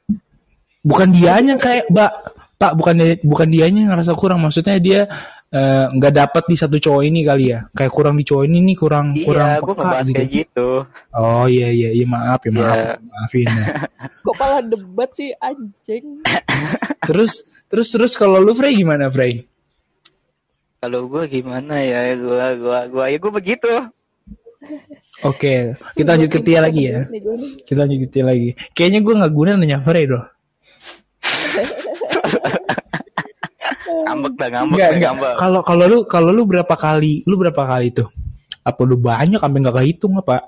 Bukan 0.81 1.09
dianya 1.11 1.55
kayak 1.57 1.91
mbak. 1.91 2.13
Pak 2.59 2.75
bukan 2.75 2.95
bukan 3.23 3.49
dianya 3.49 3.81
yang 3.87 3.91
ngerasa 3.95 4.15
kurang. 4.15 4.43
Maksudnya 4.43 4.79
dia 4.79 5.01
eh, 5.49 5.87
nggak 5.97 6.13
dapat 6.13 6.45
di 6.45 6.57
satu 6.61 6.77
cowok 6.77 7.03
ini 7.09 7.21
kali 7.25 7.45
ya 7.57 7.65
kayak 7.73 7.93
kurang 7.93 8.21
di 8.21 8.25
cowok 8.29 8.45
ini 8.45 8.59
nih 8.69 8.77
kurang 8.77 9.07
kurang 9.17 9.49
iya 9.49 9.61
gue 9.65 9.75
peka 9.75 9.81
ngebahas 9.85 10.07
gitu. 10.07 10.17
kayak 10.17 10.31
gitu 10.33 10.69
oh 11.17 11.45
iya 11.49 11.69
iya 11.73 11.91
iya 11.97 12.07
maaf 12.07 12.41
ya 12.45 12.51
maaf 12.53 12.77
Iya. 12.77 12.95
maafin 13.01 13.49
ya 13.49 13.65
Kok 14.29 14.35
malah 14.37 14.61
debat 14.61 15.11
sih 15.17 15.31
anjing? 15.41 16.05
terus 17.09 17.33
terus 17.69 17.89
terus 17.89 18.13
kalau 18.17 18.41
lu 18.41 18.53
Frey 18.53 18.77
gimana 18.77 19.09
Frey 19.09 19.49
kalau 20.79 21.09
gue 21.11 21.25
gimana 21.27 21.81
ya 21.81 22.13
gue 22.15 22.47
gue 22.61 22.79
gue 22.93 23.05
ya 23.09 23.19
gue 23.19 23.33
begitu 23.33 23.73
Oke, 25.27 25.75
kita 25.99 26.15
lanjut 26.15 26.31
ke 26.31 26.39
Tia 26.43 26.63
lagi 26.63 26.91
ya. 26.91 27.07
Kita 27.67 27.79
lanjut 27.87 28.07
ke 28.07 28.09
Tia 28.11 28.25
lagi. 28.27 28.55
Kayaknya 28.75 29.01
gue 29.03 29.15
nggak 29.19 29.33
guna 29.35 29.51
nanya 29.59 29.79
Frey 29.83 30.07
doh. 30.07 30.23
Ngambek 34.09 34.33
dah 34.35 34.49
ngambek 34.51 34.75
Enggak, 34.75 34.89
dah 34.89 35.01
ngambek 35.05 35.33
Kalau 35.37 35.61
kalau 35.61 35.85
lu 35.85 35.99
kalau 36.05 36.31
lu 36.33 36.43
berapa 36.45 36.75
kali? 36.75 37.23
Lu 37.25 37.37
berapa 37.37 37.63
kali 37.63 37.89
tuh? 37.93 38.09
Apa 38.61 38.81
lu 38.83 38.97
banyak 38.97 39.37
sampai 39.37 39.59
nggak 39.61 39.77
kehitung 39.77 40.17
apa? 40.17 40.41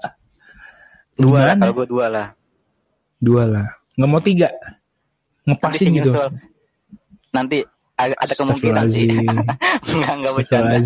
dua 1.15 1.53
lah 1.53 1.55
kalau 1.55 1.75
gue 1.77 1.87
dua 1.87 2.07
lah 2.09 2.27
Dua 3.21 3.45
lah. 3.45 3.69
Nggak 3.95 4.09
mau 4.09 4.21
tiga? 4.21 4.49
Ngepasin 5.45 5.93
gitu. 5.93 6.11
nanti 7.31 7.61
ada, 7.95 8.17
ada 8.17 8.33
kemungkinan 8.33 8.85
sih 8.89 9.07
enggak 9.13 10.15
enggak 10.19 10.33
bercanda 10.35 10.77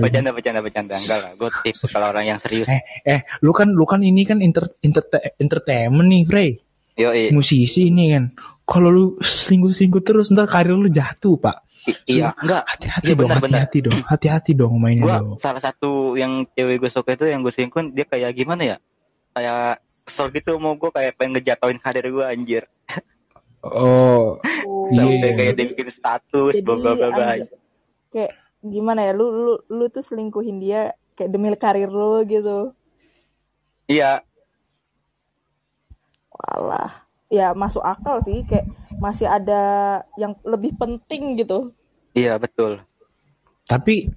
bercanda 0.00 0.30
bercanda 0.32 0.60
bercanda 0.64 0.94
enggak 0.96 1.18
lah 1.20 1.30
gue 1.36 1.50
tipe 1.62 1.86
kalau 1.86 2.08
orang 2.08 2.24
yang 2.26 2.38
serius 2.40 2.66
Eh, 2.66 2.80
eh, 3.04 3.20
lu 3.44 3.52
kan 3.52 3.68
lu 3.68 3.84
kan 3.84 4.00
ini 4.00 4.24
kan 4.24 4.40
inter, 4.40 4.64
inter- 4.80 5.06
entertainment 5.36 6.08
nih, 6.08 6.22
Frey. 6.24 6.50
yo 6.96 7.12
Musisi 7.30 7.92
ini 7.92 8.16
kan. 8.16 8.24
Kalau 8.64 8.88
lu 8.88 9.04
selingkuh-selingkuh 9.20 10.02
terus 10.02 10.32
ntar 10.32 10.48
karir 10.48 10.74
lu 10.74 10.88
jatuh, 10.88 11.36
Pak. 11.38 11.65
Iya 12.04 12.34
enggak 12.36 12.62
Hati-hati 12.66 13.06
Iya, 13.06 13.14
dong, 13.16 13.30
hati-hati 13.30 13.78
dong. 13.80 13.98
Hati-hati 14.02 14.52
dong 14.52 14.74
mainnya 14.76 15.02
gue 15.02 15.14
dong. 15.14 15.28
salah 15.38 15.60
satu 15.60 16.14
yang 16.14 16.42
cewek 16.50 16.78
gue 16.78 16.90
suka 16.90 17.14
itu 17.14 17.26
yang 17.26 17.40
gue 17.40 17.50
selingkuh 17.50 17.94
dia 17.94 18.04
kayak 18.04 18.34
gimana 18.34 18.62
ya 18.64 18.76
kayak 19.32 19.78
kesel 20.02 20.30
gitu 20.30 20.56
mau 20.56 20.74
gue 20.74 20.88
kayak 20.88 21.14
pengen 21.14 21.36
ngejatuhin 21.36 21.78
karir 21.78 22.06
gue 22.06 22.24
anjir 22.24 22.64
Oh, 23.66 24.38
Oh, 24.62 24.86
Iya. 24.94 25.02
sampai 25.02 25.30
kayak 25.34 25.52
dia 25.54 25.66
bikin 25.68 25.88
status 25.90 26.54
bla 26.62 26.78
bla 26.78 26.94
kayak 28.14 28.32
gimana 28.62 29.02
ya 29.02 29.12
lu 29.12 29.26
lu 29.26 29.54
lu 29.66 29.84
tuh 29.86 30.00
selingkuhin 30.00 30.58
dia 30.58 30.94
kayak 31.14 31.30
demi 31.30 31.50
karir 31.54 31.86
lu 31.86 32.22
gitu. 32.22 32.70
iya 33.86 34.22
Walah. 36.30 37.06
Ya 37.26 37.50
masuk 37.52 37.82
akal 37.82 38.22
sih 38.22 38.46
kayak 38.46 38.70
masih 38.98 39.24
ada 39.24 39.62
yang 40.14 40.34
lebih 40.42 40.74
penting 40.74 41.36
gitu. 41.36 41.72
iya 42.12 42.36
betul 42.36 42.80
tapi 43.64 44.12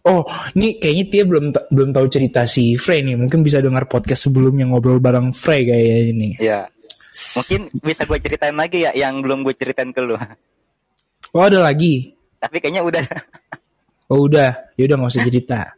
Oh, 0.00 0.24
ini 0.56 0.80
kayaknya 0.80 1.04
dia 1.12 1.24
belum 1.28 1.44
belum 1.68 1.92
tahu 1.92 2.08
cerita 2.08 2.48
si 2.48 2.72
Frey 2.72 3.04
nih. 3.04 3.20
Mungkin 3.20 3.44
bisa 3.44 3.60
dengar 3.60 3.84
podcast 3.84 4.24
sebelumnya 4.24 4.64
ngobrol 4.64 4.96
bareng 4.96 5.36
Frey 5.36 5.68
kayaknya 5.68 6.00
ini. 6.08 6.28
iya 6.40 6.64
mungkin 7.36 7.68
bisa 7.84 8.08
gue 8.08 8.16
ceritain 8.16 8.56
lagi 8.56 8.88
ya 8.88 8.96
yang 8.96 9.20
belum 9.20 9.44
gue 9.44 9.52
ceritain 9.52 9.92
ke 9.92 10.00
lu 10.00 10.16
Oh, 11.36 11.44
ada 11.44 11.60
lagi. 11.60 12.16
tapi 12.40 12.64
kayaknya 12.64 12.80
udah 12.80 13.04
Oh, 14.08 14.24
udah. 14.24 14.72
Ya 14.80 14.88
udah 14.88 14.96
nggak 14.96 15.12
usah 15.12 15.26
cerita. 15.28 15.60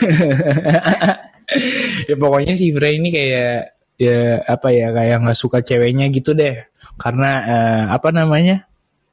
ya 2.08 2.14
pokoknya 2.16 2.56
si 2.56 2.72
Frey 2.72 2.96
ini 2.96 3.12
kayak 3.12 3.79
ya 4.00 4.40
apa 4.48 4.72
ya 4.72 4.88
kayak 4.96 5.28
nggak 5.28 5.36
suka 5.36 5.60
ceweknya 5.60 6.08
gitu 6.08 6.32
deh. 6.32 6.56
Karena 6.96 7.30
eh, 7.44 7.84
apa 7.92 8.08
namanya? 8.08 8.64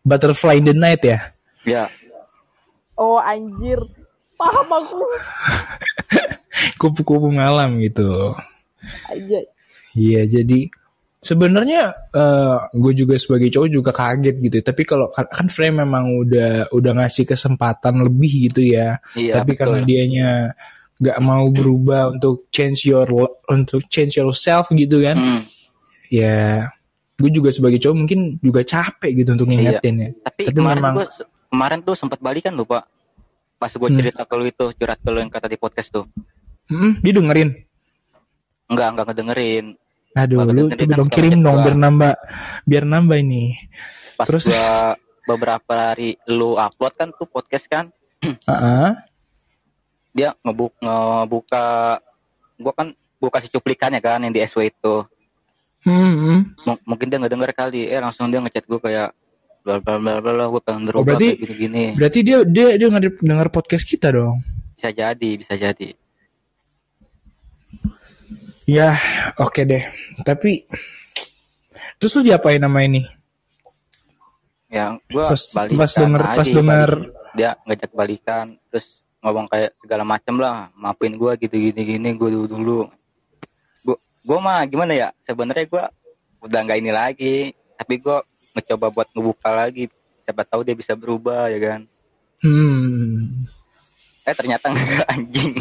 Butterfly 0.07 0.63
in 0.63 0.71
the 0.71 0.75
night 0.75 1.03
ya. 1.03 1.19
ya 1.67 1.91
Oh 2.95 3.19
anjir. 3.19 3.77
Paham 4.39 4.69
aku. 4.71 4.97
Kupu-kupu 6.81 7.27
malam 7.29 7.77
gitu. 7.83 8.33
Aja. 9.11 9.39
Iya, 9.97 10.29
jadi 10.29 10.69
sebenarnya 11.17 11.93
gue 12.73 12.93
juga 12.93 13.17
sebagai 13.17 13.49
cowok 13.49 13.69
juga 13.69 13.91
kaget 13.93 14.35
gitu. 14.41 14.57
Tapi 14.61 14.81
kalau 14.85 15.09
kan 15.11 15.49
Frey 15.49 15.73
memang 15.73 16.17
udah 16.17 16.69
udah 16.73 16.91
ngasih 17.01 17.25
kesempatan 17.27 18.01
lebih 18.05 18.49
gitu 18.49 18.61
ya. 18.63 19.01
iya 19.17 19.41
Tapi 19.41 19.53
betul. 19.53 19.59
karena 19.61 19.79
dianya 19.85 20.29
nggak 20.97 21.19
mau 21.19 21.45
berubah 21.47 22.11
untuk 22.11 22.49
change 22.49 22.85
your 22.85 23.05
untuk 23.45 23.85
change 23.85 24.15
yourself 24.15 24.69
gitu 24.71 25.01
kan. 25.01 25.15
Hmm, 25.15 25.41
Ya, 26.07 26.71
gue 27.13 27.27
juga 27.27 27.49
sebagai 27.49 27.77
cowok 27.77 27.97
mungkin 27.97 28.19
juga 28.39 28.61
capek 28.61 29.11
gitu 29.17 29.33
untuk 29.33 29.45
ngingetin 29.45 29.95
ya. 29.97 30.09
tapi, 30.23 30.41
Tapi 30.45 30.55
kemarin 30.55 30.79
memang- 30.79 30.95
gue 30.95 31.07
kemarin 31.47 31.79
tuh 31.81 31.93
sempat 31.93 32.17
balikan 32.17 32.51
lupa 32.51 32.87
pas 33.53 33.67
gue 33.67 33.83
Hmm. 33.83 33.97
cerita 33.97 34.23
ke 34.23 34.33
lu 34.33 34.45
itu 34.45 34.65
curhat 34.71 34.97
ke 34.97 35.09
lu 35.09 35.17
yang 35.17 35.27
kata 35.27 35.45
di 35.45 35.55
podcast 35.55 35.89
tuh 35.89 36.05
Hmm, 36.65 36.95
dia 36.97 37.11
dengerin. 37.11 37.49
enggak 38.67 38.87
enggak 38.89 39.05
ngedengerin 39.07 39.65
Aduh, 40.13 40.37
lu 40.45 40.69
coba 40.69 40.95
dong 40.95 41.09
kirim 41.09 41.37
dong 41.37 41.57
biar 41.59 41.75
nambah 41.75 42.13
biar 42.63 42.83
nambah 42.83 43.17
ini. 43.17 43.53
pas 44.15 44.25
Terus? 44.25 44.47
gua 44.47 44.95
beberapa 45.27 45.73
hari 45.91 46.15
lu 46.25 46.55
upload 46.55 46.93
kan 46.93 47.09
tuh 47.11 47.25
podcast 47.25 47.67
kan 47.67 47.91
Heeh. 48.23 48.89
Dia 50.17 50.33
ngebuk 50.41 50.73
ngebuka 50.81 51.65
gua 52.57 52.73
kan 52.73 52.87
gua 53.15 53.29
kasih 53.29 53.53
cuplikannya 53.53 54.01
kan 54.01 54.17
yang 54.19 54.33
di 54.33 54.41
SW 54.41 54.65
itu 54.65 55.05
Hmm. 55.85 56.51
M- 56.65 56.83
mungkin 56.83 57.07
dia 57.07 57.15
nggak 57.15 57.31
denger 57.31 57.51
kali 57.53 57.85
eh 57.85 58.01
langsung 58.01 58.27
dia 58.27 58.41
ngechat 58.41 58.65
gua 58.65 58.81
kayak 58.81 59.13
bla 59.61 59.77
bla 59.77 59.95
bla 59.95 60.13
bla 60.17 60.31
bla 60.33 60.45
gue 60.47 60.61
pengen 60.61 60.83
berubah 60.85 60.99
Oh, 60.99 61.05
berarti- 61.05 61.31
kayak 61.33 61.43
gini 61.43 61.55
gini 61.57 61.85
Berarti 61.93 62.19
dia 62.21 62.37
dia 62.41 62.67
dia 62.73 62.87
denger, 62.87 63.19
denger 63.19 63.47
podcast 63.49 63.83
kita 63.83 64.09
dong. 64.09 64.39
bisa 64.73 64.89
jadi 64.89 65.29
bisa 65.35 65.53
jadi 65.53 65.89
Ya, 68.65 68.99
oke 69.37 69.63
deh. 69.63 69.87
Tapi 70.21 70.67
terus 71.97 72.15
lu 72.15 72.25
diapain 72.25 72.59
nama 72.59 72.83
ini? 72.83 73.07
ya 74.67 74.99
gua 75.07 75.31
Pas- 75.31 75.47
pas 75.55 75.91
denger- 75.93 76.27
pas 76.35 76.43
denger- 76.45 77.07
dia 77.31 77.55
ngajak 77.63 77.91
balikan 77.93 78.59
terus 78.67 78.99
ngomong 79.27 79.51
kayak 79.51 79.75
segala 79.83 80.07
macem 80.07 80.39
lah. 80.39 80.71
Maafin 80.79 81.19
gua 81.19 81.35
gitu 81.35 81.59
gini 81.59 81.83
gini 81.83 82.09
gua 82.15 82.31
dulu 82.31 82.47
dulu. 82.47 82.79
Gua 83.83 83.97
gua 84.23 84.37
mah 84.39 84.59
gimana 84.63 84.95
ya 84.95 85.09
sebenarnya 85.27 85.67
gua 85.67 85.83
udah 86.39 86.59
nggak 86.63 86.79
ini 86.79 86.91
lagi. 86.95 87.37
Tapi 87.75 87.99
gua 87.99 88.23
mencoba 88.55 88.87
buat 88.89 89.07
ngebuka 89.11 89.49
lagi. 89.51 89.91
Siapa 90.23 90.47
tahu 90.47 90.63
dia 90.63 90.75
bisa 90.75 90.95
berubah 90.95 91.51
ya 91.51 91.59
kan? 91.59 91.81
Hmm. 92.37 93.47
eh 94.27 94.35
ternyata 94.35 94.69
enggak 94.69 95.07
anjing. 95.13 95.53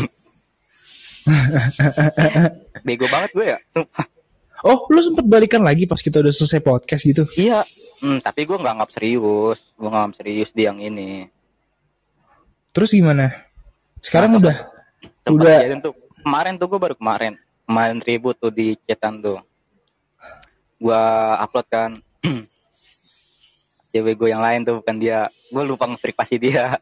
Bego 2.86 3.06
banget 3.10 3.30
gue 3.34 3.46
ya 3.54 3.58
sumpah. 3.70 4.06
Oh, 4.64 4.88
lu 4.88 5.04
sempet 5.04 5.28
balikan 5.28 5.60
lagi 5.60 5.84
pas 5.84 6.00
kita 6.00 6.24
udah 6.24 6.32
selesai 6.32 6.64
podcast 6.64 7.02
gitu? 7.04 7.24
iya. 7.36 7.60
Hmm, 7.96 8.20
tapi 8.20 8.44
gue 8.44 8.56
nggak 8.56 8.74
anggap 8.76 8.90
serius. 8.92 9.60
Gue 9.76 9.88
nggak 9.88 10.02
anggap 10.04 10.16
serius 10.20 10.50
di 10.52 10.62
yang 10.64 10.80
ini. 10.80 11.28
Terus 12.72 12.92
gimana? 12.92 13.45
Sekarang 14.06 14.38
Nah, 14.38 14.40
udah. 14.40 14.56
Sempat 15.26 15.34
Udah. 15.34 15.58
kejadian 15.58 15.80
tuh 15.82 15.94
kemarin 16.22 16.54
tuh 16.54 16.66
gue 16.70 16.78
baru 16.78 16.94
kemarin. 16.94 17.34
Kemarin 17.66 17.98
ribut 17.98 18.38
tuh 18.38 18.54
di 18.54 18.78
chatan 18.86 19.18
tuh. 19.18 19.42
Gue 20.78 21.02
upload 21.42 21.66
kan. 21.66 21.90
Cewek 23.90 24.14
gue 24.14 24.28
yang 24.30 24.38
lain 24.38 24.62
tuh 24.62 24.78
bukan 24.78 24.96
dia 24.96 25.26
gue 25.50 25.62
lupa 25.66 25.90
nge-privasi 25.90 26.38
dia. 26.38 26.78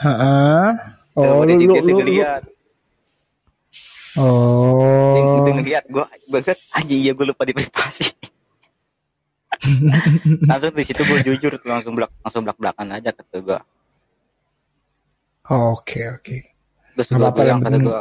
Heeh. 0.00 0.68
Oh, 1.12 1.44
lu, 1.44 1.52
lu, 1.60 1.76
lu, 1.76 1.76
lu- 1.76 1.98
ngeliat. 2.00 2.42
Oh. 4.18 5.46
dia 5.46 5.54
ngeliat 5.54 5.84
gue 5.86 6.02
gue 6.02 6.40
kan 6.42 6.58
anjing 6.74 6.98
iya 6.98 7.14
gue 7.14 7.22
lupa 7.22 7.46
di 7.46 7.54
privasi 7.54 8.10
langsung 10.50 10.74
di 10.74 10.82
situ 10.82 10.98
gue 11.06 11.18
jujur 11.22 11.54
tuh 11.54 11.70
langsung 11.70 11.94
belak 11.94 12.10
langsung 12.18 12.42
belak 12.42 12.58
belakan 12.58 12.90
aja 12.90 13.14
kata 13.14 13.38
gue 13.38 13.58
Oke, 15.50 16.06
oke. 16.14 16.36
terus 16.94 17.10
Nggak 17.10 17.32
gue 17.32 17.38
bilang 17.42 17.48
yang 17.48 17.60
kata 17.64 17.78
gue 17.82 18.00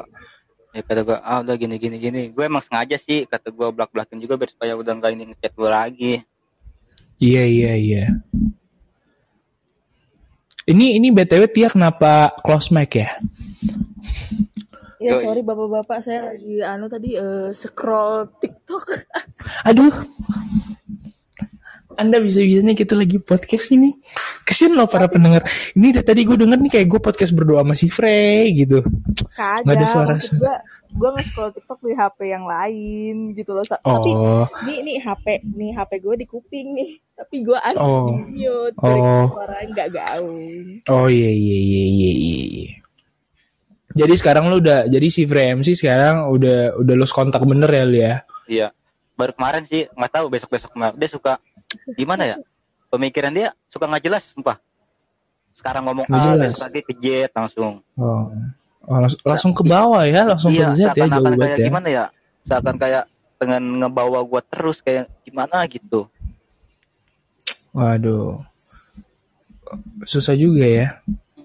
ya 0.69 0.81
kata 0.85 1.01
gue 1.01 1.17
ah 1.17 1.39
udah 1.41 1.55
gini 1.57 1.75
gini 1.81 1.97
gini 1.97 2.21
gue 2.29 2.43
emang 2.45 2.61
sengaja 2.61 2.93
sih 3.01 3.25
kata 3.25 3.49
gue 3.49 3.67
belak 3.73 3.89
belakin 3.89 4.21
juga 4.21 4.37
biar 4.37 4.53
supaya 4.53 4.77
udah 4.77 4.93
nggak 5.01 5.11
ini 5.17 5.23
ngechat 5.33 5.53
gue 5.57 5.69
lagi 5.69 6.13
Iya, 7.19 7.43
iya, 7.43 7.73
iya. 7.75 8.05
Ini 10.63 10.95
ini 10.95 11.11
BTW 11.11 11.51
Tia 11.51 11.67
kenapa 11.67 12.31
close 12.47 12.71
mic 12.71 12.95
ya? 12.95 13.19
Ya 15.03 15.15
Yoi. 15.15 15.23
sorry 15.27 15.41
bapak-bapak 15.43 15.99
saya 15.99 16.31
lagi 16.31 16.63
anu 16.63 16.87
tadi 16.87 17.19
eh, 17.19 17.51
scroll 17.51 18.31
TikTok. 18.39 19.03
Aduh. 19.67 19.91
Anda 21.99 22.17
bisa-bisanya 22.17 22.71
kita 22.73 22.95
lagi 22.95 23.19
podcast 23.19 23.67
ini. 23.69 23.91
Kesian 24.41 24.71
loh 24.71 24.87
para 24.87 25.05
pendengar. 25.05 25.43
Ini 25.75 25.91
dari 25.91 26.05
tadi 26.07 26.21
gue 26.23 26.33
denger 26.33 26.55
nih 26.57 26.71
kayak 26.71 26.87
gue 26.87 26.99
podcast 26.99 27.35
berdoa 27.35 27.59
sama 27.59 27.75
si 27.75 27.91
Frey 27.91 28.55
gitu. 28.55 28.79
Kagak. 29.35 29.67
Nggak 29.67 29.75
ada 29.75 29.85
suara- 29.85 30.15
maksud 30.15 30.39
gue 30.39 30.55
gue 30.89 31.09
nge-scroll 31.11 31.51
TikTok 31.53 31.79
di 31.83 31.93
HP 31.93 32.19
yang 32.25 32.45
lain 32.47 33.15
gitu 33.33 33.51
loh. 33.51 33.61
Sa- 33.61 33.77
Tapi 33.77 34.09
Oh, 34.09 34.47
ini 34.63 34.75
nih 34.81 34.97
HP 34.97 35.25
nih 35.45 35.71
HP 35.75 35.91
gue 35.99 36.15
di 36.15 36.25
kuping 36.25 36.67
nih. 36.71 36.89
Tapi 37.13 37.35
gue 37.43 37.59
ada 37.59 37.77
Oh. 37.77 38.09
mute. 38.15 38.75
Oh. 38.79 38.87
Oh. 38.87 39.25
Suaranya 39.35 39.67
nggak 39.69 39.89
gaung. 39.91 40.65
oh 40.87 41.05
iya 41.05 41.29
iya 41.29 41.57
iya 41.59 41.83
iya 41.83 42.11
iya. 42.15 42.43
iya. 42.47 42.71
Jadi 43.91 44.13
sekarang 44.15 44.47
lu 44.47 44.57
udah 44.57 44.87
jadi 44.87 45.07
si 45.09 45.27
Frey 45.27 45.51
MC 45.51 45.75
sekarang 45.75 46.31
udah 46.31 46.79
udah 46.79 46.95
los 46.95 47.11
kontak 47.11 47.43
bener 47.43 47.67
ya 47.67 47.83
lu 47.83 47.97
ya. 47.99 48.15
Iya. 48.47 48.67
Baru 49.13 49.35
kemarin 49.35 49.67
sih 49.67 49.83
nggak 49.91 50.13
tahu 50.15 50.25
besok-besok 50.31 50.71
kemarin 50.71 50.95
dia 50.95 51.09
suka 51.11 51.43
gimana 51.93 52.23
ya? 52.25 52.37
Pemikiran 52.89 53.29
dia 53.29 53.53
suka 53.69 53.85
nggak 53.85 54.03
jelas, 54.03 54.23
sumpah. 54.33 54.57
Sekarang 55.53 55.85
ngomong 55.85 56.07
A, 56.09 56.17
jelas. 56.33 56.55
besok 56.55 56.61
lagi 56.65 56.81
ke 56.87 56.93
Z 56.97 57.29
langsung. 57.35 57.73
Oh. 57.93 58.31
Oh, 58.89 58.97
langsung, 58.97 59.21
langsung 59.21 59.51
ke 59.53 59.61
bawah 59.61 60.01
ya, 60.07 60.25
langsung 60.25 60.49
iya, 60.49 60.73
ke 60.73 60.81
Z 60.81 60.81
ya 60.97 61.05
jauh 61.05 61.21
banget 61.21 61.37
kayak 61.37 61.57
ya. 61.61 61.67
gimana 61.69 61.87
ya? 61.87 62.05
Seakan 62.47 62.75
kayak 62.79 63.03
dengan 63.37 63.61
ngebawa 63.85 64.19
gua 64.25 64.41
terus 64.41 64.81
kayak 64.81 65.05
gimana 65.21 65.61
gitu. 65.69 66.09
Waduh. 67.71 68.41
Susah 70.09 70.33
juga 70.33 70.65
ya. 70.65 70.87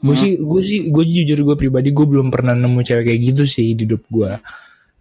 Gue 0.00 0.16
Hmm. 0.16 0.20
sih, 0.20 0.32
gue 0.36 0.60
sih, 0.64 0.78
gue 0.88 1.04
jujur 1.04 1.38
gue 1.44 1.56
pribadi 1.56 1.88
gue 1.88 2.04
belum 2.04 2.28
pernah 2.28 2.52
nemu 2.52 2.80
cewek 2.80 3.04
kayak 3.08 3.20
gitu 3.32 3.42
sih 3.44 3.72
di 3.72 3.84
hidup 3.84 4.04
gue. 4.08 4.36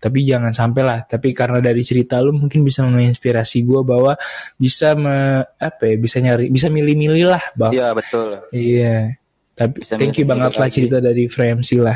Tapi 0.04 0.28
jangan 0.28 0.52
sampai 0.52 0.84
lah. 0.84 1.00
Tapi 1.08 1.32
karena 1.32 1.64
dari 1.64 1.80
cerita 1.80 2.20
lu 2.20 2.36
mungkin 2.36 2.60
bisa 2.68 2.84
menginspirasi 2.84 3.64
gue 3.64 3.82
bahwa 3.88 4.20
bisa 4.60 5.00
me, 5.00 5.40
apa 5.56 5.84
ya, 5.88 5.96
bisa 5.96 6.20
nyari, 6.20 6.52
bisa 6.52 6.68
milih-milih 6.68 7.24
lah, 7.24 7.44
bang. 7.56 7.72
Iya, 7.72 7.88
betul. 7.96 8.30
Iya. 8.52 9.16
Tapi 9.56 9.80
Bisa 9.80 9.96
thank 9.96 10.20
you 10.20 10.28
banget 10.28 10.52
lah 10.60 10.68
lagi. 10.68 10.76
cerita 10.76 10.98
dari 11.00 11.32
Frame 11.32 11.64
sih 11.64 11.80
lah. 11.80 11.96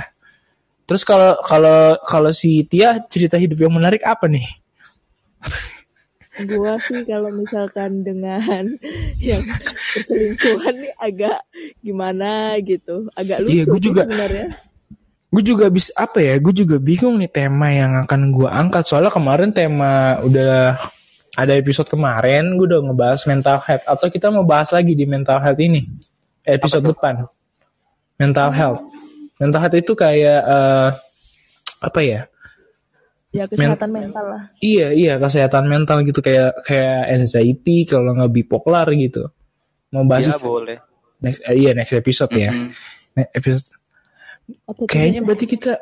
Terus 0.87 1.03
kalau 1.03 1.35
kalau 1.43 1.99
kalau 2.07 2.31
si 2.31 2.63
Tia 2.63 3.03
cerita 3.11 3.35
hidup 3.35 3.59
yang 3.59 3.75
menarik 3.75 3.99
apa 4.07 4.31
nih? 4.31 4.47
gue 6.37 6.73
sih 6.85 7.01
kalau 7.09 7.33
misalkan 7.33 8.05
dengan 8.05 8.77
yang 9.19 9.41
perselingkuhan 9.97 10.75
nih 10.77 10.93
agak 11.01 11.39
gimana 11.81 12.61
gitu 12.61 13.09
agak 13.17 13.41
lucu 13.41 13.57
Iya, 13.57 13.63
gua 13.65 13.79
juga. 13.81 14.01
sebenarnya 14.05 14.47
Gue 15.27 15.43
juga 15.43 15.67
bisa 15.67 15.91
apa 15.99 16.23
ya? 16.23 16.39
Gue 16.39 16.55
juga 16.55 16.79
bingung 16.79 17.19
nih 17.19 17.27
tema 17.27 17.67
yang 17.67 17.99
akan 18.07 18.31
gue 18.31 18.47
angkat. 18.47 18.87
Soalnya 18.87 19.11
kemarin 19.11 19.51
tema 19.51 20.23
udah 20.23 20.79
ada 21.37 21.53
episode 21.53 21.85
kemarin 21.85 22.57
gue 22.57 22.65
udah 22.65 22.81
ngebahas 22.81 23.21
mental 23.29 23.61
health 23.61 23.85
atau 23.85 24.07
kita 24.09 24.33
mau 24.33 24.41
bahas 24.41 24.73
lagi 24.73 24.97
di 24.97 25.05
mental 25.05 25.37
health 25.37 25.61
ini 25.61 25.85
episode 26.41 26.81
depan. 26.81 27.27
Mental 28.17 28.49
health. 28.55 28.81
Mental 29.37 29.59
health 29.61 29.77
itu 29.77 29.93
kayak 29.93 30.41
eh, 30.47 30.89
apa 31.83 32.01
ya? 32.01 32.21
ya 33.27 33.43
kesehatan 33.45 33.91
mental 33.91 34.25
lah 34.33 34.43
Iya 34.63 34.95
iya 34.95 35.13
kesehatan 35.21 35.67
mental 35.69 36.01
gitu 36.07 36.23
kayak 36.25 36.63
kayak 36.63 37.21
anxiety 37.21 37.85
kalau 37.85 38.15
nggak 38.15 38.33
bipolar 38.33 38.87
gitu. 38.95 39.29
Mau 39.93 40.07
bahas 40.07 40.31
Iya, 40.31 40.39
boleh. 40.41 40.79
next 41.21 41.43
eh, 41.45 41.53
iya 41.53 41.71
next 41.77 41.93
episode 41.93 42.31
ya. 42.33 42.49
Mm-mm. 42.49 42.71
Ne- 43.13 43.29
episode 43.35 43.67
Atau 44.67 44.87
kayaknya 44.87 45.23
berarti 45.23 45.45
kita 45.47 45.75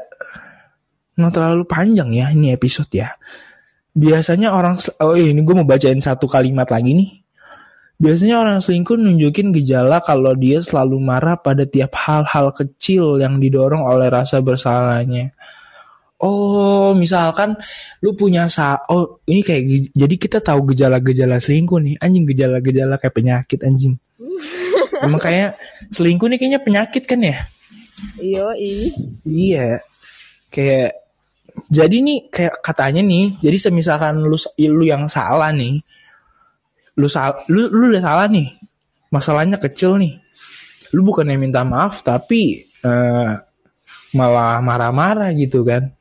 nggak 1.15 1.32
terlalu 1.32 1.63
panjang 1.65 2.10
ya 2.12 2.34
ini 2.34 2.51
episode 2.51 2.89
ya. 2.91 3.13
Biasanya 3.95 4.51
orang 4.51 4.75
oh 4.99 5.15
ini 5.15 5.39
gue 5.39 5.56
mau 5.56 5.67
bacain 5.67 6.01
satu 6.04 6.28
kalimat 6.28 6.67
lagi 6.67 6.91
nih. 6.91 7.10
Biasanya 7.95 8.43
orang 8.43 8.58
selingkuh 8.60 8.99
nunjukin 8.99 9.56
gejala 9.56 10.04
kalau 10.04 10.36
dia 10.36 10.60
selalu 10.60 10.99
marah 10.99 11.39
pada 11.39 11.63
tiap 11.63 11.95
hal-hal 11.95 12.51
kecil 12.51 13.23
yang 13.23 13.39
didorong 13.39 13.88
oleh 13.88 14.12
rasa 14.12 14.43
bersalahnya. 14.43 15.32
Oh, 16.19 16.91
misalkan 16.91 17.56
lu 18.04 18.12
punya 18.19 18.51
sa 18.51 18.84
oh 18.91 19.23
ini 19.32 19.43
kayak 19.43 19.95
jadi 19.95 20.15
kita 20.19 20.38
tahu 20.43 20.75
gejala-gejala 20.75 21.39
selingkuh 21.39 21.80
nih. 21.80 21.95
Anjing 22.04 22.28
gejala-gejala 22.28 22.99
kayak 22.99 23.15
penyakit 23.15 23.60
anjing. 23.63 23.95
Emang 25.06 25.23
kayak 25.23 25.56
selingkuh 25.95 26.28
nih 26.28 26.39
kayaknya 26.39 26.62
penyakit 26.67 27.04
kan 27.08 27.23
ya? 27.23 27.47
Iyo 28.19 28.51
i 28.55 28.91
Iya. 29.25 29.79
Kayak 30.51 31.05
jadi 31.71 31.97
nih 32.03 32.19
kayak 32.29 32.60
katanya 32.60 33.01
nih, 33.01 33.39
jadi 33.39 33.58
semisalkan 33.71 34.19
lu 34.19 34.36
lu 34.60 34.84
yang 34.84 35.08
salah 35.08 35.51
nih. 35.55 35.79
Lu 36.99 37.08
sal 37.08 37.43
lu 37.51 37.71
lu 37.71 37.91
udah 37.95 38.03
salah 38.03 38.27
nih. 38.27 38.51
Masalahnya 39.12 39.58
kecil 39.60 39.95
nih. 39.99 40.19
Lu 40.91 41.03
bukannya 41.03 41.39
minta 41.39 41.63
maaf 41.63 42.03
tapi 42.03 42.63
eh, 42.63 43.31
malah 44.15 44.60
marah-marah 44.63 45.31
gitu 45.36 45.63
kan. 45.63 45.91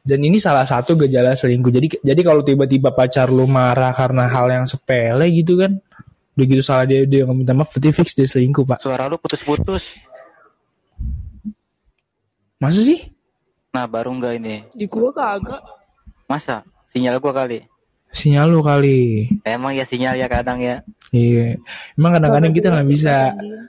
Dan 0.00 0.26
ini 0.26 0.42
salah 0.42 0.66
satu 0.66 0.98
gejala 0.98 1.38
selingkuh. 1.38 1.70
Jadi 1.70 1.86
jadi 2.02 2.20
kalau 2.24 2.42
tiba-tiba 2.42 2.90
pacar 2.90 3.30
lu 3.30 3.46
marah 3.46 3.94
karena 3.94 4.26
hal 4.26 4.50
yang 4.50 4.66
sepele 4.66 5.26
gitu 5.30 5.58
kan. 5.60 5.78
Udah 6.34 6.46
gitu 6.46 6.62
salah 6.64 6.86
dia 6.88 7.04
dia 7.04 7.26
nggak 7.26 7.36
minta 7.36 7.52
maaf 7.54 7.70
berarti 7.74 7.90
fix 7.94 8.14
dia 8.16 8.26
selingkuh, 8.26 8.64
Pak. 8.64 8.78
Suara 8.82 9.06
lu 9.10 9.20
putus-putus. 9.20 10.09
Masa 12.60 12.80
sih? 12.84 13.00
Nah, 13.72 13.88
baru 13.88 14.12
enggak 14.12 14.36
ini. 14.36 14.68
di 14.76 14.84
gua 14.84 15.10
kagak 15.10 15.62
Masa? 16.28 16.60
Sinyal 16.86 17.16
gua 17.18 17.32
kali. 17.32 17.64
Sinyal 18.10 18.50
lu 18.50 18.58
kali. 18.60 19.30
Emang 19.46 19.70
ya 19.70 19.86
sinyal 19.86 20.18
ya 20.18 20.26
kadang 20.26 20.58
ya. 20.58 20.82
Iya, 21.14 21.62
emang 21.94 22.18
kadang-kadang 22.18 22.50
kita 22.50 22.68
nggak 22.74 22.90
bisa. 22.90 23.14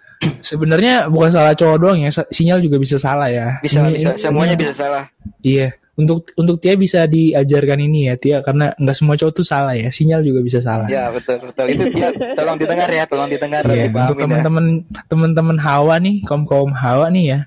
Sebenarnya 0.49 1.09
bukan 1.09 1.29
salah 1.29 1.53
cowok 1.53 1.77
doang 1.77 1.99
ya, 2.01 2.09
sinyal 2.09 2.57
juga 2.61 2.77
bisa 2.81 2.97
salah 2.97 3.29
ya. 3.29 3.61
Bisa, 3.61 3.85
Ini- 3.85 3.93
bisa. 3.97 4.09
ini- 4.13 4.21
Semuanya 4.21 4.53
ini- 4.57 4.61
bisa 4.65 4.73
salah. 4.73 5.03
Iya, 5.45 5.77
untuk 5.93 6.29
untuk 6.33 6.57
Tia 6.57 6.73
bisa 6.73 7.05
diajarkan 7.05 7.79
ini 7.85 8.09
ya, 8.09 8.17
Tia, 8.17 8.37
karena 8.41 8.73
nggak 8.77 8.97
semua 8.97 9.13
cowok 9.13 9.33
tuh 9.33 9.45
salah 9.45 9.77
ya, 9.77 9.93
sinyal 9.93 10.25
juga 10.25 10.41
bisa 10.41 10.57
salah. 10.61 10.89
Ya, 10.89 11.09
betul, 11.13 11.37
betul. 11.45 11.65
Itu 11.77 11.85
ya, 11.93 12.09
tolong 12.33 12.57
didengar 12.57 12.89
ya, 12.89 13.03
tolong 13.05 13.29
didengar. 13.29 13.61
Iya, 13.65 13.93
untuk 13.93 14.17
ya. 14.17 14.21
teman-teman 14.25 14.65
teman-teman 15.05 15.57
Hawa 15.61 16.01
nih, 16.01 16.25
kaum 16.25 16.49
kaum 16.49 16.73
Hawa 16.73 17.13
nih 17.13 17.25
ya. 17.29 17.39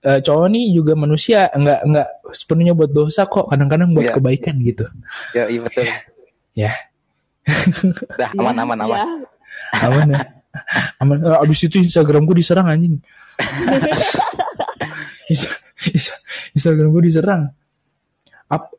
Eh, 0.00 0.20
cowok 0.20 0.46
nih 0.48 0.64
juga 0.70 0.92
manusia, 0.94 1.48
nggak 1.50 1.80
nggak 1.82 2.08
sepenuhnya 2.30 2.72
buat 2.72 2.90
dosa 2.90 3.24
kok, 3.24 3.48
kadang-kadang 3.48 3.90
buat 3.90 4.06
Iya. 4.06 4.14
kebaikan 4.14 4.54
gitu. 4.60 4.84
Ya, 5.32 5.48
iya 5.48 5.60
betul. 5.60 5.84
Ya, 6.52 6.72
Dah, 8.14 8.30
aman, 8.34 8.54
aman, 8.58 8.78
aman. 8.82 8.96
ya, 8.96 9.06
aman 9.82 10.06
ya. 10.08 10.20
Aman. 10.98 11.16
Eh, 11.20 11.36
Abis 11.38 11.64
itu 11.64 11.76
Instagram 11.80 12.24
gue 12.24 12.36
diserang 12.38 12.64
anjing. 12.64 12.96
Insta- 15.26 15.58
Insta- 15.86 16.20
Instagram 16.52 16.88
gue 16.90 17.02
diserang. 17.04 17.42
Ap 18.46 18.72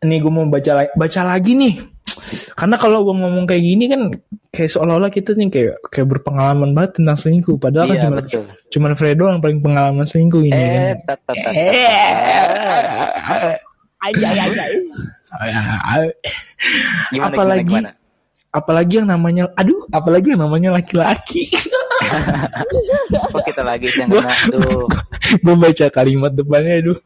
nih 0.00 0.18
gue 0.18 0.32
mau 0.32 0.46
baca 0.46 0.72
lagi, 0.74 0.90
baca 0.94 1.20
lagi 1.24 1.52
nih. 1.52 1.74
Karena 2.54 2.76
kalau 2.76 3.02
gue 3.02 3.16
ngomong 3.16 3.44
kayak 3.44 3.64
gini 3.64 3.84
kan 3.88 4.00
kayak 4.48 4.70
seolah-olah 4.70 5.08
kita 5.08 5.32
nih 5.34 5.48
kayak 5.48 5.74
kayak 5.88 6.08
berpengalaman 6.10 6.70
banget 6.72 7.00
tentang 7.00 7.16
selingkuh. 7.16 7.56
Padahal 7.56 7.90
kan 7.90 7.96
Iya, 7.96 8.02
cuma 8.04 8.14
betul. 8.20 8.44
cuman 8.70 8.92
Fredo 8.94 9.24
yang 9.26 9.40
paling 9.40 9.60
pengalaman 9.60 10.04
selingkuh 10.04 10.42
ini 10.42 10.52
Eh, 10.54 10.68
kan. 11.00 11.16
tat, 11.16 11.20
tat, 11.24 11.36
tat. 11.40 11.54
aja 14.04 14.28
aja 14.30 14.64
Gimana, 17.10 17.26
apalagi 17.26 17.64
gimana, 17.64 17.90
gimana? 17.90 17.90
apalagi 18.52 18.92
yang 18.94 19.08
namanya 19.08 19.44
aduh 19.54 19.80
apalagi 19.90 20.26
yang 20.30 20.42
namanya 20.44 20.70
laki-laki. 20.70 21.50
Kok 23.32 23.42
kita 23.42 23.62
lagi 23.64 23.88
yang 23.90 24.12
kena? 24.12 24.30
Gue 25.40 25.54
baca 25.56 25.86
kalimat 25.90 26.30
depannya 26.30 26.78
aduh 26.78 26.98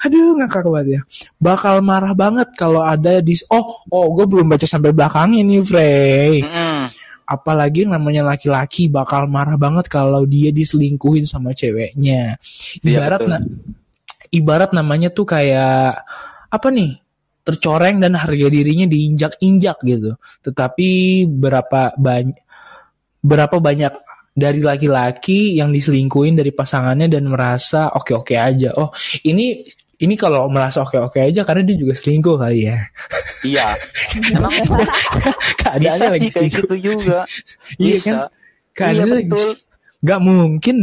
aduh 0.00 0.36
ngakak 0.40 0.64
banget 0.64 0.88
ya. 0.88 1.00
Bakal 1.36 1.84
marah 1.84 2.16
banget 2.16 2.48
kalau 2.56 2.80
ada 2.80 3.20
di 3.20 3.36
oh 3.52 3.84
oh 3.92 4.06
gue 4.16 4.26
belum 4.26 4.48
baca 4.48 4.64
sampai 4.64 4.90
belakangnya 4.96 5.42
nih 5.44 5.62
Frey. 5.64 6.34
Mm-mm. 6.44 6.88
apalagi 7.30 7.86
yang 7.86 7.94
namanya 7.94 8.26
laki-laki 8.26 8.90
bakal 8.90 9.30
marah 9.30 9.54
banget 9.54 9.86
kalau 9.86 10.26
dia 10.26 10.50
diselingkuhin 10.50 11.30
sama 11.30 11.54
ceweknya. 11.54 12.34
Iya, 12.82 12.98
ibarat 12.98 13.22
na- 13.22 13.46
ibarat 14.34 14.70
namanya 14.74 15.14
tuh 15.14 15.30
kayak 15.30 16.02
apa 16.50 16.68
nih 16.74 16.98
tercoreng 17.46 18.02
dan 18.02 18.18
harga 18.18 18.46
dirinya 18.50 18.90
diinjak-injak 18.90 19.78
gitu. 19.86 20.18
Tetapi 20.42 20.88
berapa 21.30 21.94
banyak 21.94 22.38
berapa 23.22 23.56
banyak 23.62 23.94
dari 24.30 24.62
laki-laki 24.62 25.58
yang 25.58 25.74
diselingkuhin 25.74 26.38
dari 26.38 26.54
pasangannya 26.54 27.10
dan 27.10 27.30
merasa 27.30 27.90
oke-oke 27.94 28.34
aja. 28.34 28.74
Oh, 28.78 28.90
ini 29.26 29.66
ini 30.00 30.14
kalau 30.14 30.48
merasa 30.48 30.80
oke-oke 30.80 31.20
aja 31.20 31.44
karena 31.44 31.62
dia 31.62 31.76
juga 31.76 31.92
selingkuh 31.92 32.36
kali 32.36 32.66
ya. 32.66 32.78
Iya. 33.42 33.66
Emang 34.32 34.52
bisa 34.56 34.84
Keadaannya 35.60 36.08
lagi 36.08 36.20
sih 36.20 36.30
kayak 36.30 36.50
selingkuh. 36.50 36.60
gitu 36.62 36.76
juga. 36.80 37.18
Iya 37.76 37.94
Bisa. 37.94 38.04
kan? 38.04 38.16
Keadaannya 38.72 39.04
Iya, 39.04 39.14
lagi 39.14 39.30
betul. 39.30 39.52
Gak 40.00 40.20
mungkin, 40.22 40.76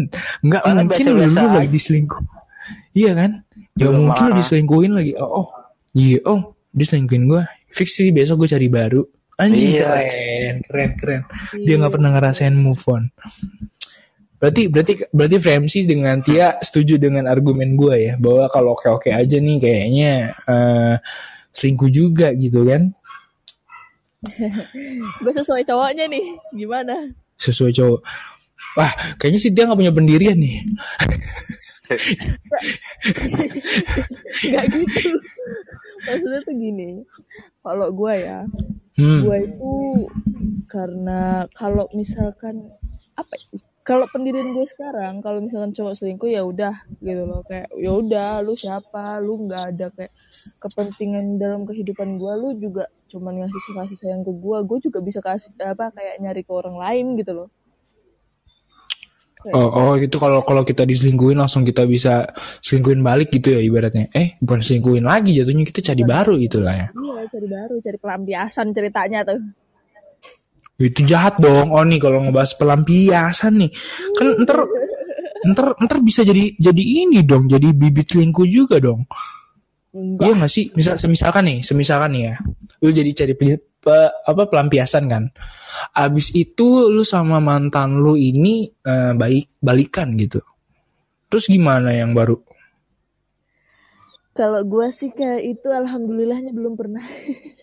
gak 0.44 0.62
Orang 0.62 0.78
mungkin 0.86 1.04
lu, 1.04 1.12
biasa-biasa 1.18 1.34
lu 1.36 1.48
aja. 1.48 1.58
lagi 1.58 1.70
diselingkuh. 1.72 2.22
Iya 2.94 3.12
kan? 3.14 3.32
Gak 3.74 3.91
mungkin 3.91 4.22
lu 4.24 4.34
diselingkuhin 4.38 4.91
lagi. 4.94 5.12
Oh, 5.18 5.30
oh. 5.36 5.48
iya, 5.91 6.18
oh, 6.24 6.41
dia 6.70 6.86
selingkuhin 6.86 7.26
gue. 7.26 7.41
Fix 7.68 7.89
sih 7.94 8.10
besok 8.10 8.46
gue 8.46 8.50
cari 8.50 8.68
baru. 8.68 9.02
Anjing 9.36 9.74
Iya. 9.76 9.86
keren, 10.06 10.56
keren, 10.64 10.91
keren. 10.96 11.22
Dia 11.56 11.66
Iya. 11.68 11.76
nggak 11.80 11.94
pernah 11.94 12.10
ngerasain 12.12 12.54
move 12.54 12.82
on. 12.88 13.10
Berarti 14.38 14.70
berarti 14.70 14.94
berarti 15.10 15.38
Fremsi 15.42 15.80
dengan 15.90 16.22
Tia 16.22 16.62
setuju 16.62 17.02
dengan 17.02 17.26
argumen 17.26 17.74
gue 17.74 17.96
ya 17.98 18.14
bahwa 18.22 18.46
kalau 18.54 18.78
oke-oke 18.78 19.10
aja 19.10 19.42
nih 19.42 19.58
kayaknya 19.58 20.12
eh, 20.46 20.96
selingkuh 21.50 21.90
juga 21.90 22.30
gitu 22.38 22.62
kan 22.70 22.94
Gue 25.24 25.34
sesuai 25.34 25.66
cowoknya 25.66 26.06
nih. 26.10 26.26
Gimana? 26.54 26.94
sesuai 27.38 27.70
cowok. 27.70 28.02
Wah, 28.78 28.90
kayaknya 29.22 29.40
sih 29.42 29.54
dia 29.54 29.66
nggak 29.70 29.78
punya 29.78 29.94
pendirian 29.94 30.38
nih. 30.38 30.58
Gak 34.44 34.66
gitu. 34.74 35.12
Maksudnya 36.04 36.40
tuh 36.44 36.56
gini. 36.56 36.90
Kalau 37.64 37.88
gue 37.94 38.14
ya, 38.18 38.42
Hmm. 38.98 39.22
gue 39.22 39.38
itu 39.46 39.74
karena 40.66 41.46
kalau 41.54 41.86
misalkan 41.94 42.66
apa 43.14 43.30
ya, 43.38 43.62
kalau 43.88 44.04
pendirian 44.12 44.52
gue 44.52 44.68
sekarang 44.68 45.24
kalau 45.24 45.40
misalkan 45.40 45.72
cowok 45.72 45.96
selingkuh 45.96 46.28
ya 46.28 46.44
udah 46.44 46.76
gitu 47.00 47.24
loh. 47.24 47.40
Kayak 47.48 47.72
ya 47.80 47.92
udah 47.96 48.44
lu 48.44 48.52
siapa? 48.52 49.24
Lu 49.24 49.48
nggak 49.48 49.64
ada 49.72 49.88
kayak 49.96 50.12
kepentingan 50.60 51.40
dalam 51.40 51.64
kehidupan 51.64 52.20
gue 52.20 52.34
lu 52.36 52.50
juga 52.60 52.92
cuman 53.08 53.48
ngasih 53.48 53.72
kasih 53.80 53.96
sayang 53.96 54.28
ke 54.28 54.36
gue 54.36 54.58
gue 54.68 54.78
juga 54.84 55.00
bisa 55.00 55.24
kasih 55.24 55.56
apa 55.64 55.96
kayak 55.96 56.20
nyari 56.20 56.44
ke 56.44 56.52
orang 56.52 56.76
lain 56.76 57.16
gitu 57.16 57.32
loh. 57.32 57.50
Oh, 59.56 59.70
oh 59.72 59.94
itu 59.96 60.20
kalau 60.20 60.44
kalau 60.44 60.68
kita 60.68 60.84
diselingkuhin 60.84 61.40
langsung 61.40 61.64
kita 61.64 61.88
bisa 61.88 62.28
selingkuhin 62.60 63.00
balik 63.00 63.32
gitu 63.32 63.56
ya 63.56 63.64
ibaratnya. 63.64 64.12
Eh, 64.12 64.36
bukan 64.44 64.60
selingkuhin 64.60 65.08
lagi 65.08 65.32
jatuhnya 65.32 65.64
kita 65.64 65.80
cari 65.80 66.04
baru 66.04 66.36
gitu 66.36 66.60
lah 66.60 66.76
ya. 66.76 66.88
iya 66.92 67.24
cari 67.32 67.48
baru 67.48 67.76
cari 67.80 67.98
pelampiasan 68.04 68.68
ceritanya 68.76 69.24
tuh 69.24 69.40
Itu 70.78 71.02
jahat 71.10 71.42
dong. 71.42 71.74
Oh 71.74 71.82
nih 71.82 71.98
kalau 71.98 72.22
ngebahas 72.22 72.54
pelampiasan 72.54 73.66
nih. 73.66 73.72
Kan 74.14 74.28
ntar 74.46 74.66
ntar 75.54 75.68
ntar 75.82 75.98
bisa 76.06 76.22
jadi 76.22 76.54
jadi 76.58 76.84
ini 77.06 77.26
dong, 77.26 77.50
jadi 77.50 77.74
bibit 77.74 78.14
selingkuh 78.14 78.46
juga 78.46 78.78
dong. 78.78 79.10
enggak 79.98 80.26
Iya 80.30 80.34
nggak 80.38 80.52
sih? 80.54 80.66
Misal 80.78 81.02
semisalkan 81.02 81.44
nih, 81.50 81.60
semisalkan 81.66 82.12
nih 82.14 82.24
ya. 82.30 82.34
Lu 82.86 82.90
jadi 82.94 83.10
cari 83.18 83.34
pe- 83.34 84.14
apa 84.14 84.44
pelampiasan 84.46 85.10
kan. 85.10 85.24
Abis 85.98 86.34
itu 86.38 86.94
lu 86.94 87.02
sama 87.02 87.42
mantan 87.42 87.98
lu 87.98 88.14
ini 88.14 88.70
eh, 88.70 89.14
baik 89.18 89.58
balikan 89.58 90.14
gitu. 90.14 90.42
Terus 91.28 91.50
gimana 91.50 91.90
yang 91.92 92.14
baru? 92.14 92.38
kalau 94.38 94.62
gue 94.62 94.88
sih 94.94 95.10
kayak 95.10 95.58
itu 95.58 95.68
alhamdulillahnya 95.74 96.54
belum 96.54 96.78
pernah 96.78 97.02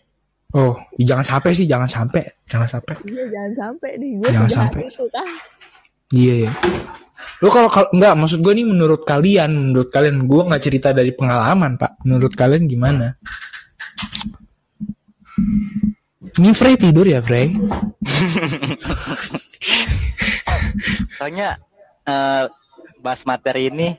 Oh, 0.54 0.78
jangan 1.02 1.26
sampai 1.26 1.50
sih, 1.50 1.66
jangan 1.66 1.90
sampai, 1.90 2.22
jangan 2.46 2.70
sampai. 2.70 2.94
iya 3.10 3.26
jangan 3.26 3.52
sampai 3.58 3.90
nih 3.98 4.10
gue 4.22 4.30
Jangan 4.30 4.50
sampai. 4.50 4.86
itu 4.86 5.06
Iya 6.14 6.34
ya. 6.46 6.52
Lu 7.42 7.50
kalau 7.50 7.66
kalau 7.66 7.90
enggak 7.90 8.14
maksud 8.14 8.38
gue 8.38 8.54
nih 8.54 8.62
menurut 8.62 9.02
kalian, 9.02 9.50
menurut 9.50 9.90
kalian 9.90 10.30
gue 10.30 10.42
nggak 10.46 10.62
cerita 10.62 10.94
dari 10.94 11.10
pengalaman 11.10 11.74
pak. 11.74 11.98
Menurut 12.06 12.30
kalian 12.38 12.70
gimana? 12.70 13.18
Ini 16.38 16.50
Frey 16.54 16.78
tidur 16.78 17.06
ya 17.10 17.18
Frey? 17.18 17.50
Soalnya 21.18 21.58
eh, 22.06 22.44
bahas 23.02 23.26
materi 23.26 23.74
ini 23.74 23.98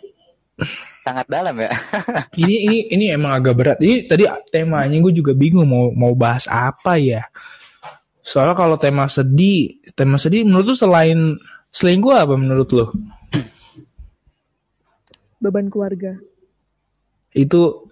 sangat 1.05 1.29
dalam 1.29 1.53
ya. 1.61 1.69
ini 2.41 2.55
ini 2.65 2.77
ini 2.89 3.05
emang 3.13 3.37
agak 3.37 3.53
berat. 3.53 3.77
Ini 3.77 4.09
tadi 4.09 4.25
temanya 4.49 4.97
gue 4.97 5.13
juga 5.13 5.37
bingung 5.37 5.69
mau 5.69 5.93
mau 5.93 6.17
bahas 6.17 6.49
apa 6.49 6.97
ya. 6.97 7.21
Soalnya 8.25 8.57
kalau 8.57 8.73
tema 8.81 9.05
sedih, 9.05 9.85
tema 9.93 10.17
sedih 10.17 10.41
menurut 10.41 10.73
lu 10.73 10.75
selain 10.75 11.37
selingkuh 11.69 12.17
apa 12.17 12.33
menurut 12.33 12.69
lu? 12.73 12.85
beban 15.45 15.69
keluarga 15.69 16.17
Itu 17.35 17.91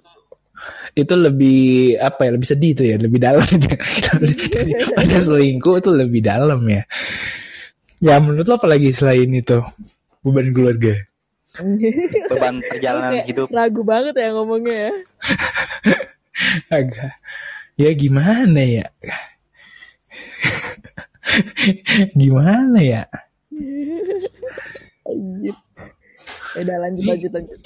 itu 0.95 1.13
lebih 1.17 1.97
apa 1.99 2.29
ya 2.29 2.31
lebih 2.37 2.47
sedih 2.47 2.71
itu 2.71 2.83
ya 2.87 2.95
lebih 2.95 3.19
dalam 3.19 3.43
ada 5.01 5.17
selingkuh 5.19 5.83
itu 5.83 5.89
lebih 5.91 6.21
dalam 6.23 6.61
ya 6.69 6.87
ya 7.99 8.15
menurut 8.23 8.47
lo 8.47 8.55
apa 8.55 8.71
lagi 8.71 8.95
selain 8.95 9.27
itu 9.33 9.59
beban 10.23 10.55
keluarga 10.55 10.95
Beban 12.33 12.59
perjalanan 12.65 13.21
hidup. 13.23 13.47
ragu 13.53 13.81
banget 13.85 14.17
ya 14.17 14.33
ngomongnya 14.33 14.89
ya 14.89 14.93
agak 16.81 17.13
ya 17.77 17.89
gimana 17.93 18.61
ya 18.61 18.85
gimana 22.19 22.79
ya 22.81 23.03
Anjir. 25.03 25.55
Udah 26.53 26.77
lanjut 26.79 27.03
lanjut 27.05 27.31
lanjut. 27.33 27.59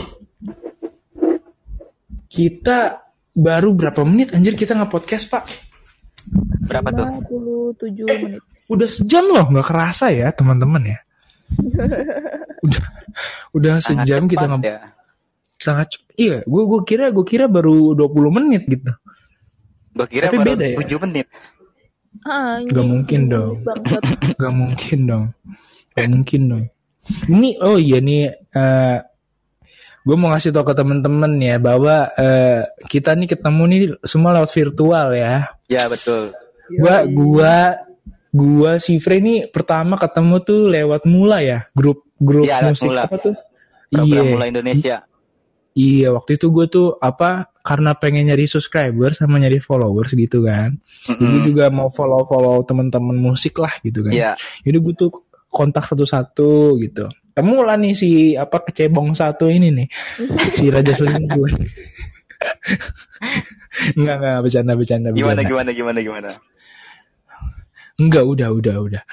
kita 2.28 3.08
baru 3.32 3.72
berapa 3.72 4.02
menit 4.04 4.34
anjir 4.34 4.54
kita 4.54 4.76
nge 4.76 4.88
podcast 4.88 5.26
pak 5.30 5.44
Berapa 6.68 6.92
tuh? 6.92 7.08
57 7.80 8.04
menit. 8.04 8.42
udah 8.68 8.88
sejam 8.92 9.24
loh 9.32 9.48
nggak 9.48 9.64
kerasa 9.64 10.12
ya 10.12 10.28
teman-teman 10.36 10.84
ya 10.84 11.00
udah 12.66 12.84
udah 13.54 13.74
Sangat 13.80 14.06
sejam 14.06 14.26
kita 14.26 14.46
cepat 14.46 14.60
nge 14.60 14.68
ya. 14.68 14.80
sangat 15.58 15.88
cep- 15.94 16.14
iya 16.16 16.38
gue 16.44 16.64
gue 16.64 16.82
kira 16.84 17.10
gue 17.10 17.26
kira 17.26 17.46
baru 17.48 17.94
20 17.94 18.38
menit 18.38 18.64
gitu 18.66 18.92
Gua 19.92 20.06
kira 20.06 20.30
Tapi 20.30 20.38
baru 20.38 20.54
beda 20.54 20.66
ya? 20.68 20.78
7 20.86 21.04
menit. 21.10 21.26
Ah, 22.22 22.62
Nggak 22.70 22.86
mungkin 22.86 23.22
dong. 23.28 23.66
Bangsat. 23.66 24.04
Gak 24.38 24.54
mungkin 24.54 25.00
dong. 25.04 25.26
Gak 25.98 26.06
mungkin 26.08 26.42
dong. 26.46 26.64
Ini 27.26 27.50
oh 27.58 27.82
iya 27.82 27.98
nih 27.98 28.24
eh 28.30 28.98
gue 30.06 30.16
mau 30.16 30.30
ngasih 30.30 30.54
tau 30.54 30.62
ke 30.62 30.72
temen-temen 30.72 31.34
ya 31.42 31.58
bahwa 31.58 32.14
eh, 32.14 32.62
kita 32.86 33.18
nih 33.18 33.34
ketemu 33.34 33.62
nih 33.66 33.80
semua 34.06 34.38
lewat 34.38 34.54
virtual 34.54 35.08
ya. 35.12 35.50
Ya 35.66 35.90
betul. 35.90 36.30
Gua 36.78 37.02
gua 37.10 37.56
gua 38.38 38.78
si 38.78 39.02
Frey 39.02 39.18
nih 39.18 39.50
pertama 39.50 39.98
ketemu 39.98 40.36
tuh 40.40 40.70
lewat 40.70 41.02
Mula 41.04 41.42
ya, 41.42 41.66
grup 41.74 42.06
grup 42.16 42.46
Iya, 42.46 42.62
lewat 42.62 42.72
musik 42.72 42.88
Mula. 42.88 43.02
apa 43.04 43.16
tuh? 43.18 43.36
Program 43.88 44.22
Iya. 44.22 44.32
mulai 44.32 44.48
Indonesia. 44.52 44.98
Iya, 45.74 46.10
waktu 46.10 46.32
itu 46.36 46.50
gue 46.50 46.66
tuh 46.68 46.88
apa 46.98 47.54
karena 47.62 47.94
pengen 47.94 48.26
nyari 48.26 48.46
subscriber 48.46 49.14
sama 49.14 49.38
nyari 49.38 49.58
followers 49.58 50.10
gitu 50.12 50.42
kan. 50.42 50.74
Jadi 51.06 51.22
Mm-mm. 51.22 51.46
juga 51.46 51.70
mau 51.70 51.86
follow-follow 51.88 52.66
temen-temen 52.66 53.14
musik 53.14 53.58
lah 53.58 53.70
gitu 53.82 54.02
kan. 54.02 54.10
Iya. 54.10 54.34
Jadi 54.66 54.74
gue 54.74 54.94
tuh 54.98 55.10
kontak 55.48 55.86
satu-satu 55.86 56.82
gitu. 56.82 57.06
Temu 57.30 57.62
lah 57.62 57.78
nih 57.78 57.94
si 57.94 58.10
apa 58.34 58.58
kecebong 58.60 59.14
satu 59.14 59.46
ini 59.48 59.70
nih. 59.70 59.88
si 60.52 60.66
Raja 60.68 60.98
Selingkuh. 60.98 61.46
enggak 63.98 64.16
enggak 64.18 64.38
bercanda 64.42 64.74
bercanda 64.74 65.10
Gimana 65.10 65.42
bercanda. 65.42 65.46
gimana 65.46 65.70
gimana 65.72 66.00
gimana? 66.02 66.30
Enggak 67.98 68.24
udah 68.24 68.50
udah 68.52 68.76
udah. 68.80 69.04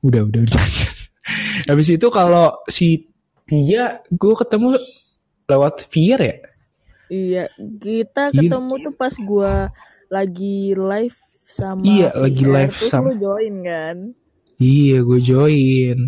Udah 0.00 0.22
udah 0.24 0.40
udah. 0.42 0.62
Habis 1.68 1.88
itu 1.92 2.06
kalau 2.08 2.56
si 2.66 3.06
Tia 3.44 4.00
gue 4.08 4.34
ketemu 4.34 4.80
lewat 5.44 5.84
Vier 5.86 6.20
ya. 6.20 6.36
Iya, 7.06 7.44
kita 7.76 8.32
Iya. 8.32 8.48
ketemu 8.48 8.72
tuh 8.80 8.94
pas 8.96 9.12
gua 9.20 9.68
lagi 10.08 10.72
live 10.72 11.18
sama 11.44 11.84
Iya, 11.84 12.08
lagi 12.16 12.42
VR, 12.42 12.54
live 12.56 12.72
terus 12.72 12.88
sama- 12.88 13.12
lu 13.12 13.20
join 13.20 13.54
kan. 13.60 13.96
Iya 14.56 14.98
gue 15.02 15.20
join. 15.20 15.98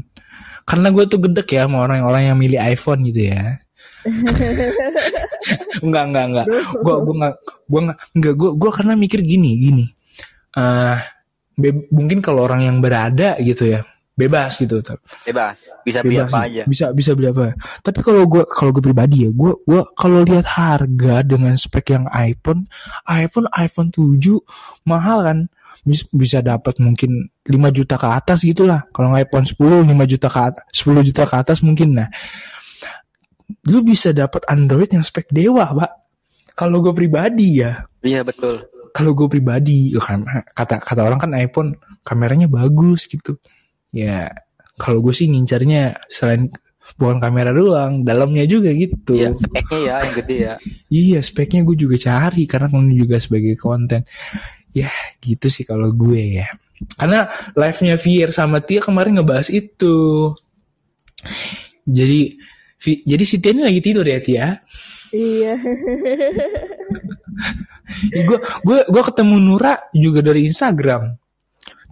Karena 0.65 0.89
gue 0.89 1.05
tuh 1.05 1.21
gedek 1.21 1.49
ya 1.51 1.69
sama 1.69 1.85
orang-orang 1.85 2.33
yang 2.33 2.39
milih 2.41 2.57
iPhone 2.57 3.05
gitu 3.05 3.29
ya. 3.29 3.61
enggak 5.85 6.05
enggak 6.09 6.25
enggak. 6.31 6.47
Gue 6.81 6.95
gue 6.99 7.15
enggak 7.15 7.35
gue 7.69 7.81
enggak 7.83 7.99
enggak 8.15 8.35
gue 8.35 8.51
gue 8.57 8.71
karena 8.73 8.95
mikir 8.97 9.21
gini 9.21 9.51
gini. 9.61 9.85
eh 10.55 10.99
be- 11.59 11.87
mungkin 11.91 12.19
kalau 12.23 12.47
orang 12.47 12.67
yang 12.67 12.79
berada 12.79 13.39
gitu 13.41 13.71
ya 13.71 13.83
bebas 14.15 14.63
gitu. 14.63 14.79
Bebas. 15.27 15.59
Bisa 15.83 16.01
beli 16.01 16.23
bebas 16.23 16.31
apa 16.31 16.39
aja. 16.47 16.63
bisa 16.71 16.87
bisa 16.95 17.11
beli 17.19 17.35
apa. 17.35 17.59
Tapi 17.83 17.99
kalau 18.01 18.23
gue 18.31 18.47
kalau 18.47 18.71
gue 18.71 18.83
pribadi 18.83 19.27
ya 19.27 19.31
gue 19.35 19.53
gue 19.67 19.83
kalau 19.99 20.23
lihat 20.23 20.47
harga 20.47 21.27
dengan 21.27 21.55
spek 21.59 21.99
yang 21.99 22.07
iPhone 22.15 22.71
iPhone 23.11 23.51
iPhone 23.59 23.91
7 23.91 24.39
mahal 24.87 25.19
kan? 25.27 25.39
Bis- 25.85 26.09
bisa 26.15 26.41
dapat 26.41 26.79
mungkin 26.81 27.29
5 27.45 27.77
juta 27.77 27.99
ke 27.99 28.09
atas 28.09 28.47
gitulah. 28.47 28.87
Kalau 28.95 29.13
iPhone 29.13 29.45
10 29.45 29.83
5 29.83 29.91
juta 30.07 30.29
ke 30.31 30.41
atas 30.41 30.65
10 30.73 31.03
juta 31.05 31.23
ke 31.27 31.35
atas 31.35 31.59
mungkin. 31.67 31.99
Nah 31.99 32.09
lu 33.69 33.85
bisa 33.85 34.15
dapat 34.15 34.47
Android 34.49 34.89
yang 34.89 35.05
spek 35.05 35.29
dewa 35.35 35.75
pak. 35.75 35.93
Kalau 36.55 36.79
gue 36.79 36.95
pribadi 36.95 37.67
ya. 37.67 37.83
Iya 37.99 38.23
betul. 38.23 38.63
Kalau 38.95 39.11
gue 39.11 39.27
pribadi 39.27 39.91
ya 39.91 39.99
kan, 39.99 40.23
kata 40.55 40.79
kata 40.79 41.03
orang 41.03 41.19
kan 41.19 41.35
iPhone 41.35 41.75
kameranya 42.07 42.47
bagus 42.47 43.11
gitu. 43.11 43.43
Ya 43.91 44.31
kalau 44.79 45.03
gue 45.03 45.11
sih 45.11 45.27
ngincarnya 45.27 45.99
selain 46.07 46.55
bukan 46.95 47.19
kamera 47.19 47.51
doang 47.51 48.07
dalamnya 48.07 48.47
juga 48.47 48.71
gitu. 48.71 49.19
Iya, 49.19 49.35
speknya 49.35 49.79
ya 49.83 49.95
yang 49.99 50.15
gede 50.15 50.37
ya. 50.39 50.55
iya 50.95 51.19
speknya 51.27 51.67
gue 51.67 51.75
juga 51.75 51.99
cari 51.99 52.47
karena 52.47 52.71
kan 52.71 52.87
juga 52.87 53.19
sebagai 53.19 53.59
konten. 53.59 54.07
Ya 54.71 54.95
gitu 55.19 55.51
sih 55.51 55.67
kalau 55.67 55.91
gue 55.91 56.39
ya. 56.39 56.47
Karena 56.95 57.27
live-nya 57.59 57.99
Vier 57.99 58.31
sama 58.31 58.63
Tia 58.63 58.79
kemarin 58.79 59.19
ngebahas 59.19 59.51
itu. 59.51 60.31
Jadi 61.83 62.39
jadi 63.03 63.25
si 63.27 63.43
Tia 63.43 63.59
ini 63.59 63.67
lagi 63.67 63.83
tidur 63.83 64.07
ya 64.07 64.23
Tia? 64.23 64.55
Iya. 65.11 65.59
gue 68.11 68.39
gue 68.41 68.79
gue 68.89 69.03
ketemu 69.05 69.37
Nura 69.41 69.75
juga 69.93 70.21
dari 70.25 70.49
Instagram. 70.49 71.15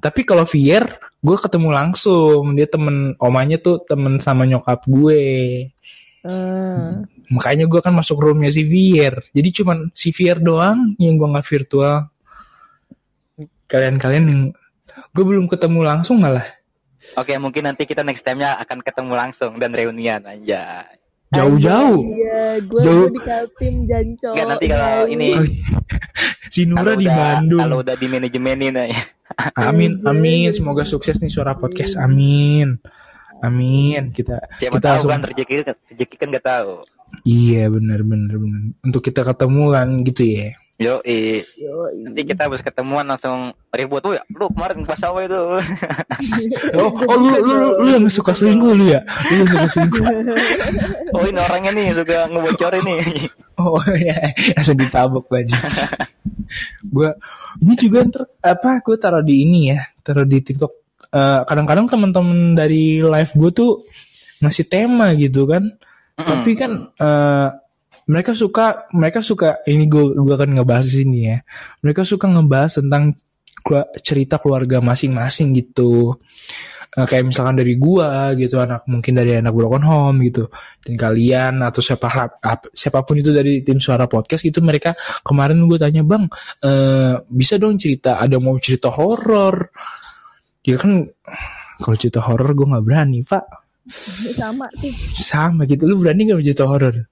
Tapi 0.02 0.20
kalau 0.26 0.42
Vier 0.48 0.86
gue 1.22 1.36
ketemu 1.38 1.68
langsung. 1.70 2.56
Dia 2.56 2.66
temen 2.66 3.14
omanya 3.20 3.60
tuh 3.60 3.82
temen 3.84 4.18
sama 4.18 4.48
nyokap 4.48 4.84
gue. 4.88 5.22
Ah. 6.22 7.02
makanya 7.34 7.66
gue 7.66 7.82
kan 7.82 7.90
masuk 7.90 8.22
roomnya 8.22 8.54
si 8.54 8.62
Vier 8.62 9.26
jadi 9.34 9.50
cuman 9.50 9.90
si 9.90 10.14
Vier 10.14 10.38
doang 10.38 10.94
yang 11.02 11.18
gue 11.18 11.26
nggak 11.26 11.42
virtual. 11.50 12.06
Kalian-kalian 13.66 14.24
yang 14.30 14.42
gue 15.10 15.24
belum 15.26 15.50
ketemu 15.50 15.82
langsung 15.82 16.22
malah. 16.22 16.46
Oke, 17.18 17.34
mungkin 17.42 17.66
nanti 17.66 17.82
kita 17.84 18.06
next 18.06 18.22
time-nya 18.22 18.54
akan 18.62 18.78
ketemu 18.86 19.12
langsung 19.18 19.58
dan 19.58 19.74
reunian 19.74 20.22
aja. 20.22 20.86
Jauh-jauh 21.32 22.00
Iya, 22.04 22.40
gue 22.60 22.80
Jauh. 22.80 23.08
di 23.08 23.20
Kaltim 23.20 23.74
Jancok. 23.84 24.32
Enggak 24.32 24.46
nanti 24.48 24.66
kalau 24.66 24.86
Jauh. 24.86 25.06
ini 25.08 25.28
si 26.48 26.60
Nura 26.64 26.92
di 26.94 27.04
udah, 27.04 27.16
Bandung 27.16 27.62
Kalau 27.62 27.76
udah 27.80 27.94
di 27.94 28.06
manajemenin 28.06 28.74
ya. 28.76 29.02
amin 29.64 30.00
amin 30.02 30.48
semoga 30.50 30.84
sukses 30.84 31.16
nih 31.16 31.28
suara 31.28 31.52
podcast 31.52 31.96
amin 31.96 32.76
amin 33.40 34.12
kita 34.12 34.36
Siapa 34.54 34.76
kita 34.76 34.84
tahu 34.86 34.92
langsung 35.00 35.10
kan 35.10 35.20
rezeki 35.24 35.54
rezeki 35.88 36.16
kan 36.16 36.28
gak 36.30 36.44
tahu. 36.44 36.84
iya 37.22 37.66
benar 37.66 38.00
benar 38.02 38.36
benar 38.36 38.60
untuk 38.80 39.00
kita 39.00 39.20
ketemu 39.22 39.64
kan 39.68 39.88
gitu 40.02 40.22
ya 40.26 40.48
Yo, 40.80 41.04
eh, 41.04 41.44
Yoi. 41.60 42.08
nanti 42.08 42.24
kita 42.24 42.48
habis 42.48 42.64
ketemuan 42.64 43.04
langsung 43.04 43.52
ribut 43.70 44.00
tuh 44.00 44.16
ya. 44.16 44.22
Lu 44.32 44.48
kemarin 44.50 44.82
pas 44.88 44.98
awal 45.04 45.28
itu. 45.28 45.36
oh, 46.80 46.90
oh 46.90 47.16
lu, 47.20 47.28
lu, 47.38 47.52
lu, 47.52 47.68
lu 47.84 47.88
yang 47.92 48.04
suka 48.08 48.32
selingkuh 48.32 48.72
lu 48.72 48.90
ya 48.90 49.04
lu 49.30 49.44
yang 49.44 49.48
suka 49.52 49.68
selingkuh 49.78 50.04
oh 51.14 51.22
ini 51.28 51.38
orangnya 51.38 51.70
nih 51.76 51.86
suka 51.92 52.26
ngebocorin 52.26 52.82
nih. 52.82 53.00
Oh 53.60 53.78
ya, 53.94 54.16
langsung 54.56 54.80
ditabok 54.80 55.28
baju. 55.28 55.54
gua 56.94 57.14
ini 57.60 57.74
juga 57.76 57.98
ntar 58.08 58.24
apa 58.40 58.80
gue 58.80 58.96
taruh 58.96 59.22
di 59.22 59.44
ini 59.44 59.76
ya, 59.76 59.80
taruh 60.00 60.24
di 60.24 60.40
TikTok. 60.40 60.72
Eh, 61.12 61.40
kadang-kadang 61.44 61.86
teman-teman 61.86 62.56
dari 62.56 63.04
live 63.04 63.32
gue 63.36 63.50
tuh 63.52 63.70
ngasih 64.40 64.66
tema 64.66 65.12
gitu 65.14 65.44
kan. 65.44 65.68
Tapi 66.16 66.50
kan 66.56 66.90
eh, 66.96 67.48
mereka 68.08 68.32
suka 68.34 68.86
mereka 68.90 69.20
suka 69.22 69.60
ini 69.66 69.86
gue 69.86 70.14
gue 70.16 70.34
akan 70.34 70.58
ngebahas 70.58 70.86
di 70.88 70.94
sini 71.04 71.18
ya. 71.30 71.38
Mereka 71.82 72.02
suka 72.02 72.26
ngebahas 72.26 72.82
tentang 72.82 73.14
cerita 74.02 74.42
keluarga 74.42 74.82
masing-masing 74.82 75.54
gitu. 75.54 76.18
Eh, 76.92 77.08
kayak 77.08 77.32
misalkan 77.32 77.56
dari 77.56 77.80
gua 77.80 78.36
gitu 78.36 78.60
anak 78.60 78.84
mungkin 78.84 79.16
dari 79.16 79.40
anak 79.40 79.56
broken 79.56 79.80
home 79.80 80.28
gitu 80.28 80.52
dan 80.84 81.00
kalian 81.00 81.64
atau 81.64 81.80
siapa 81.80 82.04
ap- 82.44 82.68
siapa 82.76 83.00
pun 83.00 83.16
itu 83.16 83.32
dari 83.32 83.64
tim 83.64 83.80
suara 83.80 84.04
podcast 84.04 84.44
itu 84.44 84.60
mereka 84.60 84.92
kemarin 85.24 85.56
gue 85.64 85.80
tanya 85.80 86.04
bang 86.04 86.28
eh, 86.60 87.16
bisa 87.32 87.56
dong 87.56 87.80
cerita 87.80 88.20
ada 88.20 88.36
mau 88.36 88.60
cerita 88.60 88.92
horor 88.92 89.72
ya 90.60 90.76
kan 90.76 91.08
kalau 91.80 91.96
cerita 91.96 92.20
horor 92.28 92.52
gue 92.52 92.66
nggak 92.68 92.84
berani 92.84 93.24
pak 93.24 93.44
Sama 94.36 94.68
sih. 94.76 94.92
sama 95.16 95.64
gitu 95.64 95.88
lu 95.88 95.96
berani 95.96 96.28
nggak 96.28 96.44
cerita 96.44 96.68
horor 96.68 97.08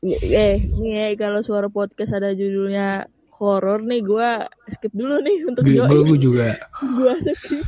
Eh, 0.00 0.64
nih 0.80 1.12
eh, 1.12 1.12
kalau 1.12 1.44
suara 1.44 1.68
podcast 1.68 2.16
ada 2.16 2.32
judulnya 2.32 3.04
horor 3.36 3.84
nih, 3.84 4.00
gue 4.00 4.28
skip 4.72 4.92
dulu 4.96 5.20
nih 5.20 5.44
untuk 5.44 5.60
gue 5.64 5.84
gue 5.84 6.18
juga. 6.18 6.56
Gue 6.80 7.12
skip. 7.20 7.60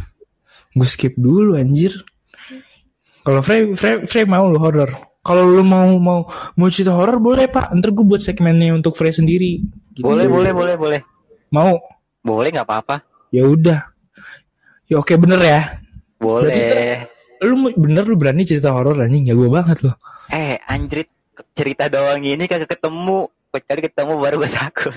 gue 0.72 0.88
skip 0.88 1.14
dulu 1.20 1.60
anjir. 1.60 1.92
Kalau 3.22 3.44
Frey 3.44 3.76
Frey 3.76 4.08
Frey 4.08 4.24
mau 4.24 4.48
lu 4.48 4.56
horor. 4.56 4.88
Kalau 5.22 5.44
lu 5.46 5.62
mau 5.62 5.86
mau 6.00 6.26
mau 6.56 6.68
cerita 6.72 6.96
horor 6.96 7.20
boleh 7.20 7.46
pak. 7.46 7.68
Ntar 7.76 7.92
gue 7.92 8.02
buat 8.02 8.18
segmennya 8.18 8.72
untuk 8.72 8.96
Frey 8.96 9.12
sendiri. 9.12 9.60
Gitu. 9.92 10.02
Boleh, 10.02 10.24
boleh, 10.26 10.50
boleh, 10.56 10.74
boleh. 10.80 11.00
mau? 11.52 11.76
Boleh 12.24 12.48
nggak 12.48 12.64
apa-apa. 12.64 12.96
ya 13.28 13.44
udah. 13.44 13.80
Ya 14.88 14.96
oke 14.98 15.12
bener 15.20 15.40
ya. 15.40 15.60
Boleh. 16.16 16.48
Berarti 16.48 16.60
ter- 16.64 17.46
lu 17.48 17.54
mau- 17.60 17.76
bener 17.76 18.04
lu 18.08 18.16
berani 18.16 18.48
cerita 18.48 18.72
horor 18.72 18.96
anjing. 18.98 19.28
Ya 19.28 19.36
gue 19.36 19.48
banget 19.52 19.84
loh 19.84 19.96
Eh, 20.32 20.56
anjrit 20.64 21.12
cerita 21.53 21.86
doang 21.86 22.20
ini 22.20 22.45
kagak 22.45 22.70
ketemu. 22.70 23.26
Kecuali 23.49 23.80
ketemu 23.82 24.12
baru 24.16 24.36
gue 24.38 24.51
takut. 24.51 24.97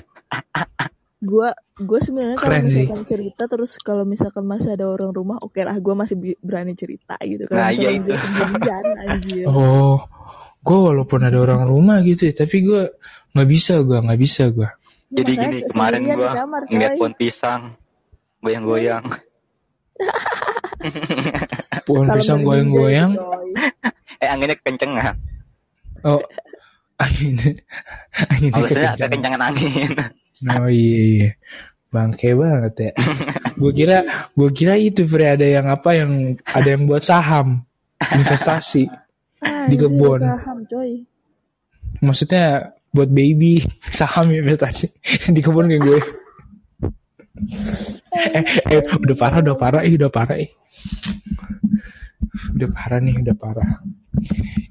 Gue 1.18 1.48
gue 1.76 1.98
sebenarnya 1.98 2.36
kalau 2.36 2.48
Keren 2.50 2.64
sih. 2.66 2.84
misalkan 2.84 3.02
cerita 3.04 3.42
terus 3.46 3.70
kalau 3.78 4.04
misalkan 4.04 4.44
masih 4.44 4.72
ada 4.72 4.84
orang 4.84 5.10
rumah, 5.10 5.36
oke 5.38 5.56
lah 5.58 5.74
gue 5.74 5.94
masih 5.94 6.14
berani 6.38 6.72
cerita 6.72 7.16
gitu. 7.20 7.44
Kalau 7.44 7.56
Nah, 7.58 7.70
iya 7.70 7.96
misalkan 7.96 8.32
itu. 8.48 8.56
gue 8.56 8.74
anjir. 9.02 9.44
oh 9.46 10.00
gue 10.58 10.78
walaupun 10.82 11.20
ada 11.20 11.38
orang 11.38 11.62
rumah 11.62 12.00
gitu 12.00 12.26
ya 12.26 12.34
tapi 12.34 12.58
gue 12.60 12.90
nggak 13.30 13.46
bisa 13.46 13.78
gue 13.80 13.98
nggak 13.98 14.18
bisa 14.18 14.50
gue 14.50 14.66
Jadi 15.06 15.32
Makanya 15.32 15.46
gini, 15.46 15.58
kemarin 15.68 16.00
kamar, 16.34 16.62
ngeliat 16.66 16.90
pohon 16.96 17.14
pisang 17.14 17.62
goyang-goyang. 18.40 19.04
pohon 21.84 22.06
pisang 22.10 22.40
goyang-goyang. 22.42 23.12
Eh, 24.16 24.26
anginnya 24.26 24.56
kekencengan. 24.56 25.14
Oh. 26.06 26.22
Angin. 27.04 27.36
Angin 28.32 28.50
Maksudnya 28.56 28.96
kekencangan 28.96 29.42
angin. 29.52 29.92
oh 30.56 30.68
iya, 30.68 31.00
iya. 31.04 31.30
bangke 31.92 32.32
banget 32.32 32.74
ya. 32.88 32.92
Gue 33.60 33.72
kira 33.72 34.04
gue 34.36 34.50
kira 34.52 34.76
itu 34.76 35.04
Fre 35.08 35.32
ada 35.32 35.44
yang 35.44 35.64
apa 35.68 35.96
yang 35.96 36.36
ada 36.44 36.68
yang 36.68 36.84
buat 36.84 37.04
saham. 37.04 37.64
Investasi. 38.00 38.84
Ah, 39.40 39.64
Di 39.68 39.76
ini 39.76 39.80
kebun. 39.80 40.20
Saham 40.20 40.58
coy. 40.68 41.04
maksudnya 42.04 42.76
buat 42.92 43.08
baby. 43.08 43.64
Saham 43.92 44.28
investasi. 44.28 44.92
Di 45.32 45.40
kebun 45.40 45.72
kayak 45.72 45.82
gue. 45.84 46.00
Eh, 48.12 48.44
eh 48.76 48.80
udah 48.84 49.16
parah 49.16 49.40
udah 49.40 49.56
parah 49.56 49.82
ih 49.84 49.96
udah 49.96 50.12
parah 50.12 50.36
ih. 50.36 50.52
Udah 52.56 52.68
parah 52.76 53.00
nih 53.00 53.24
udah 53.24 53.36
parah 53.40 53.80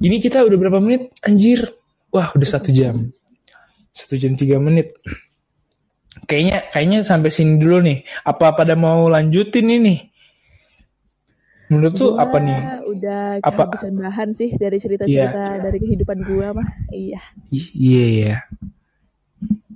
ini 0.02 0.18
kita 0.22 0.43
udah 0.46 0.58
berapa 0.58 0.80
menit 0.82 1.14
anjir 1.26 1.66
wah 2.12 2.32
udah 2.36 2.48
satu 2.48 2.70
jam 2.72 3.12
satu 3.96 4.20
jam 4.20 4.36
tiga 4.36 4.60
menit 4.60 4.91
kayaknya 6.26 6.68
kayaknya 6.74 7.00
sampai 7.06 7.30
sini 7.32 7.60
dulu 7.60 7.84
nih 7.84 8.04
apa 8.26 8.56
pada 8.56 8.74
mau 8.74 9.08
lanjutin 9.08 9.68
ini 9.68 9.96
menurut 11.66 11.93
tuh 11.98 12.14
Gua 12.14 12.30
apa 12.30 12.38
nih 12.41 12.60
Udah 12.96 13.22
Apa? 13.43 13.68
kehabisan 13.68 13.93
bahan 14.00 14.30
sih 14.38 14.50
dari 14.56 14.78
cerita-cerita 14.80 15.60
dari 15.60 15.78
kehidupan 15.84 16.24
gua 16.24 16.56
mah. 16.56 16.70
Iya. 16.93 17.20
Iya 17.52 18.06
iya 18.08 18.36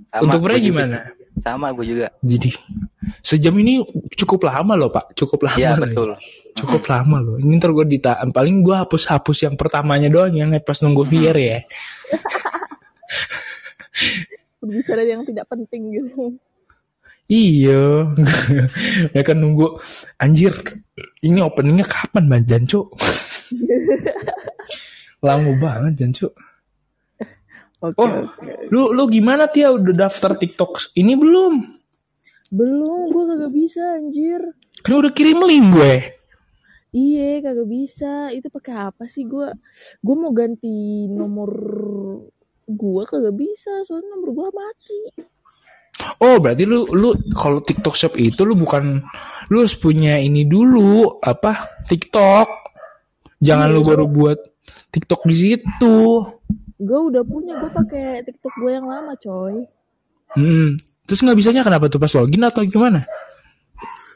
Sama, 0.08 0.22
untuk 0.24 0.40
juga 0.48 0.56
gimana. 0.56 0.96
Sama 1.40 1.66
gue 1.76 1.84
juga. 1.84 2.06
jadi 2.24 2.50
sejam 3.20 3.52
ini 3.56 3.80
cukup 4.14 4.46
lama 4.46 4.76
loh 4.76 4.88
pak. 4.88 5.16
Cukup 5.16 5.48
lama 5.48 5.58
Iya, 5.58 5.76
loh. 5.76 5.84
betul. 5.86 6.10
cukup 6.50 6.82
lama 6.90 7.16
loh. 7.18 7.36
Ini 7.38 7.56
ntar 7.56 7.70
gue 7.72 7.86
dita 7.86 8.12
paling 8.28 8.60
gue 8.60 8.74
hapus 8.74 9.08
hapus 9.08 9.48
yang 9.48 9.54
pertamanya 9.56 10.10
doang 10.10 10.34
yang 10.34 10.50
pas 10.60 10.76
nunggu 10.82 11.02
VR 11.06 11.36
ya. 11.38 11.58
Berbicara 14.60 15.02
yang 15.02 15.24
tidak 15.24 15.48
penting 15.48 15.96
gitu. 15.96 16.36
iya. 17.26 18.12
Mereka 19.16 19.32
nunggu 19.32 19.80
anjir 20.16 20.52
ini 21.24 21.40
openingnya 21.40 21.88
kapan 21.88 22.28
bang 22.28 22.44
Janco 22.44 22.92
lama 25.26 25.50
banget 25.56 25.94
Janco 25.96 26.28
Oke. 27.80 27.96
oh 27.96 28.28
lu 28.68 28.92
lu 28.92 29.08
gimana 29.08 29.48
Tia? 29.48 29.72
Udah 29.72 30.08
daftar 30.08 30.36
TikTok 30.36 30.92
ini 31.00 31.16
belum 31.16 31.79
Belum, 32.50 33.14
gua 33.14 33.24
kagak 33.30 33.52
bisa 33.54 33.82
anjir. 33.94 34.42
kan 34.80 34.96
udah 34.96 35.12
kirim 35.12 35.44
link 35.44 35.76
gue 35.76 35.94
Iya, 36.90 37.38
kagak 37.46 37.68
bisa. 37.70 38.34
Itu 38.34 38.50
pakai 38.50 38.90
apa 38.90 39.06
sih 39.06 39.22
gua? 39.22 39.54
Gua 40.02 40.16
mau 40.18 40.32
ganti 40.34 41.06
nomor 41.06 41.50
gua 42.66 43.06
kagak 43.06 43.38
bisa, 43.38 43.86
soalnya 43.86 44.18
nomor 44.18 44.30
gua 44.34 44.48
mati. 44.50 45.30
Oh 46.18 46.42
berarti 46.42 46.66
lu 46.66 46.90
lu 46.90 47.14
kalau 47.36 47.62
TikTok 47.62 47.94
Shop 47.94 48.14
itu 48.18 48.42
lu 48.42 48.56
bukan 48.58 49.04
lu 49.52 49.56
harus 49.62 49.76
punya 49.78 50.18
ini 50.18 50.42
dulu 50.42 51.22
apa 51.22 51.70
TikTok. 51.86 52.48
Jangan 53.38 53.70
lu 53.70 53.86
baru 53.86 54.10
buat 54.10 54.38
TikTok 54.90 55.30
di 55.30 55.36
situ. 55.38 55.98
Gua 56.80 57.00
udah 57.06 57.22
punya, 57.22 57.54
gua 57.62 57.70
pakai 57.70 58.26
TikTok 58.26 58.54
gua 58.58 58.70
yang 58.74 58.86
lama, 58.90 59.14
coy. 59.14 59.62
Hmm. 60.34 60.80
Terus 61.10 61.26
nggak 61.26 61.38
bisanya 61.42 61.66
kenapa 61.66 61.90
tuh 61.90 61.98
pas 61.98 62.14
login 62.14 62.46
atau 62.46 62.62
gimana? 62.62 63.02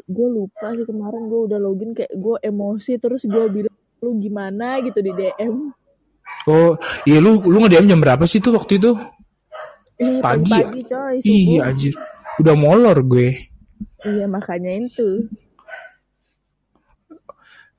Gue 0.07 0.31
lupa 0.31 0.71
sih 0.79 0.87
kemarin 0.87 1.27
gue 1.27 1.41
udah 1.51 1.59
login 1.59 1.91
kayak 1.91 2.15
gue 2.15 2.39
emosi 2.39 3.03
terus 3.03 3.27
gue 3.27 3.45
bilang 3.51 3.75
lu 3.99 4.15
gimana 4.23 4.79
gitu 4.79 5.03
di 5.03 5.11
DM. 5.11 5.75
Oh 6.47 6.79
iya 7.03 7.19
lu 7.19 7.43
lu 7.43 7.59
nge-DM 7.67 7.91
jam 7.91 7.99
berapa 7.99 8.23
sih 8.31 8.39
tuh 8.39 8.55
waktu 8.55 8.79
itu? 8.79 8.95
Eh, 9.99 10.23
Pagi 10.23 10.55
ya? 10.55 10.71
pagi 10.71 10.83
coy, 10.87 11.15
subuh. 11.19 11.35
Iya 11.35 11.61
anjir. 11.67 11.95
Udah 12.39 12.55
molor 12.55 12.99
gue. 13.03 13.29
Iya 14.07 14.31
makanya 14.31 14.71
itu. 14.87 15.27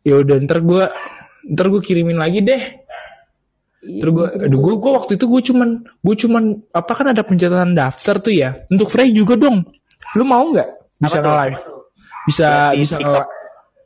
Ya 0.03 0.19
udah 0.19 0.35
ntar 0.43 0.59
gue 0.59 0.83
ntar 1.55 1.65
gue 1.71 1.79
kirimin 1.79 2.19
lagi 2.19 2.43
deh. 2.43 2.83
Iya, 3.85 4.01
Terus 4.01 4.13
gue, 4.17 4.27
aduh 4.49 4.59
gue, 4.65 4.73
gue 4.81 4.91
waktu 4.97 5.11
itu 5.13 5.25
gue 5.29 5.41
cuman, 5.53 5.69
gue 5.85 6.15
cuman, 6.25 6.43
apa 6.73 6.91
kan 6.97 7.13
ada 7.13 7.21
pencatatan 7.21 7.77
daftar 7.77 8.15
tuh 8.17 8.33
ya. 8.33 8.57
Untuk 8.73 8.89
Frey 8.89 9.13
juga 9.13 9.37
dong. 9.37 9.61
Lu 10.17 10.25
mau 10.25 10.41
nggak? 10.49 10.69
Bisa 10.97 11.21
Apa 11.21 11.23
tuh? 11.23 11.29
nge-live. 11.29 11.61
Bisa, 12.25 12.47
Di 12.73 12.81
bisa 12.81 12.95
nge 12.97 13.23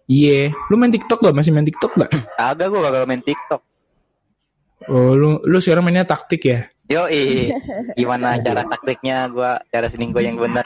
Iya. 0.10 0.50
Lu 0.72 0.76
main 0.80 0.90
TikTok 0.90 1.22
gak? 1.22 1.36
Masih 1.38 1.54
main 1.54 1.68
TikTok 1.68 1.94
gak? 1.94 2.10
Agak 2.40 2.74
gue 2.74 2.80
gak 2.82 3.06
main 3.06 3.22
TikTok. 3.22 3.62
Oh, 4.90 5.14
lu, 5.14 5.38
lu 5.44 5.58
sekarang 5.60 5.86
mainnya 5.86 6.08
taktik 6.08 6.42
ya? 6.48 6.66
Yo, 6.90 7.06
gimana 8.00 8.42
cara 8.42 8.66
taktiknya 8.66 9.30
gua 9.30 9.62
cara 9.70 9.86
selingkuh 9.86 10.26
yang 10.26 10.42
bener? 10.42 10.66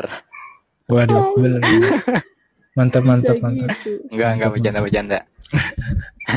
Waduh, 0.87 1.35
bener. 1.35 1.59
Mantap, 2.73 3.05
mantap, 3.05 3.37
Bisa 3.37 3.45
mantap. 3.45 3.69
gitu. 3.77 3.91
Enggak, 4.09 4.29
enggak 4.33 4.49
bercanda-bercanda. 4.49 5.19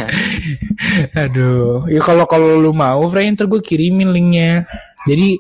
Aduh, 1.16 1.86
ya 1.88 2.00
kalau 2.02 2.24
kalau 2.28 2.60
lu 2.60 2.72
mau, 2.76 3.00
Frey, 3.08 3.30
ntar 3.32 3.48
gue 3.48 3.62
kirimin 3.62 4.12
linknya. 4.12 4.66
Jadi 5.06 5.38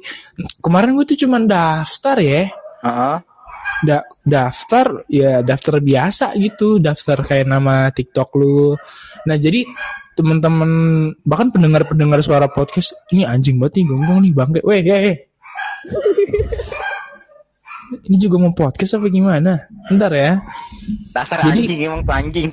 kemarin 0.62 0.94
gue 0.94 1.04
tuh 1.04 1.18
cuman 1.26 1.44
daftar 1.44 2.16
ya, 2.22 2.42
Heeh. 2.86 3.16
da- 3.84 4.06
daftar 4.22 5.04
ya 5.10 5.42
daftar 5.42 5.82
biasa 5.82 6.32
gitu, 6.38 6.78
daftar 6.78 7.18
kayak 7.20 7.50
nama 7.50 7.90
TikTok 7.90 8.30
lu. 8.38 8.78
Nah 9.26 9.36
jadi 9.36 9.66
teman-teman 10.16 10.70
bahkan 11.28 11.52
pendengar-pendengar 11.52 12.24
suara 12.24 12.48
podcast 12.48 12.96
ini 13.12 13.28
anjing 13.28 13.60
banget 13.60 13.82
nih 13.82 13.86
gonggong 13.92 14.20
nih 14.24 14.32
bangke, 14.32 14.60
weh, 14.64 14.80
ya. 14.80 15.12
Ini 17.86 18.16
juga 18.18 18.36
mau 18.42 18.50
podcast 18.50 18.98
apa 18.98 19.06
gimana? 19.06 19.66
Ntar 19.90 20.12
ya. 20.14 20.32
Dasar 21.14 21.42
Jadi- 21.46 21.66
anjing 21.66 21.80
emang 21.86 22.00
tuh 22.02 22.14
anjing. 22.14 22.50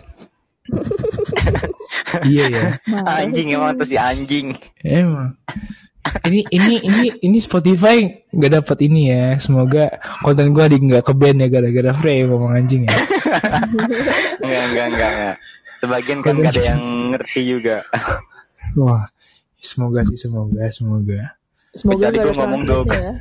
Iya 2.24 2.46
ya. 2.50 2.68
Anjing 3.04 3.48
emang 3.58 3.76
tuh 3.76 3.88
si 3.90 3.96
anjing. 4.00 4.54
Emang. 4.86 5.36
Ini 6.24 6.46
ini 6.52 6.76
ini 6.84 7.08
ini 7.24 7.38
Spotify 7.40 8.28
nggak 8.30 8.64
dapat 8.64 8.78
ini 8.86 9.10
ya. 9.12 9.36
Semoga 9.40 9.90
konten 10.22 10.52
gua 10.54 10.68
di 10.70 10.78
nggak 10.78 11.04
ke 11.04 11.14
band 11.16 11.42
ya 11.42 11.48
gara-gara 11.50 11.92
Frey 11.96 12.24
ngomong 12.28 12.54
anjing 12.54 12.86
ya. 12.86 12.94
Enggak, 14.44 14.64
enggak, 14.70 14.86
enggak, 14.94 15.10
enggak. 15.10 15.36
Sebagian 15.84 16.20
kan 16.24 16.34
gak 16.40 16.54
ada 16.56 16.64
yang 16.64 16.84
ngerti 17.12 17.42
juga. 17.44 17.78
Wah, 18.80 19.04
semoga 19.60 20.04
sih 20.08 20.20
semoga 20.20 20.64
semoga. 20.72 21.36
Semoga 21.74 22.08
Kecuali 22.12 22.18
ada 22.20 22.32
ngomong 22.38 22.62
translate-nya 22.64 23.00
ya. 23.02 23.14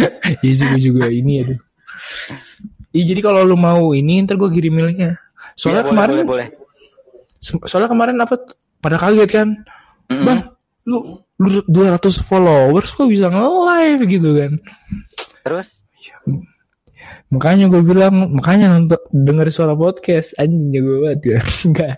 Iya 0.44 0.54
juga 0.58 0.76
juga 0.78 1.04
ini 1.08 1.32
aduh. 1.44 1.60
Iya 2.92 3.04
jadi 3.14 3.20
kalau 3.24 3.44
lu 3.44 3.56
mau 3.56 3.92
ini 3.92 4.24
ntar 4.24 4.36
gua 4.40 4.48
kirim 4.52 4.76
linknya. 4.76 5.20
Soalnya 5.56 5.84
Iya, 5.84 5.88
boleh, 5.88 5.92
kemarin 5.92 6.14
boleh, 6.14 6.26
boleh. 6.26 6.48
soalnya 7.68 7.88
kemarin 7.88 8.16
apa 8.20 8.34
pada 8.80 8.96
kaget 9.00 9.30
kan. 9.30 9.48
Mm-mm. 10.12 10.24
Bang, 10.24 10.40
lu 10.86 11.20
lu 11.36 11.60
200 11.68 12.00
followers 12.24 12.92
kok 12.96 13.08
bisa 13.08 13.28
nge-live 13.28 14.02
gitu 14.08 14.30
kan. 14.36 14.52
Terus 15.44 15.68
Makanya 17.26 17.66
gue 17.66 17.82
bilang, 17.82 18.38
makanya 18.38 18.70
nonton 18.78 19.02
denger 19.10 19.50
suara 19.50 19.74
podcast 19.74 20.38
anjing 20.38 20.70
jago 20.70 21.02
banget 21.02 21.20
ya. 21.26 21.40
Enggak. 21.66 21.94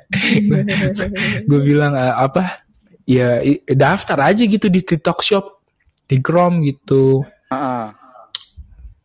gue 1.44 1.61
bilang 1.61 1.92
eh, 1.92 2.14
apa? 2.16 2.64
Ya 3.09 3.40
daftar 3.72 4.32
aja 4.32 4.44
gitu 4.44 4.68
di 4.72 4.80
TikTok 4.80 5.20
Shop, 5.20 5.44
di 6.09 6.20
Chrome 6.20 6.64
gitu. 6.64 7.24
Heeh. 7.49 7.86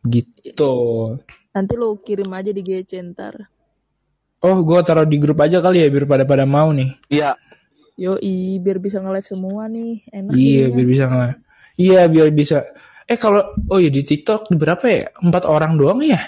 Gitu. 0.04 0.74
Nanti 1.54 1.74
lo 1.78 1.96
kirim 1.98 2.28
aja 2.30 2.52
di 2.52 2.60
GC 2.60 2.92
ntar. 3.14 3.48
Oh, 4.44 4.60
gue 4.60 4.80
taruh 4.84 5.08
di 5.08 5.16
grup 5.16 5.40
aja 5.40 5.64
kali 5.64 5.80
ya 5.80 5.88
biar 5.88 6.04
pada 6.04 6.24
pada 6.28 6.44
mau 6.44 6.76
nih. 6.76 6.92
Iya, 7.08 7.40
Yoi, 7.96 8.60
biar 8.60 8.82
bisa 8.82 9.00
nge-live 9.00 9.24
semua 9.24 9.72
nih. 9.72 10.04
Enak 10.12 10.34
Iya, 10.36 10.66
biar 10.68 10.88
bisa 10.90 11.04
nggak? 11.08 11.34
Iya, 11.80 12.02
biar 12.12 12.30
bisa. 12.34 12.58
Eh 13.06 13.16
kalau 13.16 13.40
oh 13.70 13.80
ya 13.80 13.88
di 13.88 14.04
TikTok 14.04 14.52
berapa 14.52 14.84
ya? 14.84 15.04
Empat 15.16 15.48
orang 15.48 15.80
doang 15.80 16.04
ya? 16.04 16.20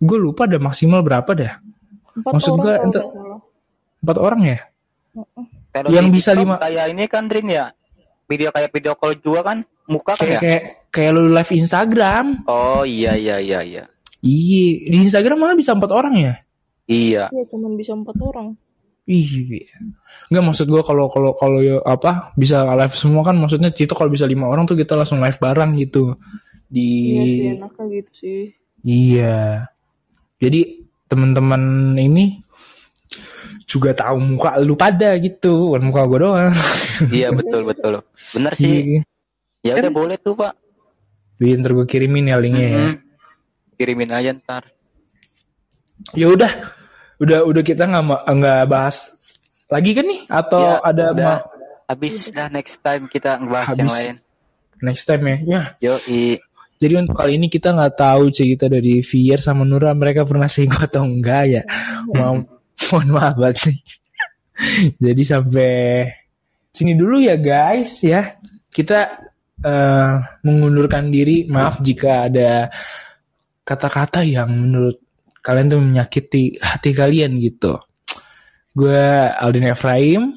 Gue 0.00 0.16
lupa 0.16 0.48
ada 0.48 0.56
maksimal 0.56 1.04
berapa 1.04 1.28
dah? 1.28 1.60
Empat 2.16 2.32
maksud 2.32 2.56
salah. 2.56 3.40
Empat 4.00 4.16
orang 4.16 4.40
ya? 4.46 4.58
Kalau 5.68 5.88
Yang 5.90 6.06
bisa 6.14 6.30
TikTok 6.32 6.42
lima- 6.48 6.60
kayak 6.62 6.84
ini 6.88 7.04
kan 7.04 7.24
Drin 7.28 7.48
ya. 7.50 7.64
Video 8.24 8.48
kayak 8.48 8.70
video 8.70 8.92
call 8.94 9.18
juga 9.18 9.40
kan 9.42 9.58
muka 9.84 10.14
kan 10.14 10.24
Kayak 10.24 10.32
ya? 10.32 10.40
kayak 10.40 10.62
kayak 10.90 11.12
lu 11.16 11.30
live 11.32 11.52
Instagram. 11.52 12.44
Oh 12.48 12.82
iya 12.84 13.14
iya 13.14 13.36
iya 13.40 13.60
iya. 13.64 13.84
Iya, 14.18 14.90
di 14.90 14.96
Instagram 15.06 15.38
malah 15.38 15.54
bisa 15.54 15.78
empat 15.78 15.94
orang 15.94 16.14
ya? 16.18 16.34
Iya. 16.90 17.30
Iya, 17.30 17.44
cuman 17.54 17.78
bisa 17.78 17.94
empat 17.94 18.18
orang. 18.18 18.58
Iya. 19.08 19.78
Nggak 20.28 20.44
maksud 20.44 20.66
gua 20.68 20.82
kalau 20.84 21.08
kalau 21.08 21.32
kalau 21.38 21.64
ya 21.64 21.80
apa 21.86 22.34
bisa 22.36 22.66
live 22.76 22.92
semua 22.98 23.24
kan 23.24 23.38
maksudnya 23.40 23.72
itu 23.72 23.94
kalau 23.96 24.12
bisa 24.12 24.28
lima 24.28 24.50
orang 24.50 24.68
tuh 24.68 24.76
kita 24.76 24.98
langsung 24.98 25.22
live 25.22 25.38
bareng 25.40 25.80
gitu 25.80 26.12
di 26.68 27.16
Iya 27.16 27.24
sih, 27.24 27.46
enaknya 27.56 27.84
gitu 27.88 28.10
sih. 28.12 28.40
iya. 28.84 29.64
Jadi 30.36 30.84
teman-teman 31.08 31.94
ini 31.96 32.44
juga 33.64 33.96
tahu 33.96 34.36
muka 34.36 34.60
lu 34.60 34.76
pada 34.76 35.16
gitu, 35.16 35.72
bukan 35.72 35.82
muka 35.88 36.02
gua 36.04 36.18
doang. 36.20 36.54
Iya 37.08 37.32
betul 37.32 37.64
betul. 37.64 38.04
Bener 38.36 38.52
sih. 38.52 39.00
Iya. 39.64 39.72
Ya 39.78 39.88
udah 39.88 39.92
boleh 39.94 40.16
tuh, 40.20 40.36
Pak. 40.36 40.52
Iya, 41.38 41.54
ntar 41.56 41.72
gue 41.72 41.86
kirimin 41.86 42.26
ya 42.26 42.36
linknya 42.36 42.68
ya. 42.68 42.78
Mhm. 42.84 42.94
Kirimin 43.74 44.10
aja 44.10 44.30
ntar. 44.34 44.62
Ya 46.12 46.26
udah, 46.26 46.50
udah 47.18 47.38
udah 47.44 47.62
kita 47.62 47.84
nggak 47.84 48.04
nggak 48.28 48.62
bahas 48.66 49.14
lagi 49.66 49.92
kan 49.92 50.04
nih? 50.04 50.20
Atau 50.26 50.62
Ya, 50.62 50.74
ada 50.80 51.04
udah. 51.12 51.32
ma- 51.38 51.46
Habis 51.88 52.28
dah 52.30 52.48
next 52.48 52.78
time 52.78 53.06
kita 53.06 53.38
ngebahas 53.38 53.68
Habis. 53.70 53.80
yang 53.80 53.90
lain. 53.90 54.16
next 54.80 55.04
time 55.04 55.22
ya? 55.24 55.36
Ya, 55.42 55.62
Yo, 55.80 55.94
Jadi 56.78 56.94
untuk 56.94 57.16
kali 57.16 57.34
ini 57.34 57.46
kita 57.46 57.74
nggak 57.74 57.94
tahu 57.96 58.30
cerita 58.30 58.66
dari 58.66 59.02
Fier 59.02 59.38
sama 59.38 59.66
Nura 59.66 59.90
mereka 59.92 60.22
pernah 60.22 60.46
selingkuh 60.46 60.78
atau 60.80 61.02
enggak 61.02 61.44
ya. 61.48 61.62
Mau 62.08 62.38
mohon 62.86 63.08
maaf 63.10 63.34
banget 63.34 63.58
nih. 63.66 63.78
Jadi 64.96 65.22
sampai 65.24 65.72
sini 66.68 66.94
dulu 66.94 67.18
ya 67.18 67.34
guys 67.34 67.98
ya. 67.98 68.38
Kita 68.68 69.27
eh, 69.60 70.12
mengundurkan 70.40 71.08
diri. 71.08 71.44
Maaf 71.44 71.80
jika 71.80 72.26
ada 72.26 72.68
kata-kata 73.62 74.22
yang 74.22 74.48
menurut 74.48 74.98
kalian 75.38 75.68
tuh 75.68 75.80
menyakiti 75.80 76.56
hati 76.58 76.90
kalian 76.90 77.38
gitu. 77.38 77.78
Gue 78.72 79.00
Aldin 79.34 79.66
Efraim. 79.66 80.34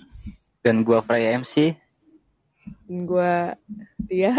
dan 0.62 0.82
gua 0.82 1.02
Freya 1.02 1.36
MC. 1.36 1.74
Dan 2.86 3.06
gue 3.06 3.34
dia 4.06 4.38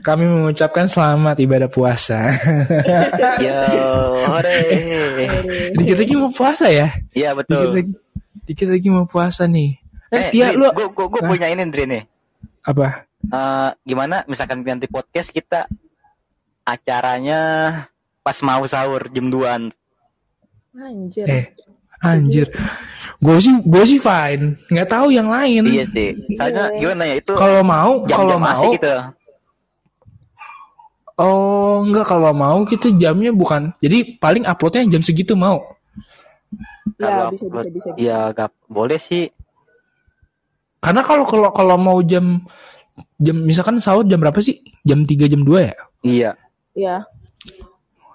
Kami 0.00 0.24
mengucapkan 0.24 0.86
selamat 0.86 1.36
ibadah 1.38 1.68
puasa. 1.68 2.24
Yo, 3.44 3.58
hore. 4.24 4.60
Dikit 5.74 5.96
lagi 5.98 6.14
mau 6.16 6.30
puasa 6.30 6.66
ya? 6.66 6.88
Iya 7.12 7.32
Dikit 7.32 7.38
betul. 7.38 7.68
lagi, 7.74 7.92
dikit 8.44 8.68
lagi 8.70 8.88
mau 8.88 9.04
puasa 9.04 9.44
nih. 9.44 9.76
Eh, 10.08 10.16
Eh, 10.16 10.30
Tia, 10.30 10.46
Drin, 10.48 10.56
lu 10.56 10.66
gua, 10.70 10.86
gua, 10.88 11.06
gua 11.10 11.20
Hah? 11.20 11.28
punya 11.28 11.46
ini 11.48 11.62
Drin 11.68 11.88
nih. 11.90 12.02
apa? 12.62 13.05
Eh, 13.26 13.70
gimana 13.82 14.22
misalkan 14.26 14.62
nanti 14.62 14.86
podcast 14.86 15.30
kita 15.30 15.66
acaranya 16.62 17.40
pas 18.20 18.38
mau 18.42 18.62
sahur 18.66 19.06
jam 19.10 19.26
2 19.26 19.70
anjir. 20.76 21.26
Eh, 21.26 21.44
anjir. 21.98 22.46
Gue 23.18 23.38
sih, 23.38 23.54
gue 23.62 23.84
sih 23.84 23.98
fine. 23.98 24.54
Nggak 24.68 24.88
tahu 24.88 25.10
yang 25.10 25.26
lain. 25.26 25.64
Iya 25.66 25.84
sih. 25.88 26.10
Soalnya 26.36 26.70
Iya. 26.70 26.78
gimana 26.78 27.02
ya 27.06 27.14
itu 27.18 27.32
Kalau 27.34 27.62
mau, 27.62 27.92
kalau 28.04 28.36
mau, 28.36 28.62
gitu. 28.70 28.94
oh 31.16 31.80
enggak 31.82 32.06
kalau 32.06 32.32
mau 32.36 32.58
kita 32.62 32.92
jamnya 32.94 33.32
bukan. 33.32 33.72
Jadi 33.80 34.20
paling 34.20 34.44
uploadnya 34.44 34.86
jam 34.98 35.02
segitu 35.02 35.32
mau. 35.34 35.64
ya 36.96 37.10
Kalau 37.10 37.26
bisa 37.34 37.34
bisa 37.34 37.46
upload, 37.50 37.66
bisa. 37.74 37.88
bisa. 37.90 37.98
Ya 37.98 38.18
gak 38.30 38.50
boleh 38.68 38.98
sih. 39.00 39.32
Karena 40.78 41.02
kalau 41.02 41.24
kalau 41.26 41.50
kalau 41.50 41.76
mau 41.80 41.98
jam 42.04 42.44
jam 43.16 43.36
misalkan 43.44 43.80
sahur 43.80 44.04
jam 44.08 44.20
berapa 44.20 44.40
sih? 44.40 44.60
Jam 44.84 45.04
3 45.04 45.28
jam 45.28 45.42
2 45.44 45.68
ya? 45.68 45.74
Iya. 46.04 46.30
Ya, 46.76 46.96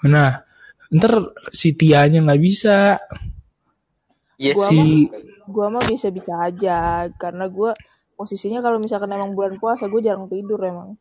Nah, 0.05 0.45
ntar 0.93 1.33
si 1.53 1.73
Tianya 1.73 2.21
nggak 2.21 2.41
bisa. 2.41 2.97
Iya 4.37 4.53
Gua 4.57 4.67
sih. 4.69 5.09
Si 5.09 5.09
gue 5.51 5.67
mah 5.67 5.83
bisa 5.83 6.07
bisa 6.13 6.33
aja 6.39 7.09
karena 7.19 7.49
gue 7.51 7.73
posisinya 8.15 8.61
kalau 8.63 8.77
misalkan 8.79 9.11
emang 9.11 9.33
bulan 9.35 9.57
puasa 9.57 9.89
gue 9.89 10.01
jarang 10.01 10.29
tidur 10.29 10.61
emang. 10.61 10.95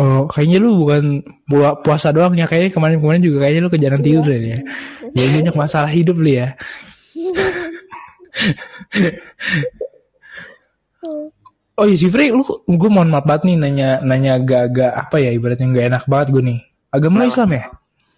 Oh, 0.00 0.24
kayaknya 0.30 0.58
lu 0.64 0.80
bukan 0.86 1.20
pua- 1.44 1.76
puasa 1.84 2.08
doang 2.08 2.32
ya. 2.32 2.48
Kayaknya 2.48 2.72
kemarin-kemarin 2.72 3.20
juga 3.20 3.44
kayaknya 3.44 3.60
lu 3.68 3.70
kejaran 3.72 4.00
tidur 4.00 4.24
deh 4.24 4.40
ya. 4.56 4.58
Jadi 5.12 5.28
banyak 5.44 5.56
masalah 5.56 5.90
hidup 5.92 6.16
lu 6.16 6.30
ya. 6.30 6.56
Oh 11.74 11.84
iya 11.84 11.96
si 11.96 12.06
Frey, 12.06 12.28
lu 12.28 12.44
gue 12.66 12.90
mohon 12.90 13.08
maaf 13.08 13.24
banget 13.24 13.46
nih 13.46 13.56
nanya 13.56 13.88
nanya 14.00 14.36
agak-agak 14.36 14.90
apa 14.92 15.16
ya 15.16 15.30
ibaratnya 15.30 15.66
nggak 15.66 15.86
enak 15.88 16.04
banget 16.04 16.28
gue 16.30 16.42
nih. 16.44 16.60
Agama 16.88 17.14
lu 17.16 17.20
Kenapa? 17.22 17.32
Islam 17.32 17.50
ya? 17.50 17.64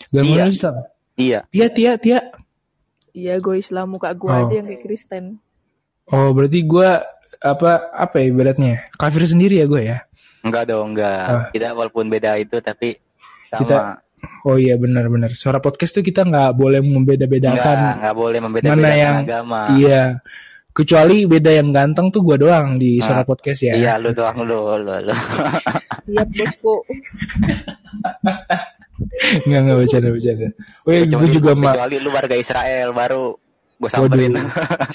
Gak 0.09 0.23
Iya. 0.25 0.45
Islam. 0.47 0.75
Iya. 1.13 1.39
Tia, 1.47 1.67
Tia, 1.69 1.93
Tia. 1.97 2.21
Iya 3.13 3.35
gue 3.39 3.55
Islam 3.57 3.87
muka 3.91 4.11
gue 4.13 4.27
Oh. 4.27 4.41
aja 4.41 4.55
yang 4.55 4.67
kayak 4.67 4.83
Kristen. 4.83 5.25
Oh, 6.09 6.33
berarti 6.33 6.59
gue 6.61 6.89
apa 7.39 7.71
apa 7.89 8.15
ya 8.19 8.25
ibaratnya? 8.27 8.75
Kafir 8.95 9.23
sendiri 9.23 9.57
ya 9.57 9.67
gue 9.67 9.83
ya. 9.85 9.99
Enggak 10.43 10.67
dong, 10.67 10.93
enggak. 10.93 11.23
Ah. 11.23 11.47
Kita 11.49 11.71
walaupun 11.71 12.09
beda 12.09 12.35
itu 12.37 12.59
tapi 12.59 12.99
sama. 13.47 13.61
Kita- 13.61 13.87
Oh 14.43 14.55
iya 14.55 14.75
benar-benar. 14.75 15.35
Suara 15.35 15.59
podcast 15.59 15.93
tuh 15.93 16.03
kita 16.03 16.23
nggak 16.23 16.55
boleh 16.55 16.79
membeda-bedakan. 16.79 17.99
enggak 17.99 18.15
boleh 18.15 18.39
Mana 18.39 18.47
membeda-bedakan 18.49 18.95
yang- 18.97 19.19
agama. 19.23 19.61
Iya. 19.75 20.03
Kecuali 20.73 21.29
beda 21.29 21.53
yang 21.53 21.69
ganteng 21.69 22.09
tuh 22.09 22.25
gue 22.25 22.41
doang 22.41 22.81
di 22.81 22.97
Ah. 22.97 23.05
suara 23.05 23.23
podcast 23.23 23.61
ya. 23.61 23.77
Iya, 23.77 23.93
lu 24.01 24.11
doang 24.11 24.41
lu, 24.41 24.57
lu, 24.73 24.93
lu. 25.05 25.15
Iya 26.09 26.25
bosku. 26.27 26.81
Nggak 29.45 29.61
nggak 29.63 29.77
bercanda 29.77 30.09
bercanda. 30.11 30.49
Oh 30.83 30.91
iya, 30.91 31.05
gue 31.05 31.29
juga 31.31 31.53
mah. 31.53 31.75
kecuali 31.75 31.97
lu 32.01 32.11
warga 32.11 32.37
Israel 32.37 32.89
baru 32.93 33.25
gue 33.77 33.91
samperin. 33.91 34.33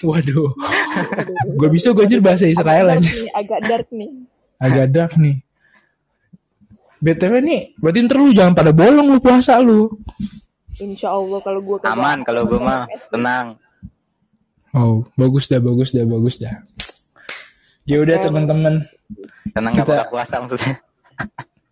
Waduh. 0.02 0.50
Gue 1.60 1.70
bisa 1.70 1.92
gue 1.92 2.04
aja 2.04 2.18
bahasa 2.24 2.46
Israel 2.48 2.88
agak 2.88 2.98
aja. 2.98 3.12
dark 3.12 3.20
nih, 3.20 3.30
agak 3.36 3.60
dark 3.68 3.88
nih. 3.92 4.12
Agak 4.58 4.88
dark 4.90 5.14
nih. 5.16 5.36
BTW 6.98 7.34
nih, 7.46 7.62
berarti 7.78 8.00
ntar 8.02 8.18
lu 8.18 8.34
jangan 8.34 8.58
pada 8.58 8.72
bolong 8.74 9.12
lu 9.12 9.20
puasa 9.20 9.62
lu. 9.62 9.86
Insya 10.78 11.14
Allah 11.14 11.38
kalau 11.42 11.62
gue 11.62 11.78
Aman 11.84 12.26
kalau 12.26 12.42
gue 12.44 12.58
mah 12.58 12.90
tenang. 13.12 13.60
Oh, 14.76 15.08
bagus 15.16 15.48
dah, 15.48 15.64
bagus 15.64 15.96
dah, 15.96 16.04
bagus 16.04 16.36
dah. 16.42 16.60
Ya 17.88 18.04
udah 18.04 18.20
teman-teman. 18.20 18.84
Tenang 19.56 19.72
enggak 19.72 19.88
Kita- 19.88 20.04
bakal 20.04 20.12
puasa 20.12 20.36
maksudnya. 20.44 20.76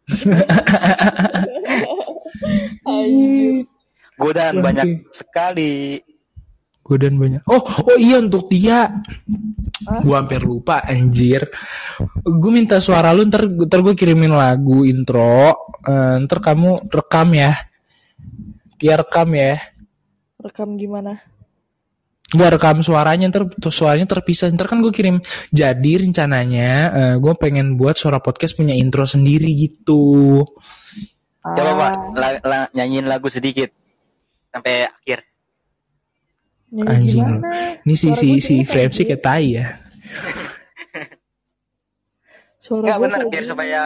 Godaan 4.16 4.64
banyak 4.64 5.12
sekali. 5.12 6.00
Godaan 6.86 7.18
banyak. 7.18 7.42
Oh, 7.50 7.60
oh 7.60 7.98
iya 7.98 8.22
untuk 8.22 8.48
Tia. 8.48 9.04
Gua 10.06 10.24
hampir 10.24 10.46
lupa 10.46 10.86
anjir. 10.86 11.50
Gue 12.24 12.52
minta 12.54 12.80
suara 12.80 13.12
lu 13.12 13.28
ntar, 13.28 13.50
ntar 13.50 13.82
gue 13.82 13.98
kirimin 13.98 14.32
lagu 14.32 14.86
intro. 14.86 15.74
Eh, 15.84 16.16
ntar 16.24 16.40
kamu 16.40 16.88
rekam 16.88 17.34
ya. 17.34 17.58
Tia 18.78 19.02
rekam 19.02 19.34
ya. 19.34 19.58
Rekam 20.40 20.78
gimana? 20.78 21.20
Gak 22.36 22.52
rekam 22.52 22.84
suaranya 22.84 23.32
ntar 23.32 23.48
suaranya 23.72 24.06
terpisah. 24.06 24.52
Ntar 24.52 24.68
kan 24.68 24.80
gue 24.80 24.92
kirim. 24.92 25.24
Jadi 25.50 26.04
rencananya 26.04 26.70
eh, 26.92 27.16
gue 27.16 27.34
pengen 27.36 27.76
buat 27.76 27.96
suara 27.96 28.20
podcast 28.20 28.54
punya 28.54 28.76
intro 28.76 29.04
sendiri 29.04 29.48
gitu. 29.56 30.44
Coba 31.40 31.72
Pak, 31.74 31.92
Ah, 31.94 31.96
la- 32.18 32.42
la- 32.42 32.70
nyanyiin 32.74 33.06
lagu 33.06 33.30
sedikit 33.30 33.70
sampai 34.50 34.86
akhir. 34.86 35.20
nyanyi 36.74 36.90
Anjing. 36.92 37.24
gimana? 37.24 37.50
Ini 37.82 37.94
si 37.94 38.08
Suara 38.10 38.18
si 38.18 38.28
gue 38.28 38.42
si 38.42 38.56
frame 38.66 38.92
sih 38.92 39.06
kayak 39.06 39.22
tai 39.22 39.46
ya. 39.54 39.66
Suara 42.58 42.82
Enggak 42.82 42.98
gue 42.98 43.06
benar 43.08 43.22
biar 43.30 43.44
supaya 43.46 43.82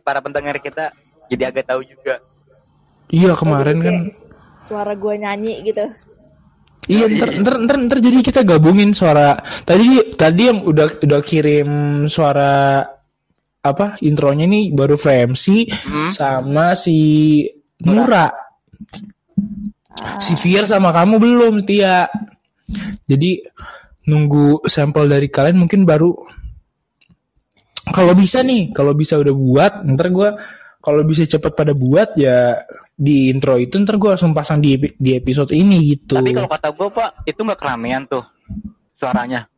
para 0.00 0.20
pendengar 0.22 0.56
kita 0.58 0.94
jadi 1.26 1.50
agak 1.50 1.66
tahu 1.66 1.82
juga. 1.82 2.22
Iya 3.10 3.34
kemarin 3.34 3.78
kan. 3.82 3.94
Suara 4.62 4.94
gue 4.94 5.14
nyanyi 5.18 5.60
gitu. 5.62 5.84
Iya 6.92 7.06
ntar, 7.08 7.30
ntar 7.40 7.54
ntar 7.64 7.76
ntar 7.88 7.98
jadi 8.04 8.18
kita 8.20 8.44
gabungin 8.44 8.92
suara 8.92 9.32
tadi 9.64 10.12
tadi 10.12 10.42
yang 10.52 10.60
udah 10.60 11.00
udah 11.00 11.20
kirim 11.24 11.70
suara 12.04 12.84
apa 13.62 13.96
intronya 14.04 14.44
nih 14.44 14.74
baru 14.76 15.00
Fremsi 15.00 15.64
Hmm? 15.70 16.10
sama 16.12 16.76
si 16.76 17.40
Nura. 17.82 18.28
Ah, 18.28 20.18
si 20.20 20.36
Fir 20.36 20.68
sama 20.68 20.92
kamu 20.92 21.16
belum 21.16 21.54
Tia. 21.64 22.06
Jadi 23.08 23.40
nunggu 24.06 24.66
sampel 24.66 25.06
dari 25.06 25.30
kalian 25.30 25.62
mungkin 25.62 25.86
baru 25.86 26.10
kalau 27.94 28.14
bisa 28.18 28.42
nih 28.42 28.74
kalau 28.74 28.94
bisa 28.98 29.14
udah 29.18 29.34
buat 29.34 29.72
ntar 29.94 30.10
gua 30.10 30.34
kalau 30.82 31.06
bisa 31.06 31.22
cepet 31.22 31.52
pada 31.54 31.70
buat 31.74 32.14
ya 32.18 32.66
di 33.02 33.34
intro 33.34 33.58
itu 33.58 33.74
ntar 33.82 33.98
gua 33.98 34.14
langsung 34.14 34.30
pasang 34.30 34.62
di 34.62 34.78
di 34.78 35.18
episode 35.18 35.50
ini 35.50 35.98
gitu 35.98 36.14
Tapi 36.14 36.30
kalau 36.30 36.46
kata 36.46 36.68
gue 36.70 36.88
Pak, 36.94 37.10
itu 37.26 37.40
nggak 37.42 37.58
keramaian 37.58 38.06
tuh 38.06 38.22
suaranya. 38.94 39.50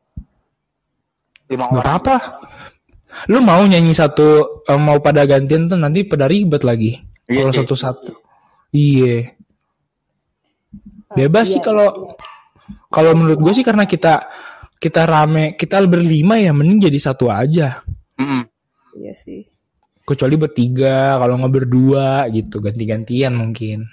Lima 1.53 1.69
Gak 1.69 1.77
orang. 1.77 1.85
apa-apa. 1.85 2.17
Lu 3.29 3.45
mau 3.45 3.61
nyanyi 3.61 3.93
satu 3.93 4.65
eh, 4.65 4.81
mau 4.81 4.97
pada 5.05 5.29
gantian 5.29 5.69
tuh 5.69 5.77
nanti 5.77 6.09
pada 6.09 6.25
ribet 6.25 6.65
lagi. 6.65 6.97
Iya 7.29 7.45
kalau 7.45 7.53
satu-satu. 7.53 8.13
Iya. 8.73 9.37
Bebas 11.15 11.53
sih 11.53 11.61
iya, 11.61 11.67
kalau 11.69 12.17
kalau 12.89 13.13
menurut 13.13 13.39
gue 13.45 13.53
sih 13.53 13.63
karena 13.63 13.85
kita 13.85 14.25
kita 14.81 15.05
rame, 15.05 15.53
kita 15.55 15.85
berlima 15.85 16.41
ya 16.41 16.57
mending 16.57 16.89
jadi 16.89 16.99
satu 16.99 17.29
aja. 17.29 17.85
Mm-mm. 18.17 18.49
Iya 18.97 19.13
sih. 19.13 19.54
Kecuali 20.05 20.37
bertiga, 20.37 21.17
kalau 21.17 21.41
nggak 21.41 21.55
berdua 21.55 22.29
gitu, 22.29 22.61
ganti-gantian 22.61 23.33
mungkin. 23.33 23.89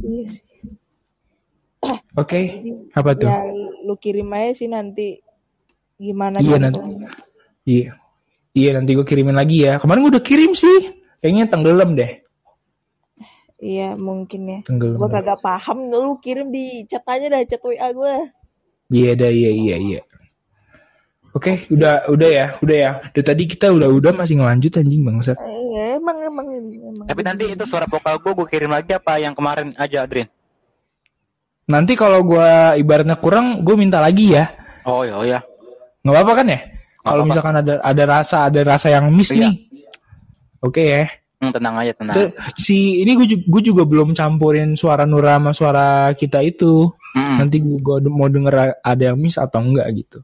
Iya 0.00 0.24
sih. 0.28 0.44
Oke, 2.14 2.40
apa 2.94 3.10
tuh? 3.18 3.28
Ya 3.28 3.42
lu 3.82 3.98
kirim 3.98 4.30
aja 4.32 4.54
sih 4.54 4.68
nanti 4.70 5.18
gimana 5.98 6.38
Iya, 6.38 6.56
contohnya. 6.70 7.10
Iya. 7.66 7.88
Iya 8.52 8.70
nanti 8.76 8.92
gue 8.92 9.06
kirimin 9.08 9.34
lagi 9.34 9.64
ya. 9.64 9.80
Kemarin 9.80 10.04
gue 10.04 10.12
udah 10.12 10.24
kirim 10.24 10.52
sih. 10.52 10.92
Kayaknya 11.24 11.44
tenggelam 11.48 11.96
deh. 11.96 12.20
Iya 13.62 13.96
mungkin 13.96 14.40
ya. 14.44 14.58
Tenggelam. 14.62 15.00
Gue 15.00 15.08
kagak 15.08 15.40
paham 15.40 15.88
lu 15.88 16.20
kirim 16.20 16.52
di 16.52 16.84
chat 16.84 17.02
aja 17.08 17.32
dah 17.32 17.42
chat 17.48 17.62
WA 17.64 17.88
gue. 17.96 18.14
Iya 18.92 19.10
dah 19.16 19.30
iya 19.32 19.50
iya 19.50 19.76
iya. 19.80 20.00
Oke, 21.32 21.64
udah 21.72 22.12
udah 22.12 22.28
ya, 22.28 22.46
udah 22.60 22.76
ya. 22.76 22.90
Dari 23.08 23.24
tadi 23.24 23.42
kita 23.48 23.72
udah 23.72 23.88
udah 23.88 24.12
masih 24.12 24.36
ngelanjut 24.36 24.76
anjing 24.76 25.00
bangsat. 25.00 25.36
Eh, 25.40 25.96
emang 25.96 26.18
emang 26.20 26.46
emang. 26.52 27.06
Tapi 27.08 27.20
nanti 27.24 27.44
itu 27.48 27.64
suara 27.64 27.88
vokal 27.88 28.20
gue 28.20 28.32
gue 28.36 28.46
kirim 28.52 28.68
lagi 28.68 28.92
apa 28.92 29.16
yang 29.16 29.32
kemarin 29.32 29.72
aja 29.80 30.04
Adrin? 30.04 30.28
Nanti 31.72 31.96
kalau 31.96 32.20
gua 32.20 32.76
ibaratnya 32.76 33.16
kurang, 33.16 33.64
gue 33.64 33.74
minta 33.80 33.96
lagi 33.96 34.36
ya. 34.36 34.44
Oh 34.84 35.08
iya 35.08 35.14
oh 35.16 35.24
ya. 35.24 35.40
Nggak 36.04 36.14
apa-apa 36.20 36.32
kan 36.42 36.46
ya? 36.52 36.60
Kalau 37.02 37.22
misalkan 37.24 37.56
ada 37.64 37.74
ada 37.80 38.04
rasa 38.04 38.36
ada 38.52 38.60
rasa 38.62 38.86
yang 38.92 39.08
miss 39.08 39.32
Iya. 39.32 39.48
nih. 39.48 39.54
Oke 40.60 40.82
ya. 40.84 41.04
Hmm, 41.42 41.50
tenang 41.50 41.74
aja 41.74 41.90
tenang. 41.96 42.14
Tuh, 42.14 42.28
si 42.54 43.02
ini 43.02 43.18
gue 43.18 43.26
juga, 43.26 43.42
gue 43.50 43.62
juga 43.72 43.82
belum 43.82 44.14
campurin 44.14 44.78
suara 44.78 45.02
Nura 45.02 45.40
sama 45.40 45.50
suara 45.50 45.86
kita 46.14 46.38
itu. 46.44 46.86
Mm-mm. 47.18 47.34
Nanti 47.40 47.58
gue 47.58 47.96
mau 48.06 48.30
denger 48.30 48.78
ada 48.78 49.02
yang 49.02 49.18
miss 49.18 49.40
atau 49.40 49.58
enggak 49.58 49.90
gitu. 49.96 50.22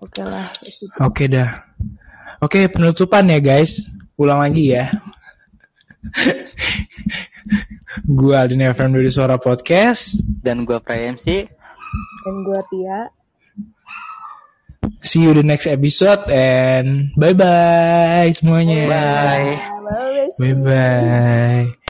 Oke 0.00 0.22
lah. 0.24 0.48
ya 0.64 0.72
sudah. 0.72 0.96
Oke 1.04 1.24
dah. 1.28 1.50
Oke 2.40 2.68
penutupan 2.72 3.28
ya 3.28 3.40
guys. 3.40 3.84
Ulang 4.16 4.40
lagi 4.40 4.72
ya. 4.72 4.88
gue 8.18 8.34
Aldin 8.36 8.64
FM 8.72 8.96
dari 8.96 9.10
Suara 9.12 9.36
Podcast. 9.36 10.20
Dan 10.24 10.64
gue 10.64 10.80
Prayemsi. 10.80 11.44
Dan 12.24 12.34
gue 12.44 12.60
Tia. 12.72 13.00
See 15.00 15.24
you 15.24 15.32
the 15.32 15.44
next 15.44 15.68
episode 15.68 16.28
and 16.32 17.12
bye 17.16 17.36
bye 17.36 18.32
semuanya. 18.36 18.88
Bye. 18.88 19.56
Halo, 19.56 20.00
Bye 20.36 20.54
bye. 20.56 21.64